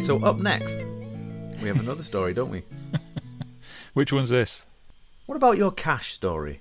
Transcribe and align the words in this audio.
So 0.00 0.18
up 0.24 0.38
next, 0.38 0.86
we 1.60 1.68
have 1.68 1.78
another 1.78 2.02
story, 2.02 2.32
don't 2.32 2.50
we? 2.50 2.64
Which 3.92 4.14
one's 4.14 4.30
this? 4.30 4.64
What 5.26 5.36
about 5.36 5.58
your 5.58 5.70
cash 5.70 6.12
story? 6.12 6.60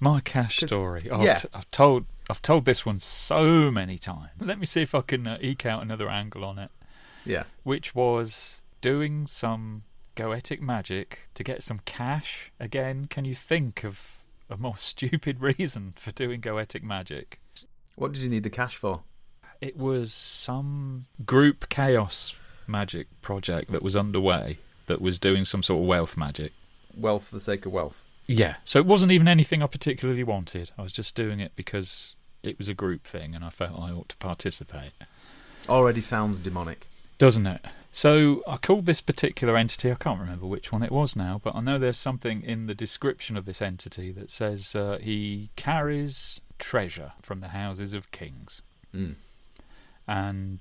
My 0.00 0.20
cash 0.20 0.56
story. 0.58 1.08
Oh, 1.08 1.22
yeah. 1.22 1.34
I've, 1.34 1.42
t- 1.42 1.48
I've 1.54 1.70
told 1.70 2.04
I've 2.28 2.42
told 2.42 2.64
this 2.64 2.84
one 2.84 2.98
so 2.98 3.70
many 3.70 3.96
times. 3.96 4.30
Let 4.40 4.58
me 4.58 4.66
see 4.66 4.82
if 4.82 4.92
I 4.96 5.02
can 5.02 5.24
uh, 5.28 5.38
eke 5.40 5.66
out 5.66 5.82
another 5.82 6.08
angle 6.08 6.44
on 6.44 6.58
it. 6.58 6.70
Yeah. 7.24 7.44
Which 7.62 7.94
was 7.94 8.64
doing 8.80 9.24
some 9.28 9.84
goetic 10.16 10.60
magic 10.60 11.20
to 11.34 11.44
get 11.44 11.62
some 11.62 11.78
cash. 11.84 12.50
Again, 12.58 13.06
can 13.06 13.24
you 13.24 13.36
think 13.36 13.84
of 13.84 14.24
a 14.50 14.56
more 14.56 14.76
stupid 14.76 15.40
reason 15.40 15.94
for 15.96 16.10
doing 16.10 16.40
goetic 16.40 16.82
magic? 16.82 17.40
What 17.94 18.12
did 18.12 18.22
you 18.24 18.28
need 18.28 18.42
the 18.42 18.50
cash 18.50 18.74
for? 18.74 19.04
It 19.60 19.76
was 19.76 20.12
some 20.12 21.04
group 21.24 21.68
chaos 21.68 22.34
magic 22.70 23.06
project 23.22 23.70
that 23.72 23.82
was 23.82 23.96
underway 23.96 24.58
that 24.86 25.00
was 25.00 25.18
doing 25.18 25.44
some 25.44 25.62
sort 25.62 25.82
of 25.82 25.86
wealth 25.86 26.16
magic. 26.16 26.52
Wealth 26.96 27.24
for 27.24 27.34
the 27.34 27.40
sake 27.40 27.66
of 27.66 27.72
wealth. 27.72 28.04
Yeah, 28.26 28.56
so 28.64 28.78
it 28.78 28.86
wasn't 28.86 29.12
even 29.12 29.28
anything 29.28 29.62
I 29.62 29.66
particularly 29.66 30.24
wanted. 30.24 30.70
I 30.78 30.82
was 30.82 30.92
just 30.92 31.14
doing 31.14 31.40
it 31.40 31.52
because 31.56 32.16
it 32.42 32.58
was 32.58 32.68
a 32.68 32.74
group 32.74 33.04
thing 33.04 33.34
and 33.34 33.44
I 33.44 33.50
felt 33.50 33.78
I 33.78 33.90
ought 33.90 34.08
to 34.10 34.16
participate. 34.16 34.92
Already 35.68 36.00
sounds 36.00 36.38
demonic. 36.38 36.86
Doesn't 37.18 37.46
it? 37.46 37.64
So 37.92 38.42
I 38.46 38.56
called 38.56 38.86
this 38.86 39.00
particular 39.00 39.56
entity, 39.56 39.90
I 39.90 39.96
can't 39.96 40.20
remember 40.20 40.46
which 40.46 40.70
one 40.70 40.82
it 40.82 40.92
was 40.92 41.16
now, 41.16 41.40
but 41.42 41.54
I 41.54 41.60
know 41.60 41.78
there's 41.78 41.98
something 41.98 42.42
in 42.42 42.66
the 42.66 42.74
description 42.74 43.36
of 43.36 43.44
this 43.44 43.60
entity 43.60 44.12
that 44.12 44.30
says 44.30 44.74
uh, 44.76 44.98
he 45.02 45.50
carries 45.56 46.40
treasure 46.58 47.12
from 47.20 47.40
the 47.40 47.48
houses 47.48 47.94
of 47.94 48.10
kings. 48.10 48.62
Mm. 48.94 49.16
And 50.06 50.60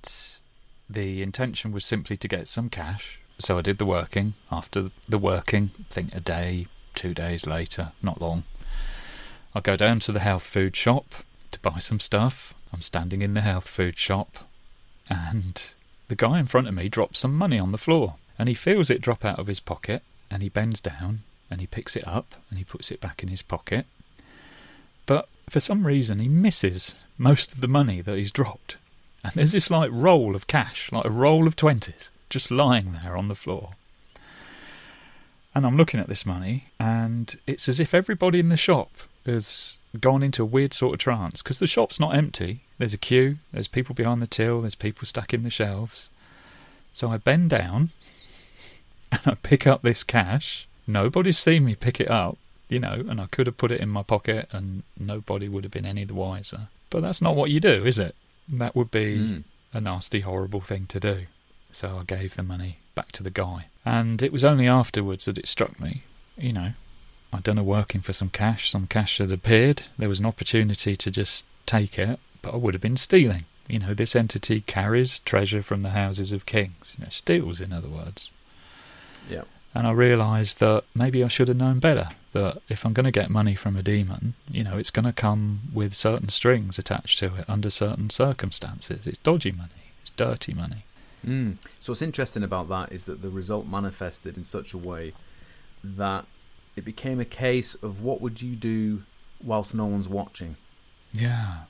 the 0.90 1.22
intention 1.22 1.72
was 1.72 1.86
simply 1.86 2.18
to 2.18 2.28
get 2.28 2.48
some 2.48 2.70
cash. 2.70 3.20
So 3.38 3.58
I 3.58 3.62
did 3.62 3.78
the 3.78 3.86
working. 3.86 4.34
After 4.52 4.92
the 5.08 5.18
working, 5.18 5.72
I 5.80 5.94
think 5.94 6.16
a 6.16 6.20
day, 6.20 6.68
two 6.96 7.14
days 7.14 7.46
later, 7.46 7.92
not 8.02 8.22
long, 8.22 8.44
I 9.54 9.60
go 9.60 9.76
down 9.76 10.00
to 10.02 10.12
the 10.12 10.20
health 10.20 10.44
food 10.44 10.76
shop 10.76 11.16
to 11.52 11.60
buy 11.60 11.80
some 11.80 12.00
stuff. 12.00 12.54
I'm 12.74 12.82
standing 12.82 13.22
in 13.22 13.34
the 13.34 13.42
health 13.42 13.68
food 13.68 13.98
shop, 13.98 14.40
and 15.10 15.74
the 16.08 16.16
guy 16.16 16.40
in 16.40 16.46
front 16.46 16.68
of 16.68 16.74
me 16.74 16.90
drops 16.90 17.20
some 17.20 17.36
money 17.36 17.60
on 17.60 17.72
the 17.72 17.78
floor. 17.78 18.16
And 18.38 18.48
he 18.48 18.56
feels 18.56 18.90
it 18.90 19.02
drop 19.02 19.26
out 19.26 19.40
of 19.40 19.48
his 19.48 19.60
pocket, 19.60 20.02
and 20.32 20.42
he 20.42 20.50
bends 20.50 20.80
down 20.80 21.24
and 21.50 21.62
he 21.62 21.68
picks 21.68 21.96
it 21.96 22.08
up 22.08 22.36
and 22.50 22.58
he 22.58 22.64
puts 22.64 22.92
it 22.92 23.02
back 23.02 23.24
in 23.24 23.30
his 23.30 23.42
pocket. 23.42 23.86
But 25.06 25.28
for 25.50 25.60
some 25.60 25.88
reason, 25.88 26.20
he 26.20 26.28
misses 26.28 27.04
most 27.18 27.54
of 27.54 27.62
the 27.62 27.68
money 27.68 28.02
that 28.02 28.18
he's 28.18 28.32
dropped. 28.32 28.78
And 29.24 29.34
there's 29.34 29.52
this 29.52 29.70
like 29.70 29.90
roll 29.94 30.36
of 30.36 30.48
cash, 30.48 30.92
like 30.92 31.06
a 31.06 31.10
roll 31.10 31.48
of 31.48 31.56
twenties, 31.56 32.10
just 32.30 32.52
lying 32.52 32.94
there 33.04 33.18
on 33.18 33.28
the 33.28 33.36
floor. 33.36 33.72
And 35.54 35.66
I'm 35.66 35.78
looking 35.78 36.00
at 36.00 36.08
this 36.08 36.26
money, 36.26 36.66
and 36.80 37.36
it's 37.48 37.68
as 37.68 37.80
if 37.80 37.94
everybody 37.94 38.40
in 38.40 38.50
the 38.50 38.58
shop 38.58 38.92
has 39.26 39.78
gone 40.00 40.24
into 40.24 40.44
a 40.44 40.46
weird 40.46 40.74
sort 40.74 40.94
of 40.94 41.00
trance 41.00 41.42
because 41.42 41.60
the 41.60 41.68
shop's 41.68 42.00
not 42.00 42.16
empty. 42.16 42.62
There's 42.78 42.94
a 42.94 42.98
queue, 42.98 43.38
there's 43.52 43.68
people 43.68 43.96
behind 43.96 44.22
the 44.22 44.28
till, 44.28 44.62
there's 44.62 44.76
people 44.76 45.06
stacking 45.06 45.44
the 45.44 45.50
shelves. 45.50 46.10
So 46.94 47.10
I 47.10 47.18
bend 47.18 47.50
down 47.50 47.90
and 49.12 49.22
I 49.26 49.36
pick 49.36 49.68
up 49.68 49.82
this 49.82 50.04
cash. 50.04 50.68
Nobody's 50.88 51.38
seen 51.38 51.66
me 51.66 51.76
pick 51.76 52.00
it 52.00 52.10
up, 52.10 52.38
you 52.68 52.80
know, 52.80 53.04
and 53.08 53.20
I 53.20 53.28
could 53.28 53.48
have 53.48 53.58
put 53.58 53.72
it 53.72 53.82
in 53.82 53.90
my 53.90 54.04
pocket 54.04 54.48
and 54.52 54.84
nobody 54.98 55.50
would 55.50 55.64
have 55.64 55.74
been 55.74 55.86
any 55.86 56.04
the 56.06 56.14
wiser. 56.14 56.68
But 56.90 57.02
that's 57.02 57.22
not 57.22 57.36
what 57.36 57.52
you 57.52 57.60
do, 57.60 57.86
is 57.86 58.00
it? 58.00 58.16
That 58.52 58.76
would 58.76 58.92
be 58.92 59.18
Mm. 59.18 59.44
a 59.74 59.82
nasty, 59.82 60.22
horrible 60.22 60.62
thing 60.62 60.88
to 60.88 61.00
do. 61.00 61.28
So 61.72 62.00
I 62.00 62.04
gave 62.04 62.36
the 62.36 62.44
money 62.44 62.80
back 62.96 63.12
to 63.14 63.24
the 63.24 63.30
guy. 63.30 63.68
And 63.86 64.22
it 64.24 64.34
was 64.34 64.44
only 64.44 64.68
afterwards 64.68 65.26
that 65.26 65.38
it 65.38 65.48
struck 65.48 65.80
me, 65.80 66.04
you 66.38 66.52
know, 66.52 66.74
I'd 67.32 67.44
done 67.44 67.60
a 67.60 67.64
working 67.64 68.02
for 68.02 68.12
some 68.14 68.30
cash, 68.30 68.72
some 68.72 68.88
cash 68.88 69.20
had 69.20 69.32
appeared. 69.32 69.84
There 69.98 70.10
was 70.10 70.20
an 70.20 70.26
opportunity 70.26 70.96
to 70.96 71.12
just 71.12 71.46
take 71.68 72.00
it, 72.00 72.20
but 72.42 72.54
I 72.54 72.58
would 72.58 72.74
have 72.74 72.82
been 72.82 72.98
stealing. 72.98 73.46
You 73.68 73.78
know, 73.80 73.94
this 73.94 74.16
entity 74.16 74.62
carries 74.62 75.20
treasure 75.20 75.62
from 75.62 75.84
the 75.84 75.92
houses 75.92 76.32
of 76.34 76.48
kings, 76.48 76.96
you 76.98 77.04
know, 77.06 77.12
steals, 77.12 77.62
in 77.62 77.72
other 77.72 77.88
words. 77.90 78.32
Yeah. 79.30 79.44
And 79.74 79.86
I 79.86 79.92
realised 79.92 80.60
that 80.60 80.84
maybe 80.96 81.24
I 81.24 81.28
should 81.28 81.48
have 81.48 81.58
known 81.58 81.80
better. 81.80 82.10
That 82.34 82.62
if 82.70 82.86
I'm 82.86 82.94
going 82.94 83.06
to 83.06 83.12
get 83.12 83.30
money 83.30 83.56
from 83.56 83.76
a 83.76 83.84
demon, 83.84 84.36
you 84.50 84.64
know, 84.64 84.78
it's 84.78 84.92
going 84.92 85.06
to 85.06 85.14
come 85.14 85.62
with 85.74 85.94
certain 85.94 86.30
strings 86.30 86.78
attached 86.78 87.20
to 87.20 87.36
it 87.36 87.46
under 87.48 87.70
certain 87.70 88.10
circumstances. 88.10 89.08
It's 89.08 89.18
dodgy 89.20 89.52
money, 89.52 89.94
it's 90.02 90.12
dirty 90.12 90.54
money. 90.54 90.86
Mm. 91.26 91.58
So 91.80 91.92
what's 91.92 92.02
interesting 92.02 92.44
about 92.44 92.70
that 92.70 92.92
is 92.92 93.06
that 93.06 93.22
the 93.22 93.30
result 93.30 93.68
manifested 93.68 94.38
in 94.38 94.44
such 94.44 94.74
a 94.74 94.78
way 94.78 95.14
that 95.84 96.26
it 96.76 96.86
became 96.86 97.20
a 97.20 97.26
case 97.26 97.76
of 97.76 98.02
what 98.02 98.22
would 98.22 98.42
you 98.42 98.56
do 98.56 99.04
whilst 99.44 99.74
no 99.74 99.86
one's 99.86 100.08
watching. 100.08 100.56
Yeah. 101.14 101.64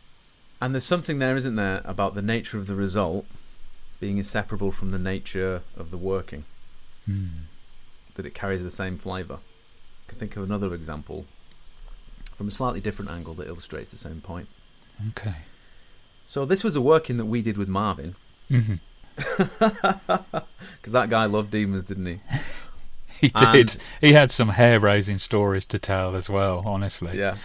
And 0.61 0.75
there's 0.75 0.83
something 0.83 1.19
there, 1.19 1.35
isn't 1.35 1.55
there, 1.55 1.81
about 1.85 2.15
the 2.15 2.21
nature 2.21 2.57
of 2.57 2.67
the 2.67 2.75
result 2.75 3.25
being 3.99 4.17
inseparable 4.17 4.71
from 4.71 4.89
the 4.89 4.99
nature 4.99 5.61
of 5.75 5.91
the 5.91 5.97
working, 5.97 6.45
Mm. 7.09 7.29
That 8.19 8.25
it 8.28 8.34
carries 8.35 8.62
the 8.62 8.69
same 8.69 8.97
flavour. 8.97 9.35
I 9.35 10.09
can 10.09 10.19
think 10.19 10.35
of 10.35 10.44
another 10.44 10.74
example 10.74 11.25
from 12.35 12.50
a 12.50 12.52
slightly 12.52 12.81
different 12.81 13.09
angle 13.12 13.34
that 13.35 13.47
illustrates 13.47 13.90
the 13.90 13.97
same 13.97 14.19
point. 14.19 14.50
Okay. 15.09 15.35
So 16.28 16.44
this 16.46 16.63
was 16.63 16.75
a 16.75 16.81
working 16.81 17.16
that 17.18 17.25
we 17.25 17.41
did 17.41 17.57
with 17.57 17.69
Marvin, 17.69 18.16
hmm 18.50 18.75
because 19.16 20.94
that 20.94 21.09
guy 21.09 21.25
loved 21.25 21.52
demons, 21.52 21.84
didn't 21.84 22.06
he? 22.06 22.19
He 23.22 23.31
And- 23.35 23.68
did. 23.68 23.81
He 24.00 24.13
had 24.13 24.31
some 24.31 24.47
hair-raising 24.50 25.18
stories 25.18 25.66
to 25.66 25.78
tell 25.80 26.16
as 26.16 26.30
well. 26.30 26.63
Honestly. 26.66 27.18
Yeah. 27.18 27.36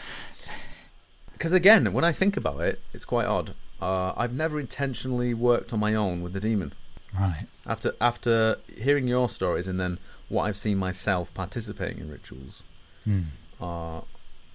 Because 1.33 1.53
again, 1.53 1.93
when 1.93 2.05
I 2.05 2.12
think 2.12 2.37
about 2.37 2.61
it, 2.61 2.81
it's 2.93 3.05
quite 3.05 3.27
odd. 3.27 3.55
Uh, 3.83 4.12
I've 4.17 4.33
never 4.33 4.61
intentionally 4.61 5.35
worked 5.35 5.73
on 5.73 5.81
my 5.81 5.93
own 5.97 6.23
with 6.23 6.33
the 6.33 6.39
demon. 6.39 6.75
Right. 7.12 7.47
After 7.67 7.93
after 8.01 8.59
hearing 8.77 9.09
your 9.09 9.29
stories 9.29 9.67
and 9.67 9.81
then 9.81 9.99
what 10.29 10.45
I've 10.45 10.57
seen 10.57 10.79
myself 10.79 11.33
participating 11.35 11.99
in 11.99 12.11
rituals, 12.11 12.62
Mm. 13.07 13.27
uh, 13.61 14.01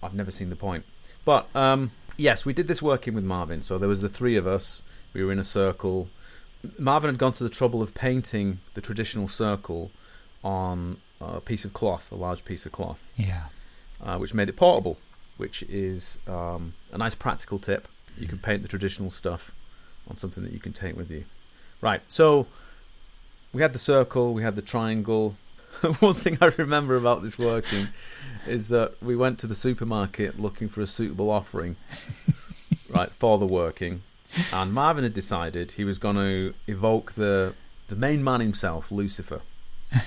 I've 0.04 0.14
never 0.16 0.32
seen 0.32 0.50
the 0.50 0.56
point. 0.56 0.84
But 1.26 1.48
um, 1.56 1.92
yes, 2.18 2.46
we 2.46 2.54
did 2.54 2.68
this 2.68 2.82
working 2.82 3.14
with 3.14 3.24
Marvin. 3.24 3.62
So 3.62 3.78
there 3.78 3.90
was 3.90 4.02
the 4.02 4.10
three 4.10 4.36
of 4.36 4.48
us. 4.48 4.82
We 5.14 5.24
were 5.24 5.32
in 5.32 5.40
a 5.40 5.44
circle. 5.44 6.10
Marvin 6.78 7.10
had 7.12 7.18
gone 7.20 7.34
to 7.34 7.44
the 7.44 7.50
trouble 7.50 7.82
of 7.82 7.94
painting 7.94 8.60
the 8.74 8.82
traditional 8.82 9.28
circle 9.28 9.92
on 10.44 10.98
a 11.22 11.40
piece 11.42 11.66
of 11.66 11.74
cloth, 11.74 12.12
a 12.12 12.16
large 12.16 12.44
piece 12.46 12.66
of 12.66 12.72
cloth 12.72 13.10
Yeah. 13.18 13.44
uh, 14.02 14.18
which 14.18 14.34
made 14.34 14.50
it 14.50 14.56
portable, 14.56 14.98
which 15.38 15.64
is 15.64 16.18
um, 16.28 16.74
a 16.92 16.98
nice 16.98 17.14
practical 17.16 17.60
tip. 17.60 17.88
You 18.18 18.28
can 18.28 18.40
paint 18.40 18.62
the 18.64 18.68
traditional 18.68 19.10
stuff 19.10 19.54
on 20.10 20.16
something 20.16 20.44
that 20.44 20.54
you 20.54 20.60
can 20.60 20.74
take 20.74 20.96
with 20.98 21.12
you. 21.12 21.26
Right, 21.82 22.02
so 22.08 22.48
we 23.54 23.62
had 23.62 23.74
the 23.74 23.80
circle, 23.80 24.34
we 24.34 24.44
had 24.44 24.56
the 24.56 24.62
triangle. 24.62 25.36
One 26.00 26.16
thing 26.16 26.38
I 26.42 26.52
remember 26.58 26.96
about 26.96 27.22
this 27.24 27.38
working 27.38 27.90
is 28.48 28.68
that 28.70 29.02
we 29.02 29.16
went 29.16 29.40
to 29.40 29.48
the 29.48 29.56
supermarket 29.56 30.40
looking 30.40 30.68
for 30.68 30.82
a 30.82 30.88
suitable 30.88 31.30
offering, 31.30 31.76
right, 32.90 33.12
for 33.12 33.38
the 33.38 33.46
working, 33.46 34.02
and 34.52 34.74
Marvin 34.74 35.04
had 35.04 35.14
decided 35.14 35.72
he 35.72 35.84
was 35.84 36.00
going 36.00 36.16
to 36.16 36.54
evoke 36.68 37.14
the 37.14 37.54
the 37.88 37.96
main 37.96 38.24
man 38.24 38.40
himself, 38.40 38.92
Lucifer. 38.92 39.42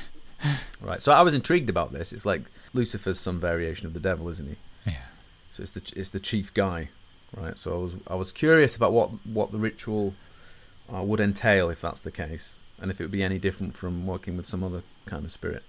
Right, 0.81 1.01
so 1.01 1.13
I 1.13 1.23
was 1.23 1.35
intrigued 1.35 1.71
about 1.71 1.93
this. 1.93 2.13
It's 2.13 2.27
like 2.27 2.43
Lucifer's 2.75 3.21
some 3.21 3.39
variation 3.39 3.87
of 3.87 3.95
the 3.95 4.01
devil, 4.01 4.29
isn't 4.29 4.49
he? 4.49 4.57
Yeah. 4.91 5.03
So 5.53 5.63
it's 5.63 5.71
the 5.71 5.93
it's 5.95 6.09
the 6.09 6.19
chief 6.19 6.53
guy, 6.53 6.89
right? 7.37 7.57
So 7.57 7.73
I 7.73 7.77
was 7.77 7.97
I 8.09 8.15
was 8.17 8.33
curious 8.33 8.75
about 8.75 8.93
what 8.93 9.11
what 9.25 9.53
the 9.53 9.59
ritual 9.59 10.15
uh, 10.93 11.03
would 11.03 11.21
entail 11.21 11.71
if 11.71 11.81
that's 11.81 12.01
the 12.01 12.11
case, 12.11 12.57
and 12.81 12.91
if 12.91 13.01
it 13.01 13.05
would 13.05 13.13
be 13.13 13.23
any 13.23 13.39
different 13.39 13.77
from 13.77 14.05
working 14.05 14.37
with 14.37 14.47
some 14.47 14.65
other 14.65 14.83
kind 15.07 15.25
of 15.25 15.31
spirit. 15.31 15.65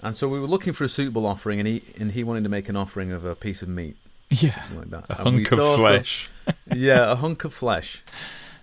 And 0.00 0.14
so 0.16 0.28
we 0.28 0.38
were 0.38 0.46
looking 0.46 0.72
for 0.72 0.84
a 0.84 0.88
suitable 0.88 1.26
offering, 1.26 1.58
and 1.58 1.66
he 1.66 1.82
and 1.98 2.12
he 2.12 2.22
wanted 2.22 2.44
to 2.44 2.48
make 2.48 2.68
an 2.68 2.76
offering 2.76 3.10
of 3.10 3.24
a 3.24 3.34
piece 3.34 3.62
of 3.62 3.68
meat, 3.68 3.96
Yeah. 4.30 4.62
like 4.76 4.90
that. 4.90 5.06
A 5.10 5.18
And 5.20 5.28
hunk 5.28 5.52
of 5.52 5.56
saw 5.58 5.72
some- 5.76 5.80
flesh. 5.80 6.30
yeah, 6.74 7.10
a 7.10 7.16
hunk 7.16 7.44
of 7.44 7.52
flesh. 7.52 8.04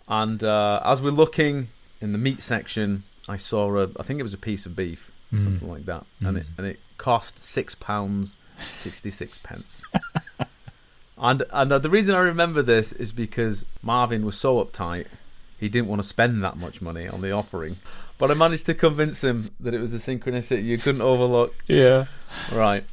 And 0.07 0.44
uh, 0.44 0.81
as 0.85 1.01
we're 1.01 1.09
looking 1.12 1.67
in 2.00 2.12
the 2.13 2.17
meat 2.17 2.39
section, 2.41 3.03
I 3.27 3.38
saw 3.38 3.75
a 3.77 3.89
I 4.00 4.03
think 4.03 4.19
it 4.19 4.23
was 4.23 4.33
a 4.33 4.38
piece 4.38 4.65
of 4.65 4.75
beef, 4.75 5.12
Mm. 5.33 5.44
something 5.44 5.68
like 5.69 5.85
that, 5.85 6.06
and 6.21 6.38
it 6.38 6.45
Mm. 6.45 6.57
and 6.59 6.68
it 6.68 6.79
cost 6.97 7.38
six 7.39 7.75
pounds 7.75 8.38
sixty 8.65 9.11
six 9.11 9.38
pence. 9.39 9.81
and 11.18 11.44
and 11.51 11.71
the 11.71 11.89
reason 11.89 12.15
I 12.15 12.19
remember 12.19 12.61
this 12.61 12.91
is 12.94 13.11
because 13.11 13.65
Marvin 13.81 14.25
was 14.25 14.38
so 14.38 14.63
uptight, 14.63 15.07
he 15.59 15.68
didn't 15.68 15.88
want 15.88 16.01
to 16.01 16.07
spend 16.07 16.44
that 16.44 16.56
much 16.57 16.81
money 16.81 17.07
on 17.07 17.21
the 17.21 17.31
offering, 17.31 17.77
but 18.17 18.31
I 18.31 18.33
managed 18.33 18.65
to 18.67 18.73
convince 18.73 19.23
him 19.23 19.51
that 19.59 19.73
it 19.73 19.79
was 19.79 19.94
a 19.94 19.97
synchronicity 19.97 20.63
you 20.63 20.77
couldn't 20.77 21.01
overlook. 21.01 21.56
Yeah. 21.67 22.06
Right. 22.51 22.83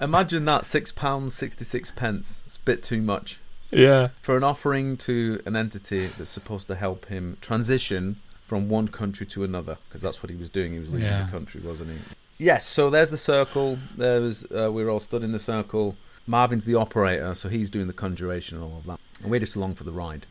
Imagine 0.00 0.44
that 0.46 0.64
six 0.64 0.90
pounds 0.92 1.34
sixty 1.34 1.64
six 1.64 1.90
pence. 1.90 2.42
It's 2.46 2.56
a 2.56 2.60
bit 2.60 2.82
too 2.82 3.00
much 3.00 3.40
Yeah. 3.70 4.08
for 4.20 4.36
an 4.36 4.44
offering 4.44 4.96
to 4.98 5.40
an 5.46 5.54
entity 5.56 6.10
that's 6.18 6.30
supposed 6.30 6.66
to 6.68 6.74
help 6.74 7.06
him 7.06 7.36
transition 7.40 8.16
from 8.44 8.68
one 8.68 8.88
country 8.88 9.24
to 9.26 9.44
another 9.44 9.78
because 9.88 10.00
that's 10.00 10.22
what 10.22 10.30
he 10.30 10.36
was 10.36 10.50
doing. 10.50 10.72
He 10.72 10.78
was 10.78 10.90
leaving 10.90 11.06
Yeah. 11.08 11.24
the 11.26 11.30
country, 11.30 11.60
wasn't 11.60 11.90
he? 11.90 11.98
Yes. 12.38 12.66
So 12.66 12.90
there's 12.90 13.10
the 13.10 13.18
circle. 13.18 13.78
There 13.96 14.20
was 14.20 14.44
uh, 14.50 14.72
we 14.72 14.82
were 14.84 14.90
all 14.90 15.00
stood 15.00 15.22
in 15.22 15.32
the 15.32 15.38
circle. 15.38 15.96
Marvin's 16.26 16.64
the 16.64 16.74
operator, 16.76 17.34
so 17.34 17.48
he's 17.48 17.68
doing 17.70 17.88
the 17.88 17.92
conjuration 17.92 18.58
and 18.58 18.64
all 18.72 18.78
of 18.78 18.86
that, 18.86 19.00
and 19.22 19.30
we're 19.30 19.40
just 19.40 19.56
along 19.56 19.74
for 19.74 19.82
the 19.84 19.90
ride. 19.90 20.24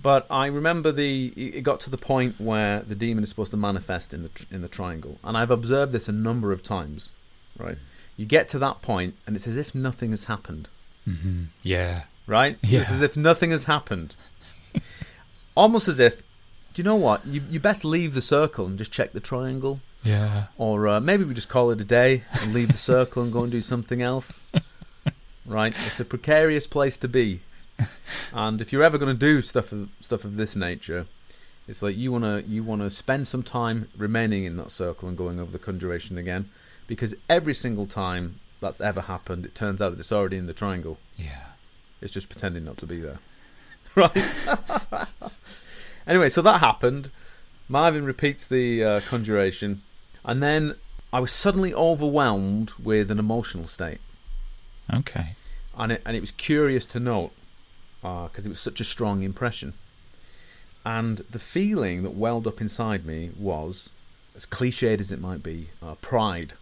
But 0.00 0.26
I 0.30 0.46
remember 0.46 0.90
the 0.92 1.26
it 1.36 1.62
got 1.62 1.80
to 1.80 1.90
the 1.90 1.98
point 1.98 2.40
where 2.40 2.80
the 2.80 2.94
demon 2.94 3.22
is 3.22 3.28
supposed 3.30 3.50
to 3.52 3.56
manifest 3.56 4.12
in 4.14 4.22
the 4.22 4.46
in 4.50 4.62
the 4.62 4.68
triangle, 4.68 5.18
and 5.24 5.36
I've 5.36 5.50
observed 5.50 5.92
this 5.92 6.08
a 6.08 6.12
number 6.12 6.52
of 6.52 6.62
times. 6.62 7.10
Right, 7.58 7.78
you 8.16 8.24
get 8.26 8.48
to 8.48 8.58
that 8.60 8.82
point, 8.82 9.14
and 9.26 9.36
it's 9.36 9.46
as 9.46 9.56
if 9.56 9.74
nothing 9.74 10.10
has 10.10 10.24
happened. 10.24 10.68
hmm 11.04 11.44
Yeah. 11.62 12.04
Right, 12.26 12.56
Yeah. 12.62 12.80
it's 12.80 12.90
as 12.90 13.02
if 13.02 13.16
nothing 13.16 13.50
has 13.50 13.64
happened. 13.64 14.14
Almost 15.56 15.88
as 15.88 15.98
if, 15.98 16.22
do 16.72 16.80
you 16.80 16.84
know 16.84 16.96
what? 16.96 17.26
You 17.26 17.42
you 17.50 17.60
best 17.60 17.84
leave 17.84 18.14
the 18.14 18.22
circle 18.22 18.66
and 18.66 18.78
just 18.78 18.90
check 18.92 19.12
the 19.12 19.20
triangle, 19.20 19.80
Yeah. 20.02 20.46
or 20.56 20.88
uh, 20.88 21.00
maybe 21.00 21.24
we 21.24 21.34
just 21.34 21.48
call 21.50 21.70
it 21.70 21.80
a 21.80 21.84
day 21.84 22.22
and 22.40 22.54
leave 22.54 22.68
the 22.68 22.78
circle 22.78 23.22
and 23.22 23.32
go 23.32 23.42
and 23.42 23.52
do 23.52 23.60
something 23.60 24.00
else. 24.02 24.40
Right, 25.44 25.74
it's 25.86 25.98
a 25.98 26.04
precarious 26.04 26.68
place 26.68 26.96
to 26.98 27.08
be. 27.08 27.40
And 28.34 28.60
if 28.60 28.72
you're 28.72 28.82
ever 28.82 28.96
going 28.98 29.14
to 29.14 29.18
do 29.18 29.42
stuff 29.42 29.72
of 29.72 29.88
stuff 30.00 30.24
of 30.24 30.36
this 30.36 30.56
nature, 30.56 31.06
it's 31.68 31.82
like 31.82 31.96
you 31.96 32.10
wanna 32.12 32.42
you 32.46 32.62
wanna 32.64 32.90
spend 32.90 33.26
some 33.26 33.42
time 33.42 33.88
remaining 33.96 34.44
in 34.44 34.56
that 34.56 34.70
circle 34.70 35.08
and 35.08 35.18
going 35.18 35.38
over 35.38 35.50
the 35.52 35.58
conjuration 35.58 36.16
again, 36.16 36.48
because 36.86 37.14
every 37.28 37.52
single 37.54 37.86
time 37.86 38.40
that's 38.60 38.80
ever 38.80 39.02
happened, 39.02 39.44
it 39.44 39.54
turns 39.54 39.82
out 39.82 39.90
that 39.90 39.98
it's 40.00 40.12
already 40.12 40.36
in 40.38 40.46
the 40.46 40.52
triangle. 40.54 40.98
Yeah. 41.16 41.46
It's 42.00 42.12
just 42.12 42.28
pretending 42.28 42.64
not 42.64 42.78
to 42.78 42.86
be 42.86 43.00
there, 43.00 43.18
right? 43.94 44.16
anyway, 46.06 46.28
so 46.28 46.42
that 46.42 46.60
happened. 46.60 47.10
Marvin 47.68 48.04
repeats 48.04 48.44
the 48.46 48.82
uh, 48.84 49.00
conjuration, 49.00 49.82
and 50.24 50.42
then 50.42 50.74
I 51.12 51.20
was 51.20 51.32
suddenly 51.32 51.72
overwhelmed 51.74 52.72
with 52.82 53.10
an 53.10 53.18
emotional 53.18 53.66
state 53.66 54.00
Okay. 54.92 55.36
and 55.76 55.92
it 55.92 56.02
and 56.04 56.16
it 56.16 56.20
was 56.20 56.32
curious 56.32 56.86
to 56.86 56.98
note 57.00 57.32
because 58.02 58.44
it 58.44 58.50
was 58.50 58.60
such 58.60 58.80
a 58.80 58.84
strong 58.84 59.22
impression. 59.22 59.74
And 60.84 61.18
the 61.30 61.38
feeling 61.38 62.02
that 62.02 62.14
welled 62.14 62.46
up 62.46 62.60
inside 62.60 63.06
me 63.06 63.30
was, 63.38 63.90
as 64.34 64.44
cliched 64.44 65.00
as 65.00 65.12
it 65.12 65.20
might 65.20 65.42
be, 65.42 65.70
uh, 65.82 65.94
pride. 65.96 66.54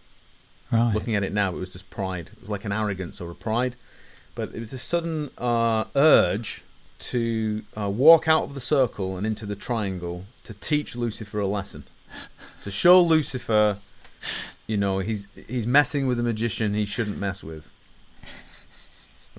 Right. 0.71 0.93
Looking 0.93 1.15
at 1.15 1.23
it 1.23 1.33
now, 1.33 1.49
it 1.49 1.59
was 1.59 1.73
just 1.73 1.89
pride. 1.89 2.29
It 2.33 2.41
was 2.41 2.49
like 2.49 2.63
an 2.63 2.71
arrogance 2.71 3.19
or 3.19 3.31
a 3.31 3.35
pride, 3.35 3.75
but 4.35 4.53
it 4.53 4.59
was 4.59 4.71
this 4.71 4.83
sudden 4.83 5.31
uh, 5.37 5.85
urge 5.95 6.63
to 6.99 7.63
uh, 7.75 7.89
walk 7.89 8.27
out 8.27 8.43
of 8.43 8.53
the 8.53 8.61
circle 8.61 9.17
and 9.17 9.25
into 9.25 9.45
the 9.45 9.55
triangle 9.55 10.25
to 10.43 10.53
teach 10.53 10.95
Lucifer 10.95 11.39
a 11.39 11.47
lesson, 11.47 11.83
to 12.63 12.71
show 12.71 13.01
Lucifer, 13.01 13.79
you 14.67 14.77
know, 14.77 14.99
he's 14.99 15.27
he's 15.47 15.65
messing 15.67 16.07
with 16.07 16.19
a 16.19 16.23
magician 16.23 16.73
he 16.73 16.85
shouldn't 16.85 17.17
mess 17.17 17.43
with. 17.43 17.71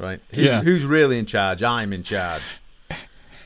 Right? 0.02 0.20
Who's, 0.30 0.44
Yeah. 0.44 0.62
who's 0.62 0.84
really 0.84 1.18
in 1.18 1.26
charge? 1.26 1.62
I'm 1.62 1.92
in 1.92 2.02
charge. 2.02 2.42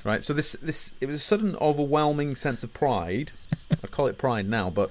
Right. 0.05 0.25
So 0.25 0.33
this 0.33 0.53
this 0.63 0.93
it 1.01 1.07
was 1.07 1.17
a 1.19 1.21
sudden 1.23 1.55
overwhelming 1.61 2.35
sense 2.37 2.63
of 2.65 2.73
pride. 2.73 3.33
I 3.71 3.87
call 3.89 4.07
it 4.07 4.17
pride 4.19 4.49
now, 4.49 4.71
but 4.71 4.91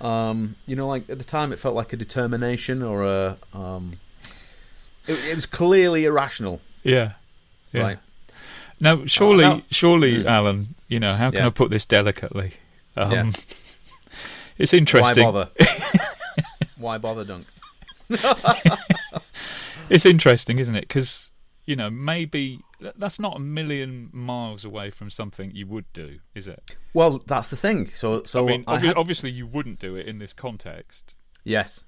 um, 0.00 0.56
you 0.66 0.76
know, 0.76 0.86
like 0.88 1.08
at 1.08 1.18
the 1.18 1.24
time, 1.24 1.52
it 1.52 1.58
felt 1.58 1.74
like 1.74 1.92
a 1.92 1.96
determination 1.96 2.82
or 2.82 3.04
a. 3.04 3.36
Um, 3.54 3.98
it, 5.06 5.14
it 5.24 5.34
was 5.34 5.46
clearly 5.46 6.04
irrational, 6.04 6.60
Yeah. 6.82 7.12
yeah. 7.72 7.82
right? 7.82 7.98
Now, 8.80 9.04
surely, 9.06 9.44
now- 9.44 9.62
surely, 9.70 10.22
Hmm. 10.22 10.28
Alan, 10.28 10.74
you 10.88 11.00
know, 11.00 11.16
how 11.16 11.30
can 11.30 11.40
Yeah. 11.40 11.46
I 11.46 11.50
put 11.50 11.70
this 11.70 11.84
delicately? 11.86 12.52
Um, 12.96 13.10
Yeah. 13.12 13.30
It's 14.58 14.74
interesting. 14.74 15.24
Why 15.24 15.32
bother? 15.32 15.50
Why 16.76 16.98
bother, 16.98 17.24
Dunk? 17.24 17.46
It's 19.90 20.06
interesting, 20.06 20.58
isn't 20.58 20.74
it? 20.74 20.82
Because 20.88 21.32
you 21.66 21.76
know, 21.76 21.90
maybe 21.90 22.60
that's 22.96 23.20
not 23.20 23.36
a 23.36 23.40
million 23.40 24.08
miles 24.12 24.64
away 24.64 24.90
from 24.90 25.10
something 25.10 25.52
you 25.54 25.66
would 25.66 25.84
do, 25.92 26.18
is 26.34 26.48
it? 26.48 26.76
Well, 26.94 27.22
that's 27.26 27.48
the 27.48 27.56
thing. 27.56 27.90
So, 27.90 28.24
so 28.24 28.44
I 28.44 28.50
mean, 28.50 28.64
I 28.66 28.78
obvi- 28.78 28.86
had- 28.86 28.96
obviously, 28.96 29.30
you 29.30 29.46
wouldn't 29.46 29.78
do 29.78 29.94
it 29.94 30.06
in 30.06 30.18
this 30.18 30.32
context. 30.32 31.14
yes. 31.44 31.84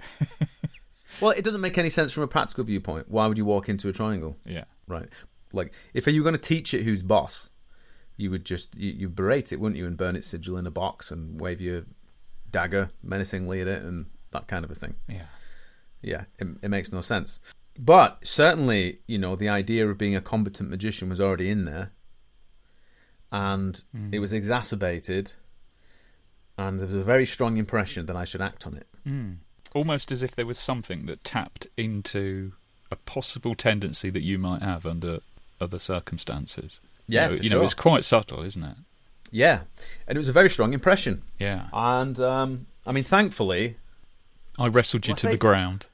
well, 1.20 1.30
it 1.32 1.42
doesn't 1.44 1.60
make 1.60 1.78
any 1.78 1.90
sense 1.90 2.12
from 2.12 2.22
a 2.22 2.28
practical 2.28 2.64
viewpoint. 2.64 3.10
Why 3.10 3.26
would 3.26 3.38
you 3.38 3.44
walk 3.44 3.68
into 3.68 3.88
a 3.88 3.92
triangle? 3.92 4.36
Yeah. 4.44 4.64
Right. 4.86 5.08
Like, 5.52 5.72
if 5.94 6.06
you 6.06 6.20
were 6.22 6.30
going 6.30 6.40
to 6.40 6.48
teach 6.48 6.74
it 6.74 6.84
who's 6.84 7.02
boss, 7.02 7.50
you 8.16 8.30
would 8.30 8.44
just 8.44 8.74
you, 8.76 8.92
you 8.92 9.08
berate 9.08 9.52
it, 9.52 9.58
wouldn't 9.58 9.78
you, 9.78 9.86
and 9.86 9.96
burn 9.96 10.14
its 10.16 10.28
sigil 10.28 10.56
in 10.58 10.66
a 10.66 10.70
box 10.70 11.10
and 11.10 11.40
wave 11.40 11.60
your 11.60 11.86
dagger 12.50 12.90
menacingly 13.02 13.60
at 13.60 13.66
it 13.66 13.82
and 13.82 14.06
that 14.30 14.46
kind 14.46 14.64
of 14.64 14.70
a 14.70 14.74
thing. 14.74 14.94
Yeah. 15.08 15.26
Yeah, 16.02 16.24
it, 16.38 16.46
it 16.62 16.68
makes 16.68 16.92
no 16.92 17.00
sense. 17.00 17.40
But 17.78 18.26
certainly, 18.26 18.98
you 19.06 19.18
know, 19.18 19.34
the 19.34 19.48
idea 19.48 19.88
of 19.88 19.96
being 19.96 20.14
a 20.14 20.20
competent 20.20 20.68
magician 20.68 21.08
was 21.08 21.20
already 21.20 21.48
in 21.48 21.64
there, 21.64 21.92
and 23.30 23.82
it 24.10 24.18
was 24.18 24.32
exacerbated, 24.32 25.32
and 26.58 26.78
there 26.78 26.86
was 26.86 26.96
a 26.96 27.02
very 27.02 27.24
strong 27.24 27.56
impression 27.56 28.06
that 28.06 28.16
I 28.16 28.24
should 28.24 28.42
act 28.42 28.66
on 28.66 28.76
it. 28.76 28.86
Mm. 29.06 29.36
Almost 29.74 30.12
as 30.12 30.22
if 30.22 30.36
there 30.36 30.44
was 30.44 30.58
something 30.58 31.06
that 31.06 31.24
tapped 31.24 31.66
into 31.78 32.52
a 32.90 32.96
possible 32.96 33.54
tendency 33.54 34.10
that 34.10 34.22
you 34.22 34.38
might 34.38 34.60
have 34.62 34.84
under 34.84 35.20
other 35.60 35.78
circumstances. 35.78 36.80
Yeah, 37.06 37.30
you 37.30 37.36
know, 37.36 37.42
you 37.42 37.50
know, 37.50 37.62
it's 37.62 37.74
quite 37.74 38.04
subtle, 38.04 38.42
isn't 38.42 38.62
it? 38.62 38.76
Yeah, 39.30 39.60
and 40.06 40.16
it 40.16 40.18
was 40.18 40.28
a 40.28 40.32
very 40.32 40.50
strong 40.50 40.74
impression. 40.74 41.22
Yeah. 41.38 41.68
And 41.72 42.20
um, 42.20 42.66
I 42.86 42.92
mean, 42.92 43.04
thankfully, 43.04 43.76
I 44.58 44.68
wrestled 44.68 45.06
you 45.06 45.12
Well, 45.12 45.20
to 45.20 45.28
the 45.28 45.38
ground. 45.38 45.86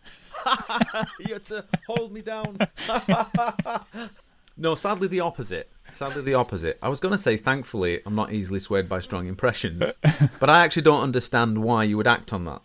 you 1.21 1.35
had 1.35 1.45
to 1.47 1.65
hold 1.87 2.13
me 2.13 2.21
down. 2.23 2.59
no, 4.57 4.75
sadly 4.75 5.09
the 5.09 5.21
opposite. 5.21 5.71
Sadly 5.93 6.23
the 6.23 6.35
opposite. 6.35 6.79
I 6.83 6.89
was 6.89 7.01
going 7.01 7.13
to 7.13 7.19
say, 7.19 7.37
thankfully, 7.37 8.01
I'm 8.05 8.15
not 8.15 8.33
easily 8.33 8.61
swayed 8.61 8.89
by 8.89 9.01
strong 9.01 9.27
impressions, 9.27 9.85
but 10.41 10.51
I 10.51 10.65
actually 10.65 10.83
don't 10.83 11.03
understand 11.03 11.63
why 11.63 11.85
you 11.85 11.97
would 11.97 12.07
act 12.07 12.33
on 12.33 12.45
that, 12.45 12.63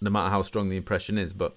no 0.00 0.10
matter 0.10 0.30
how 0.30 0.42
strong 0.42 0.68
the 0.68 0.76
impression 0.76 1.16
is. 1.18 1.32
But 1.32 1.54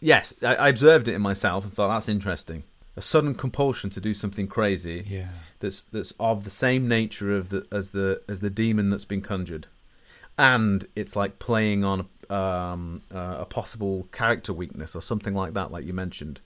yes, 0.00 0.34
I, 0.42 0.54
I 0.56 0.68
observed 0.68 1.08
it 1.08 1.14
in 1.14 1.22
myself 1.22 1.64
and 1.64 1.72
thought 1.72 1.88
that's 1.88 2.08
interesting. 2.08 2.64
A 2.96 3.00
sudden 3.00 3.34
compulsion 3.34 3.88
to 3.90 4.00
do 4.02 4.12
something 4.12 4.46
crazy 4.46 5.02
Yeah. 5.08 5.28
that's 5.60 5.80
that's 5.80 6.12
of 6.20 6.44
the 6.44 6.50
same 6.50 6.86
nature 6.86 7.34
of 7.34 7.48
the 7.48 7.66
as 7.72 7.92
the 7.92 8.20
as 8.28 8.40
the 8.40 8.50
demon 8.50 8.90
that's 8.90 9.06
been 9.06 9.22
conjured, 9.22 9.66
and 10.36 10.84
it's 10.94 11.16
like 11.16 11.38
playing 11.38 11.84
on 11.84 12.06
um, 12.30 13.02
uh, 13.14 13.36
a 13.40 13.44
possible 13.44 14.08
character 14.12 14.52
weakness 14.52 14.94
or 14.96 15.02
something 15.02 15.34
like 15.34 15.54
that, 15.54 15.70
like 15.70 15.84
you 15.84 15.92
mentioned. 15.92 16.40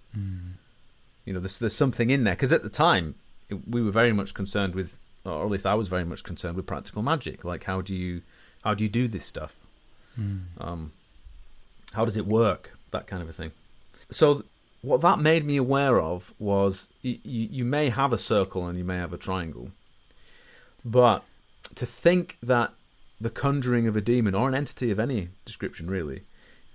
You 1.25 1.33
know, 1.33 1.41
there's 1.41 1.59
there's 1.59 1.75
something 1.77 2.11
in 2.11 2.25
there 2.25 2.35
because 2.35 2.53
at 2.53 2.63
the 2.63 2.69
time 2.71 3.15
it, 3.49 3.69
we 3.69 3.83
were 3.83 3.91
very 3.91 4.13
much 4.13 4.33
concerned 4.35 4.75
with, 4.75 4.99
or 5.25 5.45
at 5.45 5.51
least 5.51 5.67
I 5.67 5.75
was 5.75 5.89
very 5.89 6.05
much 6.05 6.23
concerned 6.23 6.57
with 6.57 6.67
practical 6.67 7.03
magic. 7.03 7.45
Like, 7.45 7.65
how 7.65 7.81
do 7.81 7.95
you 7.95 8.23
how 8.65 8.75
do 8.75 8.85
you 8.85 8.91
do 8.91 9.09
this 9.09 9.25
stuff? 9.25 9.57
Um, 10.59 10.93
how 11.93 12.05
does 12.05 12.17
it 12.17 12.27
work? 12.27 12.73
That 12.91 13.07
kind 13.07 13.23
of 13.23 13.29
a 13.29 13.33
thing. 13.33 13.53
So 14.11 14.45
what 14.83 15.01
that 15.01 15.19
made 15.19 15.45
me 15.45 15.57
aware 15.57 16.01
of 16.01 16.33
was 16.39 16.89
you, 17.03 17.19
you 17.25 17.65
may 17.65 17.89
have 17.91 18.13
a 18.13 18.19
circle 18.19 18.67
and 18.67 18.79
you 18.79 18.85
may 18.85 18.97
have 18.97 19.13
a 19.13 19.19
triangle, 19.19 19.71
but 20.85 21.25
to 21.75 21.85
think 21.85 22.39
that 22.43 22.73
the 23.21 23.31
conjuring 23.31 23.87
of 23.87 23.97
a 23.97 24.01
demon 24.01 24.35
or 24.35 24.49
an 24.49 24.55
entity 24.55 24.91
of 24.91 24.99
any 24.99 25.29
description 25.45 25.89
really 25.89 26.23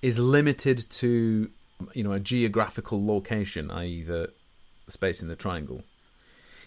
is 0.02 0.18
limited 0.18 0.90
to 0.90 1.50
you 1.94 2.04
know 2.04 2.12
a 2.12 2.20
geographical 2.20 3.06
location, 3.06 3.72
i.e., 3.72 4.04
the, 4.04 4.32
space 4.88 5.22
in 5.22 5.28
the 5.28 5.36
triangle, 5.36 5.84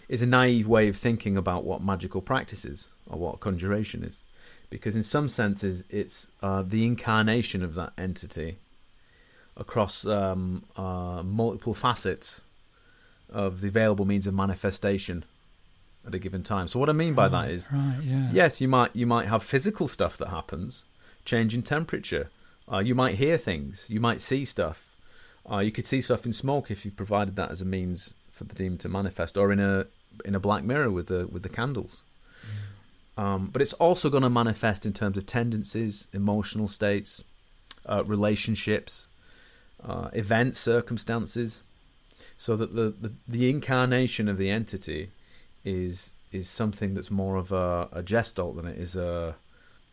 is 0.09 0.21
a 0.21 0.25
naive 0.25 0.67
way 0.67 0.87
of 0.87 0.97
thinking 0.97 1.37
about 1.37 1.63
what 1.63 1.83
magical 1.83 2.21
practice 2.21 2.65
is 2.65 2.87
or 3.07 3.19
what 3.19 3.39
conjuration 3.39 4.03
is, 4.03 4.23
because 4.69 4.95
in 4.95 5.03
some 5.03 5.27
senses 5.27 5.83
it's 5.89 6.27
uh, 6.41 6.61
the 6.61 6.85
incarnation 6.85 7.63
of 7.63 7.75
that 7.75 7.93
entity 7.97 8.57
across 9.57 10.05
um, 10.05 10.63
uh, 10.75 11.21
multiple 11.23 11.73
facets 11.73 12.41
of 13.29 13.61
the 13.61 13.67
available 13.67 14.05
means 14.05 14.27
of 14.27 14.33
manifestation 14.33 15.23
at 16.07 16.13
a 16.15 16.19
given 16.19 16.43
time. 16.43 16.67
So 16.67 16.79
what 16.79 16.89
I 16.89 16.93
mean 16.93 17.13
by 17.13 17.27
that 17.29 17.49
is, 17.49 17.69
Right, 17.71 17.99
yeah. 18.03 18.29
yes, 18.31 18.61
you 18.61 18.67
might 18.67 18.95
you 18.95 19.07
might 19.07 19.27
have 19.27 19.43
physical 19.43 19.87
stuff 19.87 20.17
that 20.17 20.29
happens, 20.29 20.83
change 21.25 21.53
in 21.55 21.63
temperature. 21.63 22.29
Uh, 22.71 22.79
you 22.79 22.95
might 22.95 23.15
hear 23.15 23.37
things. 23.37 23.85
You 23.87 23.99
might 23.99 24.21
see 24.21 24.45
stuff. 24.45 24.95
Uh, 25.49 25.59
you 25.59 25.71
could 25.71 25.85
see 25.85 26.01
stuff 26.01 26.25
in 26.25 26.33
smoke 26.33 26.71
if 26.71 26.83
you've 26.85 26.95
provided 26.95 27.35
that 27.35 27.51
as 27.51 27.61
a 27.61 27.65
means 27.65 28.13
for 28.31 28.43
the 28.45 28.55
demon 28.55 28.77
to 28.79 28.89
manifest, 28.89 29.37
or 29.37 29.51
in 29.51 29.59
a 29.59 29.85
in 30.23 30.33
a 30.35 30.39
black 30.39 30.63
mirror 30.63 30.89
with 30.91 31.07
the 31.07 31.27
with 31.27 31.43
the 31.43 31.49
candles. 31.49 32.01
Um, 33.17 33.49
but 33.51 33.61
it's 33.61 33.73
also 33.73 34.09
going 34.09 34.23
to 34.23 34.29
manifest 34.29 34.85
in 34.85 34.91
terms 34.93 35.17
of 35.17 35.25
tendencies, 35.25 36.07
emotional 36.11 36.67
states, 36.67 37.23
uh, 37.85 38.03
relationships, 38.05 39.07
uh, 39.83 40.09
events, 40.11 40.59
circumstances, 40.59 41.61
so 42.37 42.55
that 42.57 42.75
the, 42.75 42.93
the 42.99 43.13
the 43.27 43.49
incarnation 43.49 44.27
of 44.27 44.37
the 44.37 44.49
entity 44.49 45.11
is 45.65 46.13
is 46.31 46.49
something 46.49 46.93
that's 46.93 47.11
more 47.11 47.35
of 47.35 47.51
a, 47.51 47.89
a 47.91 48.03
gestalt 48.03 48.55
than 48.55 48.65
it 48.65 48.77
is 48.77 48.95
a 48.95 49.35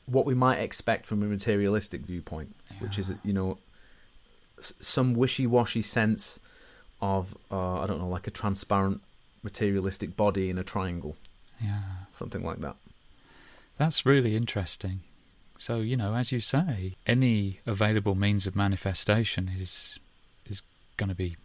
what 0.06 0.26
we 0.26 0.34
might 0.34 0.58
expect 0.58 1.06
from 1.06 1.22
a 1.22 1.26
materialistic 1.26 2.02
viewpoint, 2.02 2.54
which 2.80 2.98
is 2.98 3.12
you 3.24 3.32
know 3.32 3.58
some 4.60 5.14
wishy-washy 5.14 5.82
sense 5.82 6.38
of 7.00 7.36
uh, 7.50 7.80
I 7.80 7.86
don't 7.86 7.98
know, 7.98 8.08
like 8.08 8.26
a 8.26 8.30
transparent 8.30 9.00
materialistic 9.42 10.16
body 10.16 10.50
in 10.50 10.58
a 10.58 10.64
triangle, 10.64 11.16
yeah. 11.60 11.80
something 12.12 12.44
like 12.44 12.60
that. 12.60 12.76
That's 13.76 14.06
really 14.06 14.36
interesting. 14.36 15.00
So, 15.58 15.80
you 15.80 15.96
know, 15.96 16.14
as 16.14 16.32
you 16.32 16.40
say, 16.40 16.96
any 17.06 17.60
available 17.66 18.14
means 18.14 18.46
of 18.46 18.56
manifestation 18.56 19.48
is 19.48 19.98
is 20.46 20.62
going 20.96 21.08
to 21.08 21.14
be 21.14 21.36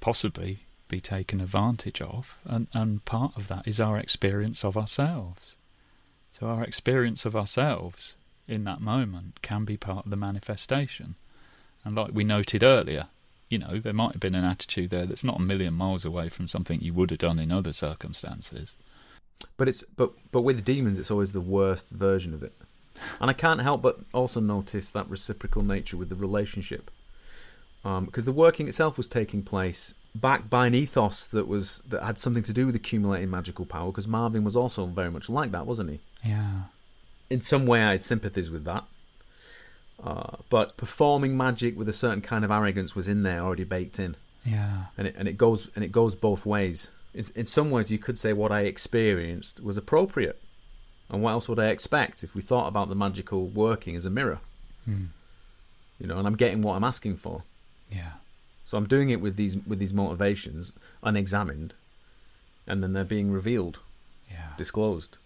possibly 0.00 0.60
be 0.94 1.00
taken 1.00 1.40
advantage 1.40 2.00
of, 2.00 2.36
and, 2.44 2.68
and 2.72 3.04
part 3.04 3.32
of 3.36 3.48
that 3.48 3.66
is 3.66 3.80
our 3.80 3.98
experience 3.98 4.64
of 4.64 4.76
ourselves. 4.76 5.56
So, 6.30 6.46
our 6.46 6.62
experience 6.62 7.24
of 7.26 7.34
ourselves 7.34 8.14
in 8.46 8.62
that 8.64 8.80
moment 8.80 9.42
can 9.42 9.64
be 9.64 9.76
part 9.76 10.04
of 10.04 10.10
the 10.10 10.16
manifestation. 10.16 11.16
And 11.84 11.96
like 11.96 12.12
we 12.12 12.22
noted 12.22 12.62
earlier, 12.62 13.08
you 13.48 13.58
know, 13.58 13.80
there 13.80 13.92
might 13.92 14.12
have 14.12 14.20
been 14.20 14.36
an 14.36 14.44
attitude 14.44 14.90
there 14.90 15.04
that's 15.06 15.24
not 15.24 15.40
a 15.40 15.42
million 15.42 15.74
miles 15.74 16.04
away 16.04 16.28
from 16.28 16.46
something 16.46 16.80
you 16.80 16.94
would 16.94 17.10
have 17.10 17.18
done 17.18 17.40
in 17.40 17.50
other 17.50 17.72
circumstances. 17.72 18.76
But 19.56 19.66
it's 19.66 19.82
but 19.96 20.12
but 20.30 20.42
with 20.42 20.64
demons, 20.64 21.00
it's 21.00 21.10
always 21.10 21.32
the 21.32 21.40
worst 21.40 21.88
version 21.90 22.32
of 22.34 22.44
it, 22.44 22.54
and 23.20 23.30
I 23.30 23.34
can't 23.34 23.62
help 23.62 23.82
but 23.82 23.98
also 24.12 24.38
notice 24.38 24.90
that 24.90 25.10
reciprocal 25.10 25.62
nature 25.62 25.96
with 25.96 26.08
the 26.08 26.14
relationship, 26.26 26.90
because 28.06 28.24
the 28.24 28.32
working 28.32 28.66
itself 28.68 28.96
was 28.96 29.06
taking 29.06 29.42
place 29.42 29.94
backed 30.14 30.48
by 30.48 30.66
an 30.66 30.74
ethos 30.74 31.24
that 31.26 31.46
was 31.46 31.82
that 31.88 32.02
had 32.02 32.16
something 32.18 32.42
to 32.44 32.52
do 32.52 32.66
with 32.66 32.74
accumulating 32.74 33.30
magical 33.30 33.66
power. 33.66 33.90
Because 33.92 34.08
Marvin 34.08 34.42
was 34.44 34.56
also 34.56 34.86
very 34.86 35.10
much 35.10 35.28
like 35.28 35.50
that, 35.52 35.66
wasn't 35.66 35.90
he? 35.90 36.00
Yeah. 36.24 36.62
In 37.30 37.40
some 37.42 37.66
way, 37.66 37.82
I 37.82 37.92
had 37.92 38.02
sympathies 38.02 38.50
with 38.50 38.64
that. 38.64 38.84
Uh, 40.02 40.36
but 40.50 40.76
performing 40.76 41.36
magic 41.36 41.76
with 41.78 41.88
a 41.88 41.92
certain 41.92 42.20
kind 42.20 42.44
of 42.44 42.50
arrogance 42.50 42.94
was 42.96 43.06
in 43.08 43.22
there, 43.22 43.40
already 43.40 43.64
baked 43.64 43.98
in 44.00 44.16
Yeah. 44.44 44.86
and 44.98 45.06
it 45.06 45.14
and 45.16 45.28
it 45.28 45.36
goes 45.38 45.68
and 45.74 45.84
it 45.84 45.92
goes 45.92 46.14
both 46.14 46.44
ways. 46.44 46.90
In, 47.14 47.24
in 47.36 47.46
some 47.46 47.70
ways, 47.70 47.90
you 47.92 47.98
could 47.98 48.18
say 48.18 48.32
what 48.32 48.50
I 48.50 48.62
experienced 48.62 49.62
was 49.62 49.76
appropriate, 49.76 50.42
and 51.08 51.22
what 51.22 51.30
else 51.30 51.48
would 51.48 51.60
I 51.60 51.66
expect 51.68 52.24
if 52.24 52.34
we 52.34 52.42
thought 52.42 52.66
about 52.66 52.88
the 52.88 52.96
magical 52.96 53.46
working 53.46 53.94
as 53.94 54.04
a 54.04 54.10
mirror? 54.10 54.40
Hmm. 54.84 55.04
You 56.00 56.08
know, 56.08 56.18
and 56.18 56.26
I'm 56.26 56.36
getting 56.36 56.60
what 56.60 56.74
I'm 56.74 56.82
asking 56.84 57.16
for, 57.18 57.44
Yeah. 57.90 58.12
so 58.66 58.78
I'm 58.78 58.86
doing 58.86 59.10
it 59.10 59.20
with 59.20 59.36
these 59.36 59.56
with 59.66 59.78
these 59.78 59.92
motivations 59.92 60.72
unexamined, 61.02 61.74
and 62.66 62.82
then 62.82 62.92
they're 62.92 63.04
being 63.04 63.30
revealed, 63.30 63.78
Yeah. 64.30 64.52
disclosed. 64.56 65.18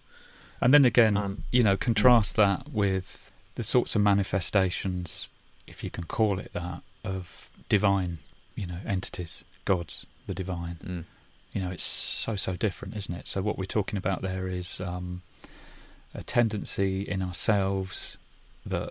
And 0.61 0.75
then 0.75 0.85
again, 0.85 1.17
Um, 1.17 1.45
you 1.53 1.63
know, 1.63 1.77
contrast 1.77 2.37
that 2.37 2.71
with 2.73 3.31
the 3.55 3.63
sorts 3.65 3.95
of 3.97 4.03
manifestations, 4.03 5.29
if 5.67 5.85
you 5.85 5.91
can 5.91 6.05
call 6.05 6.39
it 6.39 6.53
that, 6.53 6.83
of 7.05 7.49
divine, 7.69 8.19
you 8.57 8.67
know, 8.67 8.81
entities, 8.87 9.45
gods, 9.65 10.05
the 10.27 10.35
divine. 10.35 10.77
Mm. 10.85 11.05
You 11.53 11.61
know, 11.63 11.71
it's 11.71 11.85
so 11.85 12.37
so 12.37 12.57
different, 12.57 12.97
isn't 12.97 13.15
it? 13.15 13.29
So 13.29 13.41
what 13.41 13.57
we're 13.57 13.65
talking 13.65 13.97
about 13.97 14.21
there 14.23 14.49
is 14.49 14.81
um, 14.81 15.23
a 16.15 16.23
tendency 16.23 17.03
in 17.03 17.23
ourselves 17.23 18.19
that 18.67 18.91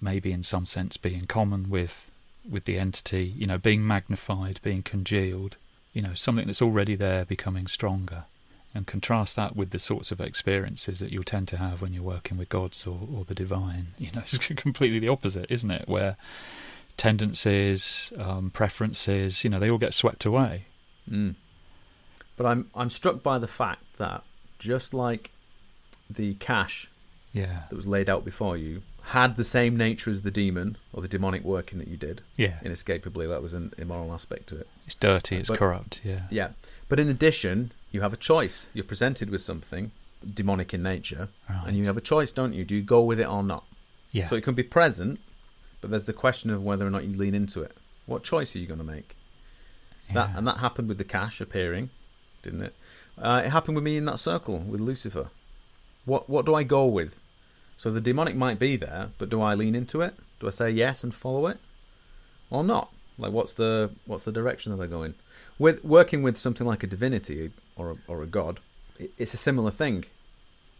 maybe 0.00 0.32
in 0.32 0.42
some 0.42 0.66
sense 0.66 0.96
be 0.96 1.14
in 1.14 1.26
common 1.26 1.70
with 1.70 2.10
with 2.48 2.64
the 2.64 2.78
entity. 2.78 3.32
You 3.36 3.46
know, 3.46 3.58
being 3.58 3.86
magnified, 3.86 4.60
being 4.62 4.82
congealed. 4.82 5.56
You 5.92 6.02
know, 6.02 6.14
something 6.14 6.46
that's 6.46 6.62
already 6.62 6.96
there 6.96 7.24
becoming 7.24 7.66
stronger 7.68 8.24
and 8.74 8.86
contrast 8.86 9.36
that 9.36 9.54
with 9.54 9.70
the 9.70 9.78
sorts 9.78 10.10
of 10.10 10.20
experiences 10.20 10.98
that 10.98 11.12
you'll 11.12 11.22
tend 11.22 11.46
to 11.46 11.56
have 11.56 11.80
when 11.80 11.92
you're 11.92 12.02
working 12.02 12.36
with 12.36 12.48
gods 12.48 12.86
or, 12.86 12.98
or 13.14 13.24
the 13.24 13.34
divine. 13.34 13.88
You 13.98 14.10
know, 14.12 14.20
it's 14.20 14.38
completely 14.38 14.98
the 14.98 15.08
opposite, 15.08 15.46
isn't 15.48 15.70
it? 15.70 15.88
Where 15.88 16.16
tendencies, 16.96 18.12
um, 18.18 18.50
preferences, 18.50 19.44
you 19.44 19.50
know, 19.50 19.60
they 19.60 19.70
all 19.70 19.78
get 19.78 19.94
swept 19.94 20.24
away. 20.24 20.66
Mm. 21.10 21.36
But 22.36 22.46
I'm 22.46 22.70
I'm 22.74 22.90
struck 22.90 23.22
by 23.22 23.38
the 23.38 23.46
fact 23.46 23.84
that 23.98 24.24
just 24.58 24.92
like 24.92 25.30
the 26.10 26.34
cash 26.34 26.90
Yeah, 27.32 27.62
that 27.70 27.76
was 27.76 27.86
laid 27.86 28.10
out 28.10 28.24
before 28.24 28.56
you 28.56 28.82
had 29.08 29.36
the 29.36 29.44
same 29.44 29.76
nature 29.76 30.10
as 30.10 30.22
the 30.22 30.30
demon 30.30 30.76
or 30.92 31.02
the 31.02 31.08
demonic 31.08 31.44
working 31.44 31.78
that 31.78 31.88
you 31.88 31.96
did. 31.96 32.22
yeah. 32.36 32.58
Inescapably, 32.62 33.26
that 33.26 33.42
was 33.42 33.52
an 33.52 33.72
immoral 33.78 34.12
aspect 34.12 34.46
to 34.48 34.56
it. 34.56 34.66
It's 34.86 34.94
dirty, 34.94 35.36
it's 35.36 35.50
But- 35.50 35.58
corrupt. 35.58 36.00
Yeah, 36.04 36.22
Yeah. 36.30 36.50
But 36.88 37.00
in 37.00 37.08
addition, 37.08 37.72
you 37.92 38.00
have 38.02 38.12
a 38.12 38.16
choice. 38.16 38.68
You're 38.74 38.84
presented 38.84 39.30
with 39.30 39.40
something 39.42 39.90
demonic 40.34 40.72
in 40.72 40.82
nature, 40.82 41.28
right. 41.50 41.64
and 41.66 41.76
you 41.76 41.84
have 41.84 41.96
a 41.96 42.00
choice, 42.00 42.32
don't 42.32 42.52
you? 42.54 42.64
Do 42.64 42.74
you 42.74 42.82
go 42.82 43.02
with 43.02 43.20
it 43.20 43.26
or 43.28 43.42
not? 43.42 43.64
yeah, 44.12 44.26
So 44.26 44.36
it 44.36 44.42
can 44.44 44.54
be 44.54 44.62
present, 44.62 45.20
but 45.80 45.90
there's 45.90 46.04
the 46.04 46.12
question 46.12 46.50
of 46.50 46.62
whether 46.62 46.86
or 46.86 46.90
not 46.90 47.04
you 47.04 47.14
lean 47.16 47.34
into 47.34 47.62
it. 47.62 47.72
What 48.06 48.22
choice 48.22 48.54
are 48.54 48.58
you 48.58 48.66
going 48.66 48.78
to 48.78 48.84
make? 48.84 49.16
That 50.12 50.30
and 50.36 50.46
that 50.46 50.58
happened 50.58 50.88
with 50.88 50.98
the 50.98 51.04
cash 51.04 51.40
appearing, 51.40 51.90
didn't 52.42 52.62
it? 52.62 52.74
Uh, 53.18 53.42
it 53.44 53.50
happened 53.50 53.74
with 53.76 53.84
me 53.84 53.96
in 53.96 54.04
that 54.04 54.18
circle 54.18 54.58
with 54.58 54.80
Lucifer. 54.80 55.30
What 56.04 56.28
what 56.28 56.44
do 56.46 56.54
I 56.54 56.62
go 56.62 56.84
with? 56.86 57.16
So 57.76 57.90
the 57.90 58.00
demonic 58.00 58.36
might 58.36 58.58
be 58.58 58.76
there, 58.76 59.10
but 59.18 59.28
do 59.30 59.42
I 59.42 59.54
lean 59.54 59.74
into 59.74 60.00
it? 60.00 60.14
Do 60.40 60.46
I 60.46 60.50
say 60.50 60.70
yes 60.70 61.02
and 61.04 61.14
follow 61.14 61.46
it, 61.46 61.58
or 62.50 62.62
not? 62.64 62.90
Like 63.18 63.32
what's 63.32 63.52
the 63.52 63.90
what's 64.06 64.24
the 64.24 64.32
direction 64.32 64.76
that 64.76 64.82
I 64.82 64.86
go 64.86 65.02
in? 65.02 65.14
With 65.58 65.84
working 65.84 66.22
with 66.22 66.36
something 66.38 66.66
like 66.66 66.82
a 66.82 66.86
divinity 66.86 67.50
or 67.76 67.90
a, 67.92 67.96
or 68.08 68.22
a 68.22 68.26
god, 68.26 68.60
it's 69.18 69.34
a 69.34 69.36
similar 69.36 69.70
thing. 69.70 70.04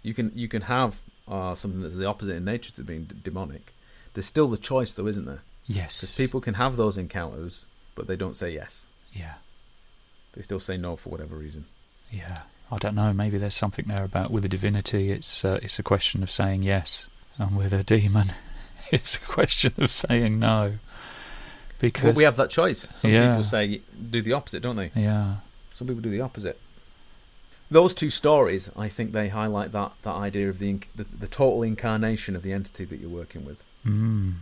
You 0.02 0.14
can 0.14 0.32
you 0.34 0.48
can 0.48 0.62
have 0.62 1.00
uh, 1.28 1.54
something 1.54 1.80
that's 1.82 1.94
the 1.96 2.06
opposite 2.06 2.34
in 2.36 2.44
nature 2.44 2.72
to 2.72 2.82
being 2.82 3.04
d- 3.04 3.16
demonic. 3.22 3.72
There's 4.14 4.26
still 4.26 4.48
the 4.48 4.56
choice, 4.56 4.92
though, 4.92 5.06
isn't 5.06 5.24
there? 5.26 5.42
yes, 5.66 5.96
Because 6.00 6.14
people 6.14 6.40
can 6.40 6.54
have 6.54 6.76
those 6.76 6.96
encounters, 6.98 7.66
but 7.94 8.06
they 8.06 8.16
don't 8.16 8.36
say 8.36 8.52
yes. 8.52 8.86
yeah, 9.12 9.34
They 10.34 10.42
still 10.42 10.60
say 10.60 10.76
no 10.76 10.94
for 10.96 11.08
whatever 11.10 11.34
reason. 11.36 11.64
yeah. 12.10 12.42
I 12.70 12.78
don't 12.78 12.94
know. 12.94 13.12
Maybe 13.12 13.38
there's 13.38 13.54
something 13.54 13.84
there 13.86 14.04
about 14.04 14.30
with 14.30 14.44
a 14.44 14.48
divinity. 14.48 15.10
It's 15.12 15.44
uh, 15.44 15.60
it's 15.62 15.78
a 15.78 15.82
question 15.82 16.22
of 16.22 16.30
saying 16.30 16.62
yes, 16.62 17.08
and 17.38 17.56
with 17.56 17.72
a 17.72 17.82
demon, 17.84 18.26
it's 18.90 19.16
a 19.16 19.20
question 19.20 19.72
of 19.78 19.90
saying 19.92 20.38
no. 20.38 20.74
Because 21.78 22.04
But 22.10 22.16
we 22.16 22.24
have 22.24 22.36
that 22.36 22.50
choice. 22.50 22.78
Some 22.80 23.10
Yeah. 23.10 23.30
people 23.32 23.44
say 23.44 23.80
do 24.10 24.22
the 24.22 24.32
opposite, 24.32 24.62
don't 24.62 24.76
they? 24.76 24.90
yeah, 24.94 25.36
Some 25.72 25.86
people 25.88 26.02
do 26.02 26.10
the 26.10 26.20
opposite. 26.20 26.58
Those 27.70 27.94
two 27.94 28.10
stories, 28.10 28.70
I 28.76 28.88
think, 28.88 29.12
they 29.12 29.28
highlight 29.30 29.72
that, 29.72 29.92
that 30.02 30.14
idea 30.14 30.48
of 30.48 30.58
the, 30.58 30.80
the 30.94 31.04
the 31.04 31.26
total 31.26 31.62
incarnation 31.62 32.36
of 32.36 32.42
the 32.42 32.52
entity 32.52 32.84
that 32.84 32.98
you're 33.00 33.10
working 33.10 33.44
with, 33.44 33.62
mm, 33.84 34.34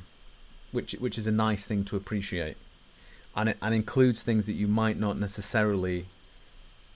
which 0.70 0.92
which 0.94 1.18
is 1.18 1.26
a 1.26 1.32
nice 1.32 1.64
thing 1.64 1.84
to 1.86 1.96
appreciate, 1.96 2.56
and 3.34 3.48
it 3.48 3.56
and 3.62 3.74
includes 3.74 4.22
things 4.22 4.46
that 4.46 4.52
you 4.54 4.68
might 4.68 4.98
not 4.98 5.18
necessarily 5.18 6.06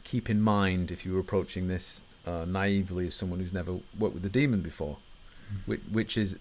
keep 0.07 0.31
in 0.31 0.41
mind 0.41 0.91
if 0.91 1.05
you 1.05 1.13
were 1.13 1.21
approaching 1.21 1.69
this 1.69 2.03
uh, 2.27 2.45
naively 2.47 3.09
as 3.09 3.15
someone 3.15 3.41
who's 3.41 3.53
never 3.53 3.73
worked 3.99 4.15
with 4.15 4.23
the 4.23 4.29
demon 4.29 4.61
before, 4.61 4.97
which, 5.67 5.81
which 5.91 6.17
is 6.17 6.39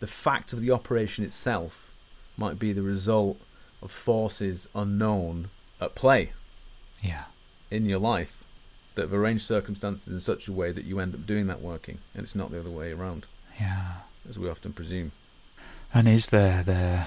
the 0.00 0.06
fact 0.06 0.52
of 0.52 0.60
the 0.60 0.70
operation 0.70 1.24
itself 1.24 1.94
might 2.36 2.58
be 2.58 2.72
the 2.72 2.82
result 2.82 3.38
of 3.82 3.90
forces 3.90 4.68
unknown 4.74 5.50
at 5.80 5.94
play 5.94 6.32
yeah, 7.02 7.24
in 7.70 7.84
your 7.84 7.98
life 7.98 8.44
that 8.94 9.02
have 9.02 9.12
arranged 9.12 9.44
circumstances 9.44 10.12
in 10.12 10.18
such 10.18 10.48
a 10.48 10.52
way 10.52 10.72
that 10.72 10.84
you 10.84 10.98
end 10.98 11.14
up 11.14 11.26
doing 11.26 11.46
that 11.46 11.60
working, 11.60 11.98
and 12.14 12.22
it's 12.24 12.34
not 12.34 12.50
the 12.50 12.58
other 12.58 12.70
way 12.70 12.90
around, 12.90 13.26
yeah. 13.60 13.92
as 14.28 14.38
we 14.38 14.48
often 14.48 14.72
presume. 14.72 15.12
And 15.94 16.08
is 16.08 16.28
there 16.28 16.62
there 16.62 17.06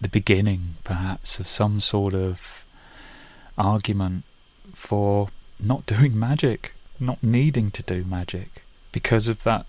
the 0.00 0.08
beginning, 0.08 0.76
perhaps, 0.84 1.40
of 1.40 1.46
some 1.46 1.80
sort 1.80 2.14
of 2.14 2.64
argument 3.58 4.24
for 4.80 5.28
not 5.62 5.84
doing 5.86 6.18
magic, 6.18 6.72
not 6.98 7.22
needing 7.22 7.70
to 7.72 7.82
do 7.82 8.02
magic, 8.04 8.62
because 8.92 9.28
of 9.28 9.42
that 9.44 9.66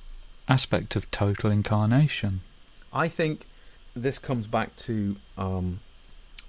aspect 0.47 0.95
of 0.95 1.09
total 1.11 1.51
incarnation? 1.51 2.41
I 2.93 3.07
think 3.07 3.45
this 3.95 4.17
comes 4.19 4.47
back 4.47 4.75
to 4.87 5.17
um, 5.37 5.81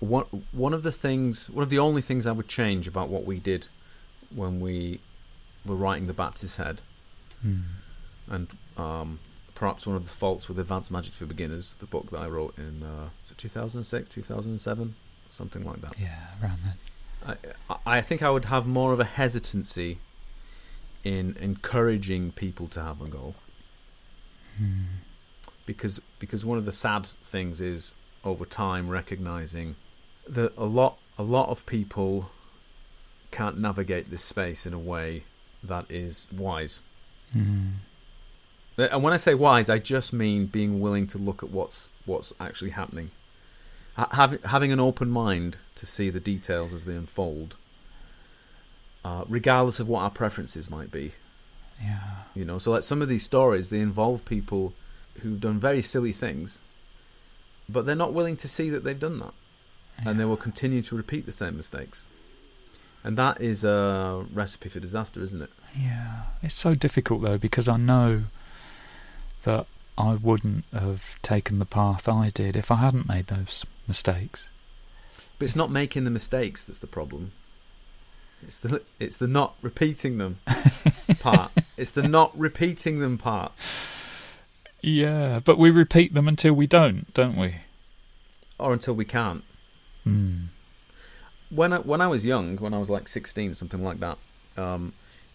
one 0.01 0.25
one 0.53 0.73
of 0.75 0.83
the 0.85 0.93
things, 0.93 1.51
one 1.51 1.63
of 1.65 1.71
the 1.71 1.79
only 1.79 2.03
things 2.03 2.27
I 2.27 2.33
would 2.33 2.49
change 2.49 2.87
about 2.87 3.09
what 3.09 3.25
we 3.25 3.39
did 3.39 3.67
when 4.35 4.61
we 4.61 5.01
were 5.67 5.77
writing 5.77 6.07
the 6.07 6.15
Baptist 6.15 6.57
Head, 6.57 6.81
Hmm. 7.43 7.61
and 8.29 8.49
um, 8.77 9.19
perhaps 9.57 9.87
one 9.87 9.97
of 9.97 10.05
the 10.05 10.13
faults 10.13 10.49
with 10.49 10.59
Advanced 10.59 10.91
Magic 10.91 11.13
for 11.15 11.27
Beginners, 11.27 11.75
the 11.81 11.87
book 11.87 12.11
that 12.11 12.21
I 12.21 12.27
wrote 12.29 12.57
in 12.57 12.83
uh, 12.85 13.09
2006, 13.37 14.09
2007, 14.09 14.95
something 15.31 15.65
like 15.65 15.81
that. 15.83 15.99
Yeah, 15.99 16.19
around 16.41 16.61
then. 16.65 16.75
I, 17.27 17.77
I 17.87 18.01
think 18.01 18.23
I 18.23 18.31
would 18.31 18.47
have 18.47 18.67
more 18.67 18.93
of 18.93 19.01
a 19.01 19.05
hesitancy 19.05 19.99
in 21.05 21.37
encouraging 21.41 22.33
people 22.33 22.69
to 22.69 22.83
have 22.83 23.01
a 23.01 23.09
goal 23.09 23.35
Hmm. 24.59 24.83
because 25.67 26.01
because 26.19 26.45
one 26.45 26.59
of 26.59 26.67
the 26.67 26.73
sad 26.73 27.07
things 27.07 27.61
is 27.61 27.95
over 28.23 28.45
time 28.45 28.89
recognizing 28.91 29.77
that 30.29 30.53
a 30.59 30.65
lot 30.67 30.99
a 31.19 31.23
lot 31.23 31.49
of 31.49 31.65
people 31.65 32.31
can't 33.31 33.59
navigate 33.59 34.11
this 34.11 34.23
space 34.23 34.67
in 34.67 34.75
a 34.75 34.79
way 34.79 35.25
that 35.63 35.87
is 35.89 36.29
wise. 36.33 36.83
Mm. 37.35 37.77
And 38.77 39.03
when 39.03 39.13
I 39.15 39.17
say 39.17 39.33
wise, 39.35 39.71
I 39.71 39.79
just 39.79 40.13
mean 40.13 40.47
being 40.47 40.81
willing 40.81 41.07
to 41.09 41.19
look 41.19 41.43
at 41.43 41.51
what's 41.51 41.91
what's 42.05 42.33
actually 42.39 42.71
happening, 42.71 43.11
ha- 43.11 43.22
having 43.97 44.41
having 44.43 44.73
an 44.73 44.81
open 44.81 45.11
mind 45.11 45.57
to 45.75 45.87
see 45.87 46.11
the 46.11 46.21
details 46.21 46.73
as 46.73 46.85
they 46.85 46.95
unfold, 46.95 47.57
uh, 49.05 49.25
regardless 49.29 49.81
of 49.81 49.89
what 49.89 50.03
our 50.03 50.11
preferences 50.11 50.71
might 50.71 50.91
be. 50.91 51.13
Yeah. 51.81 52.01
You 52.35 52.45
know, 52.45 52.59
so 52.59 52.71
like 52.71 52.83
some 52.83 53.03
of 53.03 53.09
these 53.09 53.25
stories, 53.25 53.69
they 53.69 53.81
involve 53.81 54.25
people 54.25 54.73
who've 55.21 55.41
done 55.41 55.59
very 55.59 55.83
silly 55.83 56.13
things, 56.13 56.59
but 57.69 57.85
they're 57.85 57.95
not 57.95 58.13
willing 58.13 58.37
to 58.37 58.49
see 58.49 58.71
that 58.71 58.85
they've 58.85 58.99
done 58.99 59.19
that, 59.19 59.35
and 59.99 60.19
they 60.19 60.25
will 60.25 60.37
continue 60.37 60.83
to 60.83 60.97
repeat 60.97 61.27
the 61.27 61.33
same 61.33 61.57
mistakes. 61.57 62.07
And 63.05 63.19
that 63.19 63.41
is 63.41 63.65
a 63.65 64.25
recipe 64.33 64.69
for 64.69 64.79
disaster, 64.79 65.21
isn't 65.21 65.43
it? 65.43 65.51
Yeah, 65.77 66.23
it's 66.43 66.55
so 66.55 66.75
difficult 66.75 67.23
though 67.23 67.39
because 67.39 67.69
I 67.69 67.77
know 67.77 68.25
that 69.43 69.67
I 69.97 70.15
wouldn't 70.15 70.65
have 70.73 71.21
taken 71.23 71.59
the 71.59 71.67
path 71.67 72.09
I 72.09 72.31
did 72.31 72.57
if 72.57 72.71
I 72.71 72.77
hadn't 72.77 73.09
made 73.09 73.27
those 73.27 73.67
mistakes. 73.87 74.49
But 75.39 75.47
it's 75.47 75.57
not 75.57 75.71
making 75.71 76.05
the 76.05 76.11
mistakes 76.11 76.65
that's 76.65 76.79
the 76.79 76.87
problem. 76.87 77.33
It's 78.43 78.59
the 78.59 78.83
it's 78.99 79.17
the 79.17 79.29
not 79.29 79.55
repeating 79.63 80.19
them 80.19 80.41
part. 81.21 81.53
It's 81.77 81.91
the 81.91 82.03
not 82.03 82.37
repeating 82.39 82.99
them 82.99 83.19
part. 83.19 83.53
Yeah, 84.81 85.41
but 85.45 85.59
we 85.59 85.71
repeat 85.71 86.13
them 86.13 86.27
until 86.27 86.55
we 86.55 86.67
don't, 86.67 87.13
don't 87.15 87.37
we? 87.37 87.57
Or 88.59 88.73
until 88.73 88.95
we 88.95 89.05
can't. 89.05 89.45
Mm. 90.07 90.47
When 91.51 91.73
I 91.73 91.79
when 91.79 92.01
I 92.01 92.09
was 92.09 92.25
young, 92.25 92.57
when 92.57 92.75
I 92.75 92.79
was 92.79 92.91
like 92.91 93.09
sixteen, 93.09 93.55
something 93.55 93.83
like 93.83 94.01
that, 94.01 94.19
um, 94.57 94.93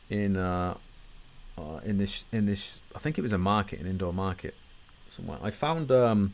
in 0.10 0.36
uh, 0.36 0.76
uh, 1.58 1.80
in 1.84 1.98
this 1.98 2.26
in 2.32 2.46
this 2.46 2.80
I 2.96 3.00
think 3.00 3.18
it 3.18 3.22
was 3.22 3.34
a 3.34 3.38
market, 3.38 3.80
an 3.80 3.88
indoor 3.88 4.14
market 4.14 4.56
somewhere. 5.10 5.40
I 5.42 5.52
found 5.52 5.92
um, 5.92 6.34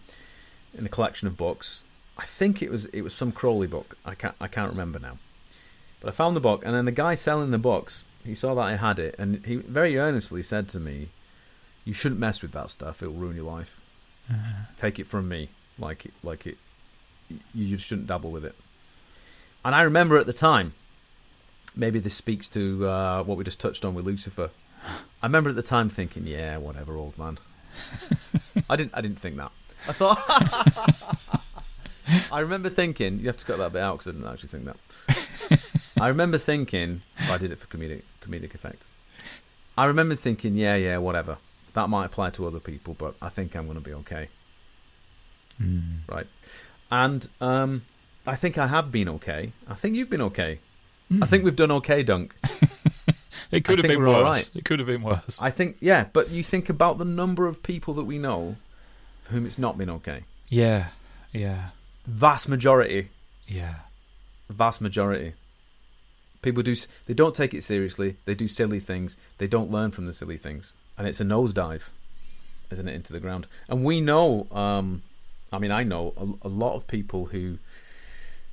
in 0.74 0.86
a 0.86 0.90
collection 0.90 1.28
of 1.28 1.38
books. 1.38 1.84
I 2.18 2.26
think 2.26 2.62
it 2.62 2.70
was 2.70 2.86
it 2.86 3.02
was 3.02 3.14
some 3.14 3.32
Crowley 3.32 3.68
book. 3.68 3.98
I 4.06 4.16
can't 4.16 4.36
I 4.40 4.48
can't 4.48 4.70
remember 4.72 5.00
now. 5.00 5.18
But 6.00 6.10
I 6.10 6.12
found 6.12 6.36
the 6.36 6.42
book, 6.42 6.64
and 6.66 6.76
then 6.76 6.86
the 6.86 6.92
guy 6.92 7.16
selling 7.16 7.52
the 7.52 7.58
books, 7.58 8.04
he 8.26 8.36
saw 8.36 8.54
that 8.56 8.62
I 8.62 8.76
had 8.76 9.00
it, 9.00 9.16
and 9.18 9.46
he 9.46 9.56
very 9.56 9.98
earnestly 9.98 10.44
said 10.44 10.68
to 10.70 10.80
me, 10.80 11.10
"You 11.86 11.94
shouldn't 11.94 12.20
mess 12.20 12.42
with 12.42 12.52
that 12.52 12.70
stuff. 12.70 13.02
It'll 13.02 13.14
ruin 13.14 13.38
your 13.38 13.46
life. 13.46 13.80
Uh, 14.30 14.36
Take 14.76 15.00
it 15.00 15.08
from 15.08 15.30
me, 15.30 15.50
like 15.80 16.06
it, 16.06 16.14
like 16.22 16.46
it. 16.46 16.58
You 17.54 17.76
just 17.76 17.88
shouldn't 17.88 18.08
dabble 18.08 18.32
with 18.32 18.44
it." 18.46 18.56
And 19.64 19.74
I 19.74 19.84
remember 19.84 20.18
at 20.18 20.26
the 20.26 20.34
time, 20.34 20.74
maybe 21.76 22.00
this 22.00 22.14
speaks 22.14 22.50
to 22.50 22.86
uh, 22.88 23.24
what 23.24 23.38
we 23.38 23.44
just 23.46 23.60
touched 23.60 23.86
on 23.86 23.94
with 23.94 24.06
Lucifer. 24.06 24.50
I 25.24 25.28
remember 25.28 25.52
at 25.52 25.56
the 25.56 25.64
time 25.64 25.88
thinking, 25.88 26.28
"Yeah, 26.28 26.58
whatever, 26.58 26.98
old 26.98 27.18
man." 27.18 27.40
I 28.70 28.76
didn't. 28.76 28.92
I 28.94 29.00
didn't 29.00 29.20
think 29.20 29.38
that. 29.38 29.54
I 29.88 29.94
thought. 29.94 30.22
I 32.32 32.42
remember 32.42 32.68
thinking. 32.68 33.20
You 33.20 33.28
have 33.28 33.38
to 33.38 33.46
cut 33.46 33.58
that 33.58 33.72
bit 33.72 33.82
out 33.82 34.00
because 34.00 34.10
I 34.10 34.12
didn't 34.12 34.28
actually 34.28 34.50
think 34.50 34.66
that. 34.66 35.62
I 35.98 36.10
remember 36.10 36.38
thinking. 36.38 37.04
I 37.30 37.38
did 37.38 37.54
it 37.54 37.60
for 37.60 37.68
comedic 37.68 38.02
comedic 38.22 38.54
effect. 38.54 38.84
I 39.78 39.86
remember 39.86 40.16
thinking, 40.16 40.56
yeah, 40.56 40.76
yeah, 40.76 40.98
whatever. 40.98 41.38
That 41.72 41.90
might 41.90 42.06
apply 42.06 42.32
to 42.32 42.46
other 42.46 42.60
people, 42.60 42.94
but 42.94 43.16
I 43.22 43.30
think 43.30 43.56
I'm 43.56 43.66
going 43.66 43.80
to 43.80 43.84
be 43.84 43.94
okay, 43.94 44.28
mm. 45.60 46.00
right? 46.08 46.28
And 46.92 47.28
um, 47.42 47.84
I 48.28 48.36
think 48.36 48.60
I 48.60 48.68
have 48.68 48.92
been 48.92 49.10
okay. 49.10 49.54
I 49.68 49.74
think 49.74 49.96
you've 49.96 50.10
been 50.10 50.22
okay. 50.22 50.60
I 51.22 51.26
think 51.26 51.44
we've 51.44 51.56
done 51.56 51.72
okay, 51.72 52.04
Dunk. 52.04 52.36
it 53.54 53.66
could 53.66 53.80
I 53.80 53.88
have 53.88 53.98
been 53.98 54.06
worse. 54.06 54.24
right. 54.24 54.52
It 54.56 54.66
could 54.66 54.80
have 54.80 54.88
been 54.88 55.04
worse. 55.04 55.38
I 55.42 55.50
think, 55.50 55.78
yeah, 55.80 56.06
but 56.14 56.30
you 56.30 56.44
think 56.44 56.70
about 56.70 56.98
the 56.98 57.06
number 57.06 57.48
of 57.48 57.64
people 57.64 57.94
that 57.96 58.04
we 58.06 58.18
know 58.18 58.58
for 59.22 59.32
whom 59.34 59.46
it's 59.46 59.58
not 59.58 59.78
been 59.78 59.90
okay. 59.90 60.24
yeah, 60.50 60.88
yeah, 61.32 61.70
Vast 62.06 62.48
majority 62.50 63.10
yeah. 63.48 63.76
vast 64.50 64.82
majority. 64.82 65.34
People 66.42 66.64
do. 66.64 66.76
They 67.06 67.14
don't 67.14 67.34
take 67.34 67.54
it 67.54 67.64
seriously. 67.64 68.18
They 68.26 68.36
do 68.36 68.48
silly 68.48 68.80
things. 68.80 69.16
They 69.38 69.48
don't 69.48 69.72
learn 69.72 69.92
from 69.92 70.06
the 70.06 70.14
silly 70.14 70.38
things, 70.38 70.76
and 70.98 71.08
it's 71.08 71.22
a 71.22 71.24
nosedive, 71.24 71.90
isn't 72.72 72.88
it, 72.88 72.94
into 72.94 73.14
the 73.14 73.20
ground? 73.22 73.48
And 73.70 73.84
we 73.86 74.02
know. 74.02 74.48
Um, 74.52 75.04
I 75.52 75.60
mean, 75.60 75.72
I 75.72 75.84
know 75.84 76.14
a, 76.18 76.48
a 76.48 76.50
lot 76.50 76.76
of 76.76 76.88
people 76.88 77.28
who 77.28 77.60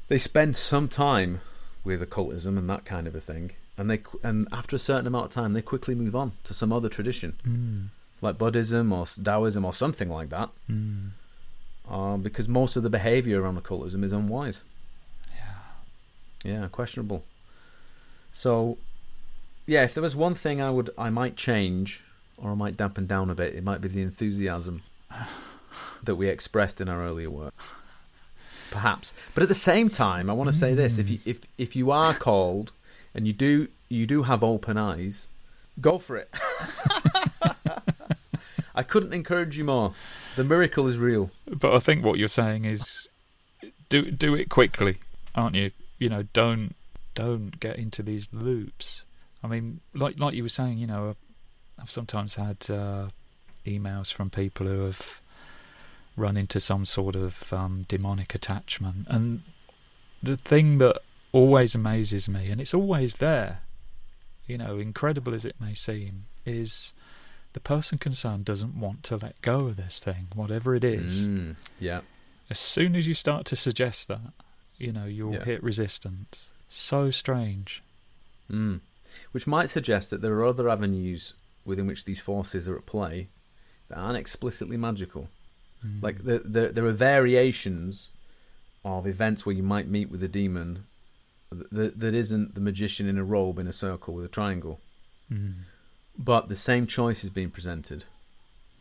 they 0.08 0.18
spend 0.18 0.54
some 0.54 0.86
time 0.86 1.40
with 1.82 2.02
occultism 2.02 2.56
and 2.58 2.68
that 2.70 2.84
kind 2.84 3.06
of 3.06 3.14
a 3.14 3.20
thing, 3.20 3.52
and 3.78 3.90
they 3.90 4.00
and 4.22 4.46
after 4.52 4.76
a 4.76 4.78
certain 4.78 5.06
amount 5.06 5.26
of 5.26 5.30
time, 5.30 5.52
they 5.52 5.62
quickly 5.62 5.94
move 5.94 6.14
on 6.16 6.33
to 6.44 6.54
some 6.54 6.72
other 6.72 6.88
tradition, 6.88 7.35
Mm. 7.46 7.88
like 8.20 8.37
Buddhism 8.38 8.92
or 8.92 9.06
Taoism 9.06 9.64
or 9.64 9.72
something 9.72 10.09
like 10.11 10.28
that, 10.30 10.50
Mm. 10.70 11.11
um, 11.88 12.22
because 12.22 12.48
most 12.48 12.76
of 12.76 12.83
the 12.83 12.90
behavior 12.90 13.40
around 13.42 13.56
occultism 13.56 14.04
is 14.04 14.12
unwise. 14.12 14.62
Yeah. 15.35 16.52
Yeah, 16.62 16.68
questionable. 16.68 17.24
So, 18.33 18.78
yeah, 19.66 19.85
if 19.85 19.94
there 19.94 20.02
was 20.02 20.14
one 20.16 20.35
thing 20.35 20.61
I 20.61 20.70
would, 20.70 20.90
I 20.98 21.11
might 21.11 21.37
change, 21.37 22.02
or 22.37 22.52
I 22.52 22.54
might 22.54 22.76
dampen 22.76 23.06
down 23.06 23.30
a 23.30 23.35
bit, 23.35 23.54
it 23.54 23.64
might 23.64 23.80
be 23.80 23.88
the 23.88 24.02
enthusiasm 24.02 24.83
that 26.02 26.16
we 26.16 26.28
expressed 26.28 26.80
in 26.80 26.88
our 26.88 27.02
earlier 27.02 27.30
work. 27.30 27.54
Perhaps, 28.70 29.12
but 29.35 29.42
at 29.42 29.48
the 29.48 29.54
same 29.54 29.88
time, 29.88 30.30
I 30.30 30.33
want 30.33 30.48
to 30.48 30.52
say 30.56 30.74
this: 30.74 30.98
if 30.98 31.11
you 31.11 31.18
if 31.26 31.40
if 31.59 31.74
you 31.74 31.90
are 31.90 32.14
called 32.14 32.70
and 33.14 33.27
you 33.27 33.33
do 33.33 33.68
you 33.88 34.07
do 34.07 34.23
have 34.23 34.42
open 34.42 34.77
eyes, 34.77 35.29
go 35.81 35.99
for 35.99 36.16
it. 36.16 36.31
I 38.75 38.83
couldn't 38.83 39.12
encourage 39.12 39.59
you 39.59 39.64
more. 39.64 39.94
The 40.37 40.44
miracle 40.44 40.87
is 40.87 40.96
real. 40.99 41.31
But 41.46 41.75
I 41.75 41.81
think 41.81 42.05
what 42.05 42.18
you're 42.18 42.29
saying 42.29 42.64
is 42.64 43.09
do 43.88 44.03
do 44.03 44.35
it 44.35 44.49
quickly, 44.49 44.99
aren't 45.35 45.57
you? 45.57 45.70
You 45.99 46.09
know, 46.09 46.23
don't 46.33 46.75
don't 47.14 47.59
get 47.61 47.77
into 47.77 48.03
these 48.03 48.29
loops. 48.33 49.05
I 49.42 49.49
mean, 49.49 49.81
like 49.94 50.18
like 50.18 50.35
you 50.35 50.42
were 50.42 50.49
saying, 50.49 50.79
you 50.79 50.87
know, 50.87 51.16
I've 51.79 51.90
sometimes 51.90 52.37
had 52.37 52.59
uh, 52.70 53.09
emails 53.66 54.12
from 54.12 54.31
people 54.31 54.66
who 54.66 54.85
have 54.85 55.20
run 56.16 56.37
into 56.37 56.61
some 56.61 56.85
sort 56.85 57.16
of 57.16 57.53
um, 57.53 57.87
demonic 57.88 58.35
attachment, 58.35 59.07
and 59.09 59.42
the 60.23 60.37
thing 60.37 60.79
that 60.79 61.01
always 61.32 61.74
amazes 61.74 62.28
me, 62.28 62.50
and 62.50 62.60
it's 62.60 62.74
always 62.74 63.16
there, 63.16 63.60
you 64.46 64.58
know, 64.58 64.78
incredible 64.78 65.34
as 65.34 65.44
it 65.44 65.56
may 65.60 65.74
seem, 65.74 66.26
is 66.44 66.92
the 67.52 67.60
person 67.60 67.98
concerned 67.98 68.44
doesn't 68.44 68.78
want 68.78 69.02
to 69.04 69.16
let 69.16 69.40
go 69.42 69.56
of 69.68 69.76
this 69.76 69.98
thing, 70.00 70.28
whatever 70.34 70.74
it 70.74 70.84
is 70.84 71.24
Mm, 71.26 71.56
yeah, 71.78 72.00
as 72.48 72.58
soon 72.58 72.96
as 72.96 73.06
you 73.06 73.14
start 73.14 73.44
to 73.46 73.56
suggest 73.56 74.08
that, 74.08 74.32
you 74.78 74.92
know, 74.92 75.04
you'll 75.06 75.34
Yeah. 75.34 75.44
hit 75.44 75.62
resistance. 75.62 76.48
So 76.68 77.10
strange. 77.10 77.82
Mm. 78.50 78.80
Which 79.32 79.46
might 79.46 79.70
suggest 79.70 80.10
that 80.10 80.20
there 80.22 80.34
are 80.34 80.44
other 80.44 80.68
avenues 80.68 81.34
within 81.64 81.86
which 81.86 82.04
these 82.04 82.20
forces 82.20 82.68
are 82.68 82.76
at 82.76 82.86
play 82.86 83.28
that 83.88 83.98
aren't 83.98 84.18
explicitly 84.18 84.76
magical. 84.76 85.28
Mm. 85.84 86.02
Like 86.02 86.18
there, 86.20 86.38
there, 86.38 86.68
there 86.68 86.86
are 86.86 86.92
variations 86.92 88.08
of 88.84 89.06
events 89.06 89.44
where 89.44 89.54
you 89.54 89.62
might 89.62 89.88
meet 89.88 90.10
with 90.10 90.22
a 90.22 90.28
demon 90.28 90.86
that, 91.50 91.98
that 92.00 92.14
isn't 92.14 92.54
the 92.54 92.60
magician 92.60 93.08
in 93.08 93.18
a 93.18 93.24
robe 93.24 93.58
in 93.58 93.66
a 93.66 93.72
circle 93.72 94.14
with 94.14 94.24
a 94.24 94.28
triangle, 94.28 94.80
Mm. 95.32 95.54
but 96.18 96.48
the 96.48 96.56
same 96.56 96.86
choice 96.86 97.22
is 97.24 97.30
being 97.30 97.50
presented. 97.50 98.04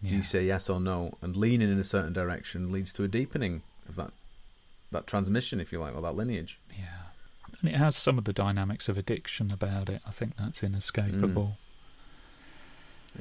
Do 0.01 0.15
you 0.15 0.23
say 0.23 0.45
yes 0.45 0.69
or 0.69 0.79
no? 0.79 1.17
And 1.21 1.35
leaning 1.35 1.69
in 1.71 1.77
a 1.77 1.83
certain 1.83 2.13
direction 2.13 2.71
leads 2.71 2.93
to 2.93 3.03
a 3.03 3.07
deepening 3.07 3.61
of 3.87 3.95
that 3.97 4.11
that 4.91 5.05
transmission, 5.05 5.59
if 5.59 5.71
you 5.71 5.79
like, 5.79 5.93
or 5.93 6.01
that 6.01 6.15
lineage. 6.15 6.57
yeah. 6.75 6.85
And 7.61 7.69
it 7.69 7.75
has 7.75 7.95
some 7.95 8.17
of 8.17 8.23
the 8.23 8.31
dynamics 8.33 8.87
of 8.89 8.97
addiction 8.97 9.51
about 9.51 9.89
it. 9.89 10.01
I 10.07 10.11
think 10.11 10.37
that's 10.37 10.63
inescapable. 10.63 11.57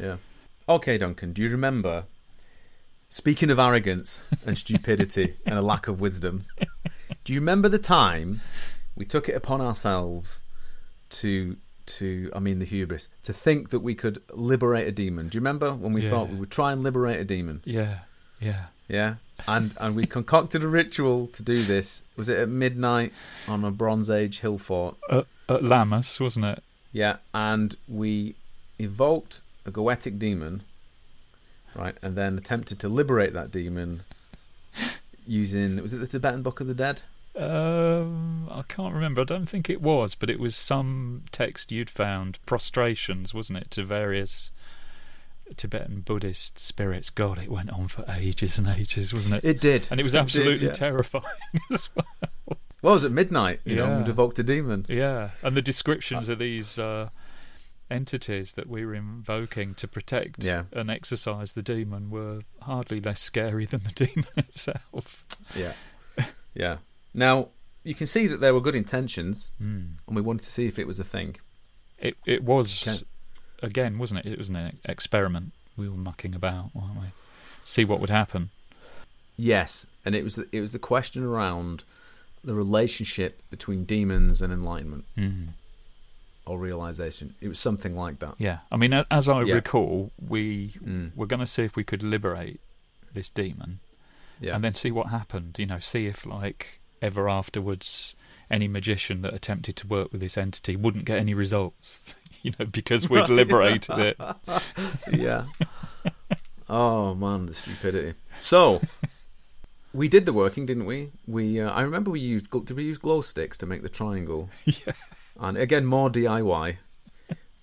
Yeah. 0.00 0.16
Okay, 0.68 0.96
Duncan, 0.98 1.32
do 1.32 1.42
you 1.42 1.48
remember? 1.50 2.04
Speaking 3.10 3.50
of 3.50 3.58
arrogance 3.58 4.24
and 4.46 4.56
stupidity 4.58 5.36
and 5.46 5.58
a 5.58 5.62
lack 5.62 5.88
of 5.88 6.00
wisdom, 6.00 6.44
do 7.24 7.32
you 7.32 7.40
remember 7.40 7.68
the 7.68 7.78
time 7.78 8.40
we 8.98 9.04
took 9.06 9.28
it 9.28 9.34
upon 9.34 9.60
ourselves 9.60 10.42
to 11.10 11.56
to 11.86 12.30
I 12.36 12.38
mean 12.38 12.58
the 12.58 12.66
hubris 12.66 13.08
to 13.22 13.32
think 13.32 13.70
that 13.70 13.80
we 13.80 13.94
could 13.94 14.20
liberate 14.32 14.86
a 14.86 14.92
demon? 14.92 15.28
Do 15.28 15.36
you 15.36 15.40
remember 15.40 15.72
when 15.72 15.92
we 15.94 16.02
Yeah. 16.02 16.10
thought 16.10 16.28
we 16.28 16.36
would 16.36 16.50
try 16.50 16.72
and 16.72 16.82
liberate 16.82 17.18
a 17.20 17.24
demon? 17.24 17.62
Yeah. 17.64 18.00
Yeah. 18.40 18.66
Yeah. 18.88 19.14
And 19.46 19.74
and 19.78 19.94
we 19.96 20.04
concocted 20.06 20.62
a 20.64 20.68
ritual 20.68 21.28
to 21.28 21.42
do 21.42 21.64
this. 21.64 22.02
Was 22.16 22.28
it 22.28 22.38
at 22.38 22.48
midnight 22.48 23.12
on 23.46 23.64
a 23.64 23.70
Bronze 23.70 24.10
Age 24.10 24.40
hill 24.40 24.58
fort? 24.58 24.96
At, 25.10 25.26
at 25.48 25.62
Lammas, 25.62 26.18
wasn't 26.20 26.46
it? 26.46 26.62
Yeah, 26.92 27.16
and 27.32 27.76
we 27.86 28.34
evoked 28.78 29.42
a 29.66 29.70
goetic 29.70 30.18
demon, 30.18 30.62
right, 31.74 31.96
and 32.02 32.16
then 32.16 32.36
attempted 32.38 32.78
to 32.80 32.88
liberate 32.88 33.32
that 33.34 33.50
demon 33.52 34.00
using 35.26 35.80
was 35.82 35.92
it 35.92 35.98
the 35.98 36.06
Tibetan 36.06 36.42
Book 36.42 36.60
of 36.60 36.66
the 36.66 36.74
Dead? 36.74 37.02
Um, 37.38 38.48
I 38.50 38.62
can't 38.68 38.94
remember. 38.94 39.20
I 39.20 39.24
don't 39.24 39.46
think 39.48 39.70
it 39.70 39.80
was, 39.80 40.14
but 40.14 40.28
it 40.30 40.40
was 40.40 40.56
some 40.56 41.22
text 41.30 41.70
you'd 41.72 41.90
found 41.90 42.38
prostrations, 42.46 43.32
wasn't 43.32 43.58
it, 43.58 43.70
to 43.72 43.84
various 43.84 44.50
Tibetan 45.56 46.00
Buddhist 46.00 46.58
spirits. 46.58 47.10
God, 47.10 47.38
it 47.38 47.50
went 47.50 47.70
on 47.70 47.88
for 47.88 48.04
ages 48.08 48.58
and 48.58 48.66
ages, 48.68 49.14
wasn't 49.14 49.36
it? 49.36 49.44
It 49.44 49.60
did, 49.60 49.86
and 49.90 50.00
it 50.00 50.02
was 50.02 50.12
did, 50.12 50.20
absolutely 50.20 50.66
yeah. 50.66 50.72
terrifying 50.72 51.24
as 51.72 51.88
well. 51.94 52.06
Well, 52.82 52.92
it 52.92 52.96
was 52.96 53.04
at 53.04 53.12
midnight. 53.12 53.60
You 53.64 53.76
know, 53.76 53.86
Yeah. 53.86 53.98
we'd 53.98 54.08
evoked 54.08 54.38
a 54.38 54.42
demon. 54.42 54.86
Yeah, 54.88 55.30
and 55.42 55.56
the 55.56 55.62
descriptions 55.62 56.28
of 56.28 56.38
these 56.38 56.78
uh, 56.78 57.08
entities 57.90 58.54
that 58.54 58.68
we 58.68 58.84
were 58.84 58.94
invoking 58.94 59.74
to 59.76 59.88
protect 59.88 60.44
Yeah. 60.44 60.64
and 60.72 60.90
exorcise 60.90 61.52
the 61.54 61.62
demon 61.62 62.10
were 62.10 62.40
hardly 62.60 63.00
less 63.00 63.20
scary 63.20 63.64
than 63.64 63.80
the 63.84 63.90
demon 64.06 64.28
itself. 64.36 65.24
Yeah, 65.56 65.72
yeah. 66.54 66.76
Now 67.14 67.48
you 67.84 67.94
can 67.94 68.06
see 68.06 68.26
that 68.26 68.40
there 68.40 68.52
were 68.54 68.60
good 68.60 68.74
intentions, 68.74 69.50
Mm. 69.62 69.96
and 70.06 70.16
we 70.16 70.20
wanted 70.22 70.42
to 70.42 70.50
see 70.50 70.66
if 70.66 70.78
it 70.78 70.86
was 70.86 71.00
a 71.00 71.04
thing. 71.04 71.36
It 71.98 72.16
it 72.26 72.42
was 72.44 72.86
Okay. 72.88 73.02
again, 73.62 73.98
wasn't 73.98 74.20
it? 74.24 74.32
It 74.32 74.38
was 74.38 74.48
an 74.48 74.78
experiment. 74.84 75.52
We 75.76 75.88
were 75.88 75.96
mucking 75.96 76.34
about, 76.34 76.74
weren't 76.74 76.96
we? 77.00 77.06
See 77.64 77.84
what 77.84 78.00
would 78.00 78.10
happen. 78.10 78.50
Yes, 79.36 79.86
and 80.04 80.14
it 80.14 80.24
was 80.24 80.34
the, 80.36 80.48
it 80.52 80.60
was 80.60 80.72
the 80.72 80.78
question 80.78 81.22
around 81.22 81.84
the 82.42 82.54
relationship 82.54 83.42
between 83.50 83.84
demons 83.84 84.40
and 84.42 84.52
enlightenment 84.52 85.04
Mm. 85.16 85.48
or 86.46 86.58
realization. 86.58 87.34
It 87.40 87.48
was 87.48 87.58
something 87.58 87.94
like 87.96 88.18
that. 88.20 88.34
Yeah, 88.38 88.60
I 88.72 88.76
mean, 88.76 88.92
as 88.92 89.28
I 89.28 89.42
Yeah. 89.42 89.54
recall, 89.54 90.12
we 90.18 90.70
Mm. 90.84 91.14
were 91.16 91.26
going 91.26 91.40
to 91.40 91.46
see 91.46 91.62
if 91.64 91.76
we 91.76 91.84
could 91.84 92.02
liberate 92.02 92.60
this 93.12 93.28
demon, 93.30 93.80
Yeah, 94.40 94.54
and 94.54 94.62
then 94.64 94.72
see 94.72 94.90
what 94.90 95.08
happened. 95.08 95.56
You 95.58 95.66
know, 95.66 95.78
see 95.78 96.06
if 96.06 96.24
like 96.26 96.77
ever 97.02 97.28
afterwards 97.28 98.14
any 98.50 98.66
magician 98.68 99.22
that 99.22 99.34
attempted 99.34 99.76
to 99.76 99.86
work 99.86 100.10
with 100.10 100.20
this 100.20 100.38
entity 100.38 100.74
wouldn't 100.76 101.04
get 101.04 101.18
any 101.18 101.34
results. 101.34 102.14
you 102.42 102.52
know, 102.58 102.64
because 102.66 103.08
we'd 103.10 103.28
liberated 103.28 103.98
it. 103.98 104.16
yeah. 105.12 105.44
Oh 106.68 107.14
man, 107.14 107.46
the 107.46 107.54
stupidity. 107.54 108.14
So 108.40 108.80
we 109.92 110.08
did 110.08 110.26
the 110.26 110.32
working, 110.32 110.66
didn't 110.66 110.86
we? 110.86 111.10
We 111.26 111.60
uh, 111.60 111.70
I 111.70 111.82
remember 111.82 112.10
we 112.10 112.20
used 112.20 112.50
did 112.50 112.72
we 112.76 112.84
use 112.84 112.98
glow 112.98 113.20
sticks 113.22 113.58
to 113.58 113.66
make 113.66 113.82
the 113.82 113.88
triangle? 113.88 114.50
Yeah. 114.66 114.92
And 115.40 115.56
again, 115.56 115.86
more 115.86 116.10
DIY. 116.10 116.78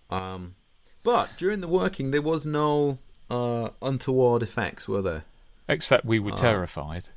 Um, 0.09 0.55
but 1.03 1.31
during 1.37 1.59
the 1.61 1.67
working, 1.67 2.11
there 2.11 2.21
was 2.21 2.45
no 2.45 2.99
uh, 3.29 3.69
untoward 3.81 4.41
effects, 4.43 4.87
were 4.87 5.01
there? 5.01 5.25
Except 5.67 6.05
we 6.05 6.19
were 6.19 6.31
Ah. 6.31 6.35
terrified. 6.35 7.09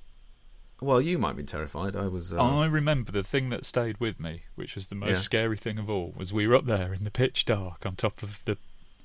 Well, 0.80 1.00
you 1.00 1.18
might 1.18 1.36
be 1.36 1.42
terrified. 1.42 1.96
I 1.96 2.06
was. 2.06 2.32
Uh, 2.32 2.40
I 2.42 2.66
remember 2.66 3.10
the 3.10 3.24
thing 3.24 3.50
that 3.50 3.64
stayed 3.64 3.98
with 3.98 4.20
me, 4.20 4.42
which 4.54 4.74
was 4.76 4.86
the 4.88 4.94
most 4.94 5.08
Yeah. 5.10 5.16
scary 5.16 5.56
thing 5.56 5.78
of 5.78 5.90
all, 5.90 6.12
was 6.16 6.32
we 6.32 6.46
were 6.46 6.54
up 6.54 6.66
there 6.66 6.94
in 6.94 7.04
the 7.04 7.10
pitch 7.10 7.44
dark 7.44 7.84
on 7.84 7.96
top 7.96 8.22
of 8.22 8.40
the 8.44 8.56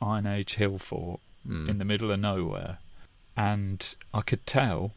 Iron 0.02 0.28
Age 0.28 0.56
hill 0.56 0.78
fort 0.78 1.20
hmm. 1.48 1.68
in 1.70 1.80
the 1.80 1.86
middle 1.86 2.12
of 2.12 2.20
nowhere, 2.20 2.78
and 3.36 3.96
I 4.14 4.22
could 4.22 4.46
tell 4.46 4.92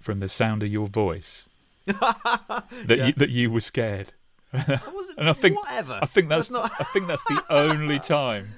from 0.00 0.18
the 0.20 0.28
sound 0.28 0.62
of 0.62 0.70
your 0.70 0.88
voice 0.88 1.46
that 1.86 2.64
Yeah. 2.88 3.06
you, 3.06 3.12
that 3.14 3.30
you 3.30 3.50
were 3.50 3.60
scared. 3.60 4.12
I 4.52 4.80
wasn't- 4.92 5.14
and 5.18 5.28
I 5.30 5.32
think- 5.34 5.56
whatever. 5.56 5.98
I 6.02 6.06
think 6.06 6.28
that's, 6.28 6.50
not. 6.50 6.72
I 6.80 6.84
think 6.84 7.06
that's 7.06 7.24
the 7.24 7.42
only 7.50 7.98
time 8.00 8.54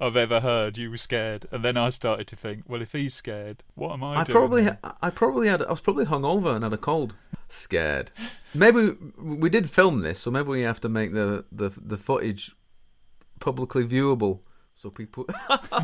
I've 0.00 0.16
ever 0.16 0.40
heard 0.40 0.78
you 0.78 0.90
were 0.90 0.96
scared. 0.96 1.46
And 1.52 1.64
then 1.64 1.76
I 1.76 1.90
started 1.90 2.26
to 2.28 2.36
think, 2.36 2.64
well, 2.66 2.82
if 2.82 2.92
he's 2.92 3.14
scared, 3.14 3.62
what 3.74 3.92
am 3.92 4.02
I, 4.02 4.20
I 4.20 4.24
doing? 4.24 4.34
probably, 4.34 4.68
I 5.00 5.10
probably 5.10 5.48
had, 5.48 5.62
I 5.62 5.70
was 5.70 5.80
probably 5.80 6.06
hungover 6.06 6.54
and 6.54 6.64
had 6.64 6.72
a 6.72 6.78
cold. 6.78 7.14
Scared. 7.48 8.10
Maybe 8.54 8.96
we, 9.18 9.36
we 9.36 9.50
did 9.50 9.70
film 9.70 10.00
this, 10.00 10.18
so 10.18 10.30
maybe 10.30 10.48
we 10.48 10.62
have 10.62 10.80
to 10.80 10.88
make 10.88 11.12
the 11.12 11.44
the, 11.52 11.68
the 11.68 11.98
footage 11.98 12.54
publicly 13.40 13.86
viewable, 13.86 14.40
so 14.74 14.88
people, 14.88 15.26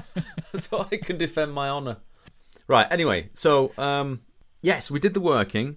so 0.59 0.87
I 0.90 0.97
can 0.97 1.18
defend 1.18 1.53
my 1.53 1.68
honour. 1.68 1.99
Right. 2.66 2.87
Anyway, 2.90 3.29
so 3.35 3.73
um, 3.77 4.23
yes, 4.62 4.90
we 4.90 4.99
did 4.99 5.14
the 5.14 5.21
working. 5.21 5.77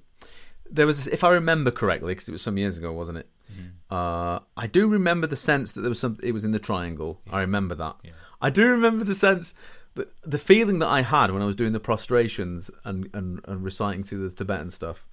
There 0.70 0.86
was, 0.86 1.08
if 1.08 1.24
I 1.24 1.30
remember 1.30 1.72
correctly, 1.72 2.14
because 2.14 2.30
it 2.30 2.32
was 2.32 2.42
some 2.42 2.58
years 2.58 2.78
ago, 2.78 2.94
wasn't 2.94 3.18
it? 3.18 3.30
Mm-hmm. 3.52 3.68
Uh, 3.92 4.40
I 4.56 4.68
do 4.68 4.88
remember 4.88 5.28
the 5.28 5.36
sense 5.36 5.74
that 5.74 5.82
there 5.82 5.90
was 5.90 6.00
some. 6.00 6.18
It 6.24 6.32
was 6.34 6.46
in 6.46 6.52
the 6.52 6.60
triangle. 6.60 7.22
I 7.30 7.42
remember 7.42 7.76
that. 7.76 7.98
Yeah. 8.04 8.12
I 8.42 8.50
do 8.50 8.66
remember 8.68 9.04
the 9.04 9.14
sense, 9.16 9.54
the, 9.96 10.08
the 10.24 10.38
feeling 10.40 10.80
that 10.80 10.88
I 10.88 11.02
had 11.02 11.30
when 11.32 11.42
I 11.42 11.46
was 11.46 11.56
doing 11.56 11.74
the 11.74 11.80
prostrations 11.80 12.72
and, 12.86 13.08
and, 13.14 13.40
and 13.48 13.64
reciting 13.64 14.04
through 14.04 14.28
the 14.28 14.34
Tibetan 14.34 14.70
stuff 14.72 15.06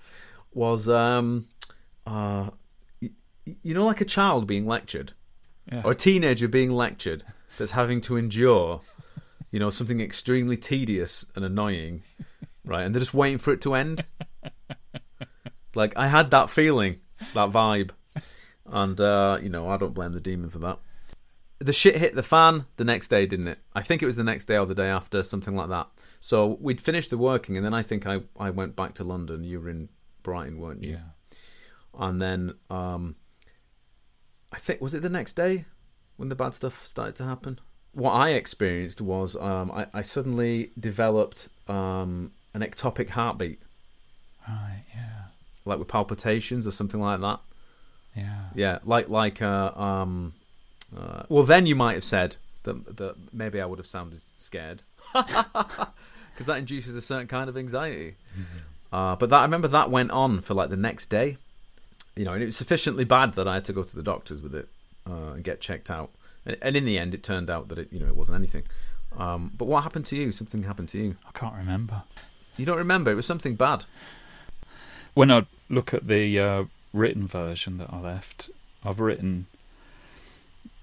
was, 0.54 0.88
um, 0.88 1.46
uh, 2.06 2.48
y- 3.02 3.10
you 3.62 3.74
know, 3.74 3.84
like 3.84 4.00
a 4.00 4.06
child 4.06 4.46
being 4.46 4.64
lectured 4.64 5.12
Yeah. 5.70 5.82
or 5.84 5.92
a 5.92 5.94
teenager 5.94 6.48
being 6.48 6.70
lectured 6.70 7.22
that's 7.58 7.72
having 7.72 8.00
to 8.02 8.16
endure, 8.16 8.80
you 9.50 9.58
know, 9.60 9.68
something 9.68 10.00
extremely 10.00 10.56
tedious 10.56 11.26
and 11.36 11.44
annoying, 11.44 12.02
right? 12.64 12.84
And 12.86 12.94
they're 12.94 13.00
just 13.00 13.12
waiting 13.12 13.38
for 13.38 13.52
it 13.52 13.60
to 13.62 13.74
end. 13.74 14.04
Like 15.74 15.92
I 15.96 16.08
had 16.08 16.30
that 16.30 16.50
feeling, 16.50 17.00
that 17.34 17.50
vibe, 17.50 17.90
and 18.70 19.00
uh, 19.00 19.38
you 19.42 19.48
know, 19.48 19.68
I 19.68 19.76
don't 19.76 19.94
blame 19.94 20.12
the 20.12 20.20
demon 20.20 20.50
for 20.50 20.58
that. 20.60 20.78
The 21.60 21.72
shit 21.72 21.96
hit 21.96 22.14
the 22.14 22.22
fan 22.22 22.66
the 22.76 22.84
next 22.84 23.08
day, 23.08 23.26
didn't 23.26 23.48
it? 23.48 23.58
I 23.74 23.82
think 23.82 24.00
it 24.02 24.06
was 24.06 24.14
the 24.16 24.22
next 24.24 24.44
day 24.44 24.56
or 24.56 24.66
the 24.66 24.74
day 24.76 24.88
after, 24.88 25.22
something 25.24 25.56
like 25.56 25.68
that. 25.70 25.88
So 26.20 26.56
we'd 26.60 26.80
finished 26.80 27.10
the 27.10 27.18
working, 27.18 27.56
and 27.56 27.66
then 27.66 27.74
I 27.74 27.82
think 27.82 28.06
I, 28.06 28.20
I 28.38 28.50
went 28.50 28.76
back 28.76 28.94
to 28.94 29.04
London. 29.04 29.42
You 29.42 29.60
were 29.60 29.68
in 29.68 29.88
Brighton, 30.22 30.58
weren't 30.60 30.84
you? 30.84 30.92
yeah. 30.92 30.98
and 32.06 32.22
then 32.22 32.54
um, 32.70 33.16
I 34.52 34.58
think 34.58 34.80
was 34.80 34.94
it 34.94 35.02
the 35.02 35.08
next 35.08 35.34
day 35.34 35.64
when 36.16 36.28
the 36.28 36.34
bad 36.36 36.54
stuff 36.54 36.86
started 36.86 37.14
to 37.16 37.24
happen. 37.24 37.58
What 37.92 38.12
I 38.12 38.30
experienced 38.30 39.00
was 39.00 39.34
um, 39.36 39.70
I, 39.72 39.86
I 39.92 40.02
suddenly 40.02 40.70
developed 40.78 41.48
um, 41.66 42.32
an 42.54 42.60
ectopic 42.60 43.10
heartbeat, 43.10 43.60
Right. 44.46 44.84
Yeah. 44.94 45.22
like 45.64 45.78
with 45.78 45.88
palpitations 45.88 46.66
or 46.66 46.70
something 46.70 47.00
like 47.00 47.20
that. 47.20 47.40
Yeah. 48.16 48.40
Yeah, 48.54 48.78
like 48.84 49.08
like 49.08 49.40
uh, 49.42 49.72
um, 49.76 50.34
uh, 50.96 51.22
well, 51.28 51.44
then 51.44 51.66
you 51.66 51.76
might 51.76 51.94
have 51.94 52.04
said 52.04 52.36
that 52.64 52.96
that 52.96 53.14
maybe 53.32 53.60
I 53.60 53.66
would 53.66 53.78
have 53.78 53.86
sounded 53.86 54.20
scared 54.36 54.82
because 55.14 56.46
that 56.46 56.58
induces 56.58 56.96
a 56.96 57.00
certain 57.00 57.26
kind 57.26 57.48
of 57.48 57.56
anxiety. 57.56 58.16
Uh, 58.92 59.16
but 59.16 59.30
that 59.30 59.40
I 59.40 59.42
remember 59.42 59.68
that 59.68 59.90
went 59.90 60.10
on 60.10 60.40
for 60.40 60.54
like 60.54 60.70
the 60.70 60.76
next 60.76 61.06
day, 61.06 61.36
you 62.16 62.24
know, 62.24 62.32
and 62.32 62.42
it 62.42 62.46
was 62.46 62.56
sufficiently 62.56 63.04
bad 63.04 63.34
that 63.34 63.46
I 63.46 63.54
had 63.54 63.64
to 63.66 63.72
go 63.72 63.82
to 63.82 63.96
the 63.96 64.02
doctors 64.02 64.42
with 64.42 64.54
it 64.54 64.68
uh, 65.08 65.32
and 65.34 65.44
get 65.44 65.60
checked 65.60 65.90
out. 65.90 66.10
And, 66.46 66.56
and 66.62 66.76
in 66.76 66.84
the 66.84 66.98
end, 66.98 67.14
it 67.14 67.22
turned 67.22 67.50
out 67.50 67.68
that 67.68 67.78
it 67.78 67.92
you 67.92 68.00
know 68.00 68.06
it 68.06 68.16
wasn't 68.16 68.36
anything. 68.36 68.64
Um, 69.16 69.52
but 69.56 69.66
what 69.66 69.82
happened 69.82 70.06
to 70.06 70.16
you? 70.16 70.32
Something 70.32 70.62
happened 70.64 70.88
to 70.90 70.98
you. 70.98 71.16
I 71.26 71.38
can't 71.38 71.54
remember. 71.54 72.02
You 72.56 72.66
don't 72.66 72.78
remember? 72.78 73.10
It 73.10 73.14
was 73.14 73.26
something 73.26 73.54
bad. 73.54 73.84
When 75.14 75.30
I 75.30 75.46
look 75.68 75.94
at 75.94 76.06
the 76.06 76.38
uh, 76.38 76.64
written 76.92 77.26
version 77.26 77.78
that 77.78 77.92
I 77.92 78.00
left, 78.00 78.50
I've 78.84 79.00
written. 79.00 79.46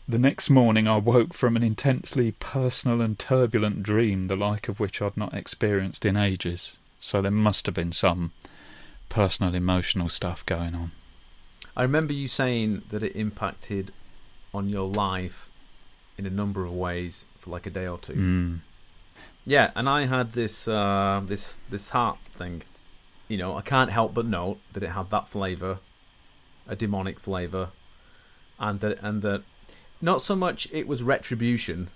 The 0.08 0.20
next 0.20 0.50
morning, 0.50 0.88
I 0.88 0.98
woke 0.98 1.34
from 1.34 1.56
an 1.56 1.64
intensely 1.64 2.32
personal 2.34 3.02
and 3.02 3.18
turbulent 3.18 3.82
dream, 3.82 4.28
the 4.28 4.36
like 4.36 4.68
of 4.68 4.80
which 4.80 5.02
I'd 5.02 5.18
not 5.18 5.34
experienced 5.34 6.06
in 6.06 6.16
ages. 6.16 6.78
So 7.00 7.22
there 7.22 7.32
must 7.32 7.66
have 7.66 7.76
been 7.76 7.92
some 7.92 8.32
personal, 9.10 9.56
emotional 9.56 10.10
stuff 10.10 10.46
going 10.46 10.76
on. 10.76 10.92
I 11.76 11.82
remember 11.82 12.14
you 12.14 12.28
saying 12.28 12.84
that 12.90 13.04
it 13.04 13.16
impacted 13.16 13.92
on 14.54 14.70
your 14.70 14.88
life 14.88 15.50
in 16.18 16.26
a 16.26 16.30
number 16.30 16.64
of 16.66 16.72
ways 16.72 17.26
for 17.38 17.50
like 17.50 17.66
a 17.66 17.70
day 17.70 17.88
or 17.88 17.98
two. 17.98 18.14
Mm. 18.14 18.60
Yeah, 19.46 19.72
and 19.76 19.88
I 19.88 20.06
had 20.06 20.34
this 20.34 20.68
uh, 20.68 21.22
this 21.26 21.58
this 21.70 21.90
heart 21.90 22.18
thing. 22.34 22.64
You 23.28 23.38
know, 23.38 23.56
I 23.56 23.62
can't 23.62 23.92
help 23.92 24.14
but 24.14 24.26
note 24.26 24.60
that 24.74 24.84
it 24.84 24.90
had 24.90 25.10
that 25.10 25.30
flavour, 25.30 25.80
a 26.68 26.76
demonic 26.76 27.20
flavour, 27.20 27.70
and 28.60 28.80
that 28.80 29.00
and 29.02 29.22
that 29.22 29.44
not 30.02 30.22
so 30.22 30.36
much 30.36 30.68
it 30.72 30.88
was 30.88 31.04
retribution 31.04 31.90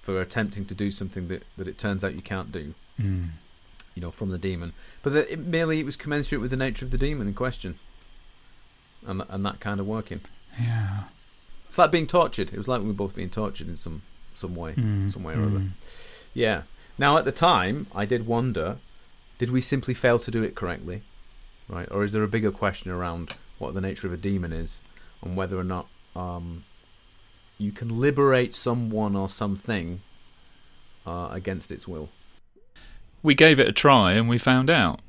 for 0.00 0.20
attempting 0.20 0.66
to 0.66 0.74
do 0.74 0.90
something 0.90 1.28
that, 1.28 1.44
that 1.56 1.66
it 1.66 1.78
turns 1.78 2.04
out 2.04 2.14
you 2.14 2.22
can't 2.22 2.52
do. 2.52 2.74
Mm. 3.00 3.30
You 3.94 4.02
know, 4.02 4.10
from 4.10 4.30
the 4.30 4.38
demon, 4.38 4.72
but 5.02 5.12
that 5.12 5.30
it 5.30 5.38
merely 5.38 5.78
it 5.78 5.86
was 5.86 5.94
commensurate 5.94 6.40
with 6.40 6.50
the 6.50 6.56
nature 6.56 6.84
of 6.84 6.90
the 6.90 6.98
demon 6.98 7.28
in 7.28 7.34
question, 7.34 7.78
and 9.06 9.22
and 9.28 9.46
that 9.46 9.60
kind 9.60 9.78
of 9.78 9.86
working. 9.86 10.20
Yeah. 10.60 11.04
It's 11.66 11.78
like 11.78 11.92
being 11.92 12.08
tortured. 12.08 12.52
It 12.52 12.58
was 12.58 12.66
like 12.66 12.80
we 12.80 12.88
were 12.88 12.92
both 12.92 13.14
being 13.14 13.30
tortured 13.30 13.68
in 13.68 13.76
some 13.76 14.02
some 14.34 14.56
way. 14.56 14.72
Mm. 14.72 15.12
some 15.12 15.22
way 15.22 15.34
or 15.34 15.42
other. 15.42 15.60
Mm. 15.60 15.70
Yeah. 16.32 16.62
Now, 16.98 17.16
at 17.18 17.24
the 17.24 17.32
time, 17.32 17.86
I 17.94 18.04
did 18.04 18.26
wonder 18.26 18.78
did 19.38 19.50
we 19.50 19.60
simply 19.60 19.94
fail 19.94 20.18
to 20.18 20.30
do 20.30 20.42
it 20.42 20.54
correctly? 20.54 21.02
Right? 21.68 21.88
Or 21.90 22.04
is 22.04 22.12
there 22.12 22.22
a 22.22 22.28
bigger 22.28 22.50
question 22.50 22.90
around 22.90 23.36
what 23.58 23.74
the 23.74 23.80
nature 23.80 24.06
of 24.06 24.12
a 24.12 24.18
demon 24.18 24.52
is 24.52 24.82
and 25.22 25.36
whether 25.36 25.58
or 25.58 25.64
not 25.64 25.88
um, 26.14 26.64
you 27.58 27.72
can 27.72 28.00
liberate 28.00 28.54
someone 28.54 29.16
or 29.16 29.28
something 29.28 30.02
uh, 31.06 31.28
against 31.30 31.70
its 31.70 31.88
will? 31.88 32.10
We 33.22 33.34
gave 33.34 33.58
it 33.58 33.68
a 33.68 33.72
try 33.72 34.12
and 34.12 34.28
we 34.28 34.38
found 34.38 34.68
out, 34.68 35.00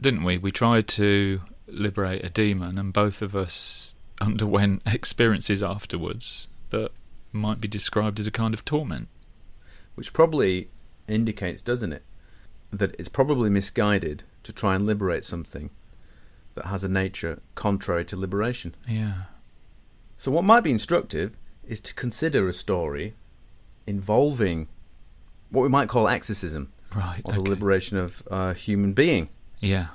didn't 0.00 0.24
we? 0.24 0.38
We 0.38 0.50
tried 0.50 0.88
to 0.88 1.42
liberate 1.66 2.24
a 2.24 2.30
demon, 2.30 2.78
and 2.78 2.92
both 2.92 3.22
of 3.22 3.36
us 3.36 3.94
underwent 4.20 4.82
experiences 4.86 5.62
afterwards 5.62 6.48
that 6.70 6.90
might 7.32 7.60
be 7.60 7.68
described 7.68 8.20
as 8.20 8.26
a 8.26 8.30
kind 8.30 8.54
of 8.54 8.64
torment. 8.64 9.08
Which 9.94 10.12
probably 10.12 10.70
indicates, 11.06 11.60
doesn't 11.60 11.92
it, 11.92 12.04
that 12.72 12.94
it's 12.98 13.08
probably 13.08 13.50
misguided 13.50 14.24
to 14.44 14.52
try 14.52 14.74
and 14.74 14.86
liberate 14.86 15.24
something 15.24 15.70
that 16.54 16.66
has 16.66 16.84
a 16.84 16.88
nature 16.88 17.40
contrary 17.54 18.04
to 18.06 18.16
liberation. 18.16 18.74
Yeah. 18.88 19.22
So, 20.16 20.30
what 20.30 20.44
might 20.44 20.60
be 20.62 20.70
instructive 20.70 21.36
is 21.66 21.80
to 21.82 21.94
consider 21.94 22.48
a 22.48 22.52
story 22.52 23.14
involving 23.86 24.68
what 25.50 25.62
we 25.62 25.68
might 25.68 25.88
call 25.88 26.08
exorcism, 26.08 26.72
Right. 26.94 27.22
or 27.24 27.32
the 27.34 27.40
liberation 27.40 27.96
of 27.96 28.22
a 28.30 28.54
human 28.54 28.92
being. 28.92 29.28
Yeah. 29.60 29.88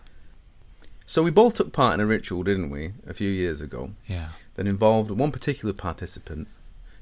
So, 1.06 1.24
we 1.24 1.32
both 1.32 1.56
took 1.56 1.72
part 1.72 1.94
in 1.94 2.00
a 2.00 2.06
ritual, 2.06 2.44
didn't 2.44 2.70
we, 2.70 2.94
a 3.06 3.14
few 3.14 3.30
years 3.30 3.62
ago, 3.62 3.92
Yeah. 4.08 4.30
that 4.56 4.68
involved 4.68 5.12
one 5.12 5.32
particular 5.32 5.74
participant 5.74 6.48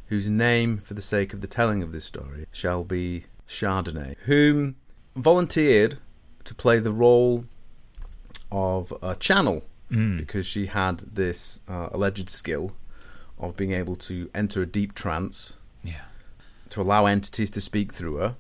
whose 0.08 0.30
name, 0.30 0.78
for 0.78 0.94
the 0.94 1.02
sake 1.02 1.34
of 1.34 1.42
the 1.42 1.48
telling 1.48 1.82
of 1.82 1.92
this 1.92 2.06
story, 2.06 2.46
shall 2.52 2.84
be 2.84 3.26
Chardonnay, 3.48 4.16
whom 4.26 4.76
volunteered 5.16 5.98
to 6.44 6.54
play 6.54 6.78
the 6.80 6.92
role 6.92 7.46
of 8.52 8.94
a 9.02 9.16
channel 9.16 9.64
Mm. 9.92 10.18
because 10.18 10.48
she 10.48 10.66
had 10.66 10.98
this 11.14 11.60
uh, 11.68 11.90
alleged 11.92 12.28
skill 12.30 12.76
of 13.38 13.56
being 13.56 13.72
able 13.72 13.96
to 13.96 14.32
enter 14.34 14.64
a 14.64 14.66
deep 14.66 14.96
trance 14.96 15.54
Yeah. 15.84 16.06
to 16.70 16.82
allow 16.82 17.06
entities 17.06 17.52
to 17.52 17.62
speak 17.62 17.94
through 17.94 18.16
her. 18.16 18.36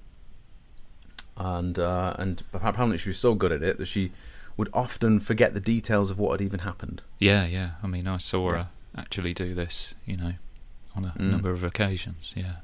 And 1.37 1.77
uh, 1.77 2.15
and 2.17 2.41
apparently 2.53 2.97
she 2.97 3.09
was 3.09 3.17
so 3.19 3.35
good 3.35 3.51
at 3.51 3.61
it 3.61 3.77
that 3.77 3.85
she 3.87 4.11
would 4.57 4.69
often 4.73 5.19
forget 5.19 5.53
the 5.53 5.59
details 5.59 6.09
of 6.09 6.17
what 6.17 6.31
had 6.39 6.41
even 6.45 6.59
happened. 6.61 7.01
Yeah. 7.19 7.45
Yeah. 7.45 7.71
I 7.83 7.87
mean, 7.87 8.07
I 8.07 8.17
saw 8.17 8.51
her 8.51 8.67
actually 8.97 9.33
do 9.33 9.53
this. 9.53 9.93
You 10.05 10.17
know, 10.17 10.33
on 10.95 11.05
a 11.05 11.09
Mm. 11.19 11.31
number 11.31 11.51
of 11.51 11.63
occasions. 11.63 12.33
Yeah. 12.37 12.55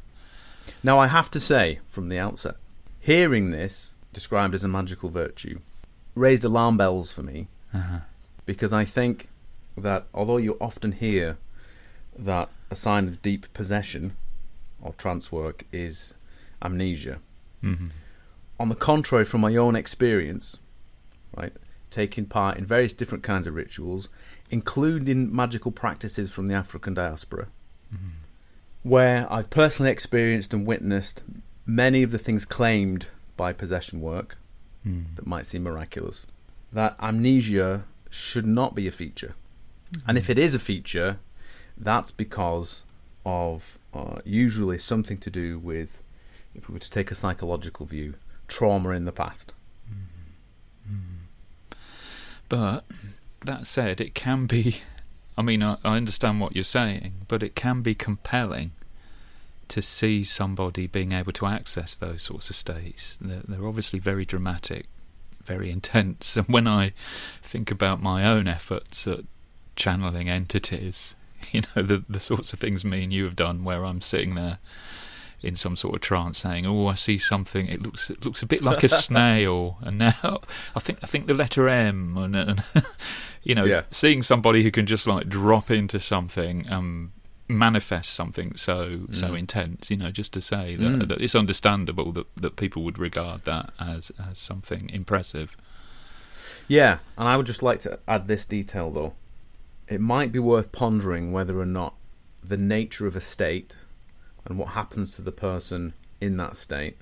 Now 0.84 0.98
I 1.00 1.08
have 1.08 1.30
to 1.32 1.40
say 1.40 1.80
from 1.90 2.08
the 2.10 2.18
outset, 2.18 2.56
hearing 3.00 3.52
this 3.52 3.94
described 4.14 4.56
as 4.56 4.64
a 4.64 4.68
magical 4.68 5.10
virtue 5.10 5.60
raised 6.16 6.44
alarm 6.44 6.78
bells 6.78 7.12
for 7.12 7.24
me 7.24 7.48
Uh-huh. 7.74 8.00
because 8.46 8.74
I 8.74 8.86
think 8.86 9.28
that 9.78 10.06
although 10.14 10.38
you 10.38 10.58
often 10.60 10.92
hear 10.92 11.38
that 12.18 12.50
a 12.70 12.76
sign 12.76 13.08
of 13.08 13.22
deep 13.22 13.52
possession 13.54 14.16
or 14.82 14.94
trance 14.94 15.32
work 15.32 15.64
is 15.72 16.14
amnesia, 16.62 17.20
hmm 17.62 17.88
on 18.60 18.70
the 18.70 18.76
contrary, 18.76 19.26
from 19.26 19.42
my 19.42 19.56
own 19.56 19.76
experience, 19.76 20.58
right, 21.36 21.52
taking 21.90 22.26
part 22.28 22.58
in 22.60 22.64
various 22.66 22.94
different 22.94 23.24
kinds 23.24 23.48
of 23.48 23.56
rituals, 23.56 24.08
including 24.52 25.36
magical 25.36 25.72
practices 25.72 26.30
from 26.30 26.48
the 26.48 26.54
African 26.54 26.94
diaspora, 26.94 27.48
where 28.84 29.32
I've 29.34 29.50
personally 29.50 29.92
experienced 29.92 30.54
and 30.54 30.64
witnessed 30.68 31.24
many 31.66 32.04
of 32.04 32.12
the 32.12 32.20
things 32.20 32.46
claimed 32.46 33.08
by 33.36 33.52
possession 33.52 34.00
work 34.00 34.38
Mm. 34.86 35.16
that 35.16 35.28
might 35.28 35.46
seem 35.46 35.64
miraculous, 35.64 36.26
that 36.74 36.96
amnesia 37.00 37.86
should 38.10 38.46
not 38.46 38.74
be 38.74 38.88
a 38.88 38.92
feature. 38.92 39.36
And 40.08 40.18
if 40.18 40.30
it 40.30 40.40
is 40.40 40.54
a 40.56 40.60
feature, 40.60 41.20
that's 41.78 42.12
because 42.12 42.84
of 43.26 43.78
uh, 43.94 44.20
usually 44.26 44.78
something 44.78 45.18
to 45.20 45.30
do 45.30 45.60
with, 45.60 46.02
if 46.56 46.68
we 46.68 46.74
were 46.74 46.80
to 46.80 46.90
take 46.90 47.12
a 47.12 47.16
psychological 47.16 47.86
view, 47.86 48.16
trauma 48.48 48.90
in 48.90 49.06
the 49.06 49.12
past. 49.12 49.54
But 52.50 52.84
that 53.46 53.66
said, 53.66 54.02
it 54.02 54.14
can 54.14 54.46
be. 54.46 54.82
I 55.38 55.42
mean, 55.42 55.64
I, 55.64 55.78
I 55.86 55.96
understand 55.96 56.42
what 56.42 56.54
you're 56.54 56.66
saying, 56.66 57.14
but 57.30 57.44
it 57.44 57.56
can 57.56 57.82
be 57.82 57.96
compelling 57.96 58.72
to 59.72 59.82
see 59.82 60.24
somebody 60.24 60.86
being 60.88 61.12
able 61.12 61.32
to 61.34 61.46
access 61.46 61.96
those 61.96 62.24
sorts 62.24 62.50
of 62.50 62.56
states. 62.56 63.18
They're, 63.22 63.42
they're 63.48 63.68
obviously 63.68 64.00
very 64.00 64.26
dramatic, 64.26 64.86
very 65.46 65.72
intense. 65.72 66.38
And 66.38 66.48
when 66.48 66.68
I 66.68 66.94
think 67.42 67.72
about 67.72 68.02
my 68.02 68.26
own 68.26 68.48
efforts 68.48 69.08
at 69.08 69.22
channeling 69.76 70.30
entities, 70.30 71.16
you 71.52 71.62
know, 71.76 71.82
the 71.84 72.04
the 72.10 72.20
sorts 72.20 72.54
of 72.54 72.60
things 72.60 72.86
me 72.86 73.04
and 73.04 73.12
you 73.14 73.24
have 73.26 73.36
done, 73.36 73.64
where 73.64 73.84
I'm 73.86 74.02
sitting 74.02 74.36
there 74.36 74.60
in 75.44 75.56
some 75.56 75.76
sort 75.76 75.96
of 75.96 76.02
trance, 76.02 76.38
saying, 76.38 76.66
"Oh, 76.68 76.86
I 76.88 76.94
see 76.96 77.18
something. 77.18 77.68
It 77.68 77.82
looks 77.82 78.10
it 78.12 78.24
looks 78.24 78.44
a 78.44 78.46
bit 78.46 78.62
like 78.62 78.84
a 78.84 78.90
snail." 79.06 79.78
And 79.82 79.98
now 79.98 80.42
I 80.76 80.80
think 80.80 81.00
I 81.02 81.08
think 81.08 81.26
the 81.28 81.34
letter 81.34 81.68
M, 81.68 82.16
and, 82.18 82.36
and 82.36 82.64
you 83.44 83.56
know, 83.56 83.66
Yeah. 83.66 83.84
seeing 83.90 84.22
somebody 84.22 84.62
who 84.64 84.70
can 84.72 84.86
just 84.86 85.08
like 85.08 85.28
drop 85.30 85.72
into 85.72 86.00
something, 86.00 86.70
um, 86.72 87.12
manifest 87.58 88.14
something 88.14 88.56
so 88.56 89.02
so 89.12 89.30
Mm. 89.30 89.40
intense. 89.40 89.90
You 89.92 89.98
know, 89.98 90.12
just 90.12 90.34
to 90.34 90.42
say 90.42 90.76
that, 90.76 90.84
Mm. 90.84 91.08
that 91.10 91.22
it's 91.22 91.36
understandable 91.36 92.12
that 92.14 92.28
that 92.36 92.56
people 92.56 92.84
would 92.84 92.98
regard 92.98 93.44
that 93.46 93.74
as 93.80 94.12
as 94.30 94.40
something 94.40 94.90
impressive. 94.90 95.56
Yeah, 96.68 97.00
and 97.18 97.28
I 97.28 97.38
would 97.38 97.46
just 97.46 97.64
like 97.64 97.80
to 97.82 98.00
add 98.08 98.28
this 98.28 98.46
detail 98.46 98.92
though. 98.92 99.14
It 99.88 100.00
might 100.02 100.32
be 100.32 100.40
worth 100.40 100.72
pondering 100.72 101.32
whether 101.32 101.60
or 101.60 101.66
not 101.66 101.96
the 102.44 102.58
nature 102.58 103.08
of 103.08 103.16
a 103.16 103.22
state 103.22 103.76
and 104.46 104.58
what 104.58 104.70
happens 104.70 105.16
to 105.16 105.22
the 105.22 105.32
person 105.32 105.94
in 106.20 106.38
that 106.38 106.56
state 106.56 106.98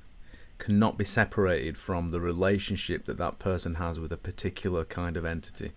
cannot 0.58 0.98
be 0.98 1.06
separated 1.06 1.78
from 1.78 2.12
the 2.12 2.20
relationship 2.20 3.06
that 3.06 3.18
that 3.18 3.40
person 3.40 3.76
has 3.76 4.00
with 4.00 4.12
a 4.12 4.18
particular 4.18 4.84
kind 4.84 5.16
of 5.16 5.24
entity. 5.24 5.72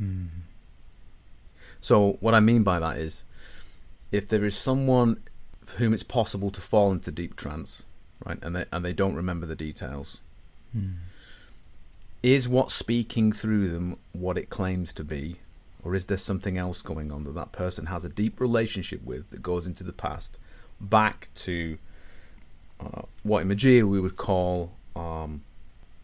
Mm. 0.00 0.28
So, 1.80 2.16
what 2.20 2.34
I 2.34 2.40
mean 2.40 2.62
by 2.62 2.78
that 2.78 2.96
is 2.96 3.24
if 4.12 4.28
there 4.28 4.44
is 4.44 4.56
someone 4.56 5.16
for 5.64 5.78
whom 5.78 5.92
it's 5.94 6.02
possible 6.02 6.50
to 6.50 6.60
fall 6.60 6.92
into 6.92 7.10
deep 7.10 7.34
trance, 7.36 7.82
right, 8.24 8.38
and 8.42 8.54
they, 8.54 8.64
and 8.72 8.84
they 8.84 8.92
don't 8.92 9.14
remember 9.14 9.46
the 9.46 9.56
details, 9.56 10.18
Mm. 10.76 10.94
is 12.22 12.48
what's 12.48 12.72
speaking 12.74 13.30
through 13.32 13.68
them 13.70 13.96
what 14.12 14.38
it 14.38 14.48
claims 14.48 14.92
to 14.94 15.04
be 15.04 15.36
or 15.84 15.94
is 15.94 16.06
there 16.06 16.16
something 16.16 16.56
else 16.56 16.80
going 16.80 17.12
on 17.12 17.24
that 17.24 17.34
that 17.34 17.52
person 17.52 17.86
has 17.86 18.04
a 18.06 18.08
deep 18.08 18.40
relationship 18.40 19.04
with 19.04 19.28
that 19.30 19.42
goes 19.42 19.66
into 19.66 19.84
the 19.84 19.92
past 19.92 20.38
back 20.80 21.28
to 21.34 21.76
uh, 22.80 23.02
what 23.22 23.42
in 23.42 23.48
Magia 23.48 23.86
we 23.86 24.00
would 24.00 24.16
call 24.16 24.72
um, 24.96 25.42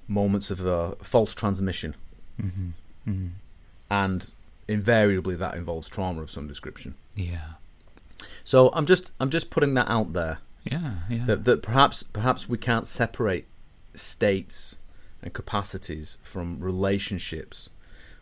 moments 0.06 0.50
of 0.50 0.66
uh, 0.66 0.96
false 1.02 1.34
transmission 1.34 1.94
Mhm. 2.38 2.72
Mm. 3.06 3.30
and 3.90 4.30
invariably 4.68 5.34
that 5.36 5.54
involves 5.54 5.88
trauma 5.88 6.20
of 6.20 6.30
some 6.30 6.46
description 6.46 6.94
Yeah. 7.16 7.52
So 8.44 8.70
i'm 8.74 8.86
just 8.86 9.12
i'm 9.20 9.30
just 9.30 9.50
putting 9.50 9.74
that 9.74 9.88
out 9.88 10.12
there 10.12 10.38
Yeah. 10.64 10.92
Yeah. 11.08 11.24
that, 11.26 11.44
that 11.44 11.62
perhaps 11.62 12.02
perhaps 12.02 12.48
we 12.48 12.58
can't 12.58 12.86
separate 12.86 13.46
states 13.94 14.76
and 15.22 15.32
capacities 15.32 16.18
from 16.22 16.60
relationships 16.60 17.70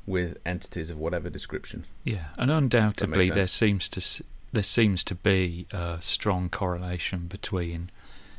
with 0.07 0.39
entities 0.47 0.89
of 0.91 0.99
whatever 0.99 1.29
description. 1.29 1.85
Yeah, 2.05 2.27
and 2.39 2.51
undoubtedly 2.51 3.29
there 3.29 3.47
seems 3.49 3.89
to 3.91 4.25
there 4.53 4.63
seems 4.63 5.03
to 5.05 5.15
be 5.17 5.67
a 5.73 5.99
strong 6.01 6.49
correlation 6.49 7.27
between 7.27 7.91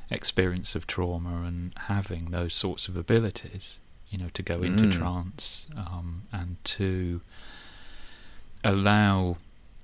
experience 0.09 0.73
of 0.75 0.87
trauma 0.87 1.43
and 1.45 1.73
having 1.87 2.31
those 2.31 2.53
sorts 2.53 2.87
of 2.87 2.95
abilities. 2.97 3.79
You 4.09 4.17
know, 4.19 4.29
to 4.35 4.41
go 4.41 4.63
into 4.63 4.85
Mm. 4.85 4.93
trance 4.93 5.67
um, 5.75 6.23
and 6.31 6.55
to 6.77 7.19
allow 8.63 9.37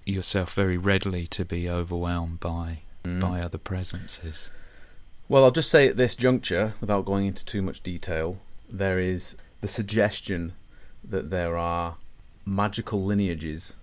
yourself 0.05 0.53
very 0.53 0.77
readily 0.77 1.27
to 1.27 1.45
be 1.45 1.69
overwhelmed 1.69 2.39
by 2.39 2.79
Mm. 3.03 3.19
by 3.19 3.41
other 3.41 3.57
presences. 3.57 4.49
Well, 5.27 5.43
I'll 5.43 5.51
just 5.51 5.69
say 5.69 5.87
at 5.89 5.97
this 5.97 6.15
juncture, 6.15 6.75
without 6.79 7.03
going 7.05 7.25
into 7.25 7.43
too 7.43 7.61
much 7.61 7.81
detail, 7.83 8.39
there 8.69 8.97
is 8.99 9.35
the 9.59 9.67
suggestion 9.67 10.53
that 11.03 11.29
there 11.29 11.57
are 11.57 11.97
magical 12.45 13.03
lineages 13.03 13.73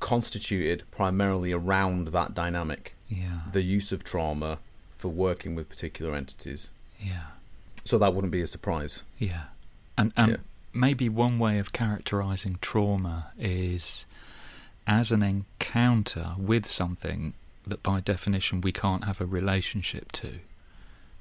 constituted 0.00 0.82
primarily 0.90 1.52
around 1.52 2.08
that 2.08 2.34
dynamic 2.34 2.94
Yeah, 3.08 3.40
the 3.52 3.62
use 3.62 3.92
of 3.92 4.04
trauma 4.04 4.58
for 4.94 5.08
working 5.08 5.54
with 5.54 5.68
particular 5.70 6.14
entities. 6.14 6.70
yeah, 7.00 7.28
So 7.84 7.96
that 7.98 8.12
wouldn't 8.14 8.32
be 8.32 8.42
a 8.42 8.46
surprise. 8.46 9.02
yeah, 9.18 9.44
and 9.96 10.12
and 10.16 10.32
Yeah. 10.32 10.36
maybe 10.74 11.08
one 11.08 11.38
way 11.38 11.58
of 11.58 11.72
characterizing 11.72 12.58
trauma 12.60 13.30
is 13.38 14.04
as 14.86 15.10
an 15.12 15.22
encounter 15.22 16.34
with 16.38 16.66
something 16.66 17.34
that 17.66 17.82
by 17.82 18.00
definition 18.00 18.60
we 18.60 18.72
can't 18.72 19.04
have 19.04 19.20
a 19.20 19.26
relationship 19.26 20.12
to. 20.12 20.38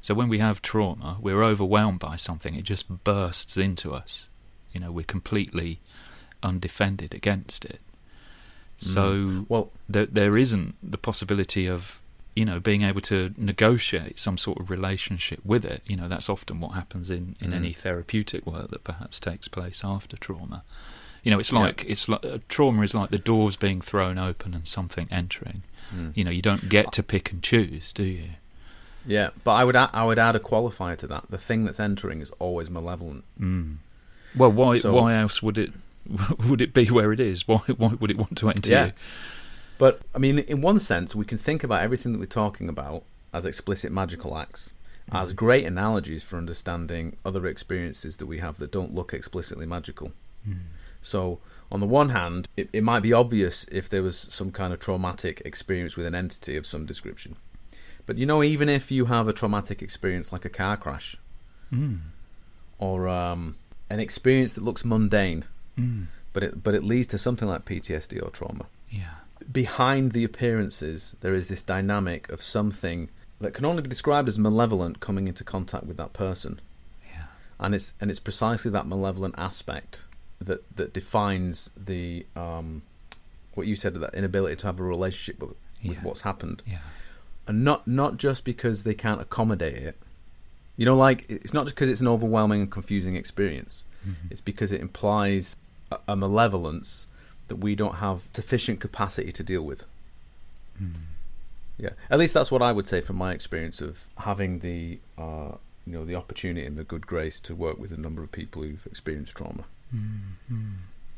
So 0.01 0.13
when 0.13 0.30
we 0.30 0.38
have 0.39 0.62
trauma, 0.62 1.17
we're 1.19 1.43
overwhelmed 1.43 1.99
by 1.99 2.15
something, 2.15 2.54
it 2.56 2.63
just 2.63 3.04
bursts 3.04 3.58
into 3.58 3.93
us. 3.93 4.30
You 4.71 4.80
know, 4.82 4.91
we're 4.91 5.04
completely 5.06 5.80
undefended 6.43 7.15
against 7.15 7.65
it. 7.65 7.82
So 8.78 9.45
Well, 9.47 9.71
there, 9.89 10.06
there 10.06 10.38
isn't 10.38 10.75
the 10.84 10.97
possibility 10.97 11.67
of 11.67 11.99
you 12.36 12.43
know 12.43 12.60
being 12.60 12.82
able 12.84 12.99
to 13.01 13.34
negotiate 13.38 14.19
some 14.19 14.38
sort 14.38 14.60
of 14.60 14.69
relationship 14.69 15.39
with 15.45 15.63
it 15.63 15.82
you 15.86 15.95
know 15.95 16.10
that's 16.10 16.28
often 16.28 16.60
what 16.60 16.71
happens 16.73 17.10
in 17.10 17.38
in 17.39 17.51
Mm. 17.51 17.56
any 17.56 17.71
therapeutic 17.73 18.45
work 18.45 18.71
that 18.71 18.84
perhaps 18.84 19.21
takes 19.21 19.47
place 19.47 19.86
after 19.86 20.17
trauma 20.17 20.62
You 21.25 21.31
know, 21.31 21.38
it's 21.38 21.51
Yeah. 21.51 21.59
like 21.59 21.83
it's 21.88 22.07
like 22.07 22.23
uh, 22.23 22.38
trauma 22.47 22.83
is 22.83 22.93
like 22.95 23.09
the 23.09 23.17
doors 23.17 23.57
being 23.57 23.81
thrown 23.81 24.17
open 24.17 24.53
and 24.53 24.65
something 24.67 25.07
entering. 25.11 25.63
Mm. 25.93 26.15
You 26.15 26.23
know, 26.23 26.31
you 26.31 26.41
don't 26.41 26.69
get 26.69 26.91
to 26.93 27.03
pick 27.03 27.31
and 27.31 27.43
choose, 27.43 27.91
do 27.91 28.03
you? 28.03 28.29
Yeah, 29.07 29.31
but 29.43 29.51
I 29.55 29.63
would 29.65 29.75
add, 29.75 29.89
I 29.93 30.05
would 30.05 30.17
add 30.19 30.35
a 30.35 30.39
qualifier 30.39 30.95
to 30.97 31.07
that. 31.07 31.25
The 31.29 31.38
thing 31.38 31.65
that's 31.65 31.79
entering 31.79 32.21
is 32.21 32.31
always 32.39 32.69
malevolent. 32.69 33.23
Mm. 33.39 33.77
Well, 34.35 34.51
why 34.51 34.77
So- 34.79 34.93
why 34.93 35.15
else 35.15 35.43
would 35.43 35.57
it 35.57 35.73
would 36.47 36.61
it 36.61 36.73
be 36.73 36.85
where 36.91 37.11
it 37.11 37.19
is? 37.19 37.47
Why 37.47 37.57
why 37.75 37.89
would 37.99 38.11
it 38.11 38.17
want 38.17 38.38
to 38.38 38.49
enter 38.49 38.69
Yeah. 38.69 38.85
you? 38.85 38.91
But 39.77 40.01
I 40.13 40.19
mean, 40.19 40.39
in 40.39 40.61
one 40.61 40.79
sense, 40.79 41.15
we 41.15 41.25
can 41.25 41.38
think 41.38 41.63
about 41.63 41.81
everything 41.81 42.13
that 42.13 42.19
we're 42.19 42.25
talking 42.45 42.69
about 42.69 43.03
as 43.33 43.45
explicit 43.45 43.91
magical 43.91 44.38
acts, 44.38 44.71
as 45.11 45.33
Mhm. 45.33 45.35
great 45.35 45.65
analogies 45.65 46.23
for 46.23 46.38
understanding 46.38 47.17
other 47.25 47.45
experiences 47.47 48.17
that 48.17 48.27
we 48.27 48.38
have 48.39 48.57
that 48.59 48.71
don't 48.71 48.93
look 48.93 49.11
explicitly 49.13 49.65
magical. 49.65 50.13
Mm. 50.47 50.59
So, 51.05 51.39
on 51.71 51.79
the 51.81 51.85
one 51.85 52.09
hand, 52.09 52.47
it, 52.57 52.69
it 52.73 52.83
might 52.83 53.01
be 53.01 53.13
obvious 53.13 53.65
if 53.71 53.87
there 53.89 54.01
was 54.03 54.17
some 54.17 54.51
kind 54.51 54.73
of 54.73 54.79
traumatic 54.79 55.41
experience 55.45 55.95
with 55.95 56.07
an 56.07 56.15
entity 56.15 56.55
of 56.57 56.65
some 56.65 56.85
description. 56.85 57.35
But 58.07 58.17
you 58.17 58.25
know, 58.25 58.43
even 58.43 58.69
if 58.69 58.91
you 58.91 59.05
have 59.05 59.27
a 59.27 59.33
traumatic 59.33 59.81
experience 59.81 60.31
like 60.31 60.45
a 60.45 60.49
car 60.49 60.77
crash 60.77 61.17
Mm. 61.73 61.99
or 62.77 63.07
um, 63.07 63.55
an 63.89 63.99
experience 63.99 64.53
that 64.53 64.63
looks 64.63 64.85
mundane, 64.85 65.45
Mm. 65.77 66.05
but 66.33 66.43
it 66.43 66.63
but 66.63 66.73
it 66.75 66.83
leads 66.83 67.07
to 67.07 67.17
something 67.17 67.47
like 67.47 67.65
PTSD 67.65 68.21
or 68.21 68.29
trauma. 68.29 68.65
Yeah. 68.89 69.15
Behind 69.51 70.11
the 70.13 70.23
appearances, 70.23 71.15
there 71.21 71.33
is 71.33 71.47
this 71.47 71.61
dynamic 71.61 72.29
of 72.29 72.41
something 72.41 73.09
that 73.41 73.53
can 73.53 73.65
only 73.65 73.81
be 73.81 73.89
described 73.89 74.27
as 74.29 74.39
malevolent 74.39 74.99
coming 75.01 75.27
into 75.27 75.43
contact 75.43 75.85
with 75.85 75.97
that 75.97 76.13
person, 76.13 76.61
Yeah. 77.11 77.25
and 77.59 77.75
it's 77.75 77.93
and 77.99 78.09
it's 78.11 78.21
precisely 78.21 78.71
that 78.71 78.87
malevolent 78.87 79.35
aspect 79.37 80.03
that 80.39 80.63
that 80.76 80.93
defines 80.93 81.69
the 81.78 82.26
um, 82.36 82.82
what 83.54 83.67
you 83.67 83.76
said 83.76 83.93
that 83.95 84.13
inability 84.13 84.56
to 84.58 84.67
have 84.67 84.80
a 84.80 84.84
relationship 84.84 85.39
with, 85.41 85.56
with 85.84 85.98
Yeah. 85.98 86.04
what's 86.04 86.21
happened, 86.21 86.62
Yeah. 86.67 86.80
and 87.48 87.63
not 87.63 87.88
not 87.88 88.17
just 88.17 88.43
because 88.43 88.84
they 88.84 88.93
can't 88.93 89.21
accommodate 89.21 89.76
it. 89.78 89.98
You 90.78 90.86
know, 90.86 90.95
like 90.95 91.26
it's 91.30 91.54
not 91.54 91.65
just 91.65 91.76
because 91.76 91.89
it's 91.89 92.02
an 92.02 92.08
overwhelming 92.08 92.62
and 92.62 92.71
confusing 92.71 93.15
experience. 93.15 93.84
Mhm. 94.06 94.30
It's 94.32 94.41
because 94.41 94.71
it 94.71 94.82
implies 94.82 95.56
a, 95.91 96.00
a 96.10 96.15
malevolence 96.15 97.08
that 97.48 97.58
we 97.58 97.76
don't 97.76 97.95
have 97.95 98.24
sufficient 98.34 98.80
capacity 98.80 99.32
to 99.32 99.43
deal 99.43 99.62
with. 99.62 99.86
Mm. 100.82 100.93
Yeah, 101.78 101.89
at 102.10 102.19
least 102.19 102.34
that's 102.34 102.52
what 102.52 102.62
I 102.62 102.71
would 102.71 102.88
say 102.88 103.02
from 103.02 103.15
my 103.17 103.32
experience 103.34 103.82
of 103.82 104.08
having 104.17 104.60
the 104.60 105.00
uh, 105.17 105.52
you 105.86 105.93
know 105.93 106.04
the 106.06 106.15
opportunity 106.15 106.65
and 106.65 106.76
the 106.78 106.84
good 106.84 107.06
grace 107.08 107.39
to 107.41 107.56
work 107.56 107.78
with 107.78 107.91
a 107.91 107.98
number 107.98 108.24
of 108.24 108.32
people 108.32 108.63
who've 108.63 108.86
experienced 108.88 109.36
trauma. 109.38 109.65
Mm, 109.95 110.19
mm. 110.51 110.73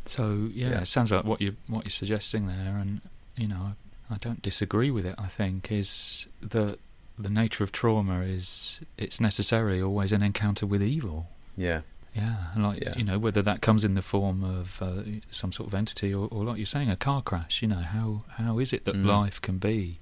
So 0.06 0.50
yeah, 0.54 0.70
Yeah. 0.70 0.82
it 0.82 0.88
sounds 0.88 1.12
like 1.12 1.26
what 1.26 1.42
you 1.42 1.56
what 1.68 1.84
you're 1.86 1.92
suggesting 1.92 2.48
there, 2.48 2.78
and 2.78 3.02
you 3.36 3.48
know, 3.48 3.74
I, 4.10 4.16
I 4.16 4.18
don't 4.18 4.42
disagree 4.42 4.92
with 4.92 5.06
it. 5.06 5.16
I 5.18 5.28
think 5.28 5.72
is 5.72 6.28
that 6.42 6.80
the 7.20 7.30
nature 7.30 7.64
of 7.64 7.72
trauma 7.72 8.22
is 8.22 8.80
it's 8.98 9.20
necessarily 9.20 9.82
always 9.82 10.12
an 10.12 10.22
encounter 10.24 10.66
with 10.66 10.84
evil. 10.84 11.28
Yeah, 11.58 11.82
Yeah, 12.16 12.54
and 12.54 12.64
like 12.64 12.82
Yeah. 12.84 12.96
you 12.98 13.04
know, 13.04 13.20
whether 13.20 13.42
that 13.42 13.62
comes 13.62 13.84
in 13.84 13.96
the 13.96 14.02
form 14.02 14.44
of 14.44 14.82
uh, 14.82 15.02
some 15.32 15.52
sort 15.52 15.68
of 15.68 15.74
entity 15.74 16.14
or, 16.14 16.28
or 16.32 16.46
like 16.46 16.58
you're 16.58 16.66
saying, 16.66 16.90
a 16.90 16.96
car 16.96 17.22
crash. 17.22 17.62
You 17.62 17.68
know, 17.68 17.84
how 17.96 18.24
how 18.38 18.60
is 18.60 18.72
it 18.74 18.86
that 18.86 18.96
Mm. 18.96 19.06
life 19.06 19.42
can 19.42 19.58
be 19.58 20.00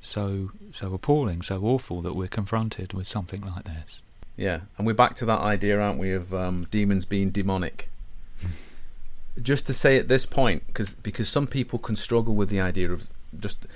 so 0.00 0.50
so 0.72 0.92
appalling, 0.92 1.40
so 1.42 1.62
awful 1.62 2.02
that 2.02 2.14
we're 2.14 2.28
confronted 2.28 2.92
with 2.92 3.06
something 3.06 3.40
like 3.40 3.64
this? 3.64 4.02
Yeah, 4.36 4.60
and 4.76 4.86
we're 4.86 4.94
back 4.94 5.14
to 5.16 5.24
that 5.26 5.40
idea, 5.40 5.78
aren't 5.80 5.98
we, 5.98 6.12
of 6.12 6.34
um, 6.34 6.66
demons 6.70 7.04
being 7.04 7.30
demonic? 7.30 7.88
just 9.42 9.66
to 9.66 9.72
say 9.72 9.98
at 9.98 10.08
this 10.08 10.26
point, 10.26 10.66
because 10.66 10.94
because 10.94 11.28
some 11.28 11.46
people 11.46 11.78
can 11.78 11.96
struggle 11.96 12.34
with 12.34 12.48
the 12.48 12.60
idea 12.60 12.90
of 12.90 13.08
just 13.38 13.66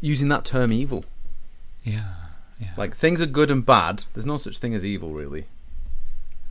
using 0.00 0.28
that 0.28 0.44
term 0.44 0.72
evil. 0.72 1.04
Yeah, 1.82 2.14
yeah. 2.60 2.70
Like 2.76 2.96
things 2.96 3.20
are 3.20 3.26
good 3.26 3.50
and 3.50 3.64
bad. 3.64 4.04
There's 4.14 4.26
no 4.26 4.36
such 4.36 4.58
thing 4.58 4.74
as 4.74 4.84
evil, 4.84 5.10
really. 5.10 5.46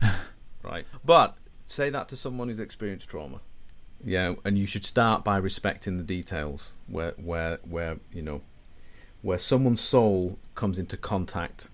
right. 0.62 0.86
But 1.04 1.36
say 1.66 1.90
that 1.90 2.08
to 2.08 2.16
someone 2.16 2.48
who's 2.48 2.60
experienced 2.60 3.08
trauma. 3.08 3.40
Yeah, 4.04 4.34
and 4.44 4.58
you 4.58 4.66
should 4.66 4.84
start 4.84 5.24
by 5.24 5.38
respecting 5.38 5.96
the 5.96 6.04
details 6.04 6.72
where 6.86 7.14
where 7.16 7.58
where 7.64 7.96
you 8.12 8.22
know 8.22 8.42
where 9.22 9.38
someone's 9.38 9.80
soul 9.80 10.38
comes 10.54 10.78
into 10.78 10.96
contact 10.96 11.70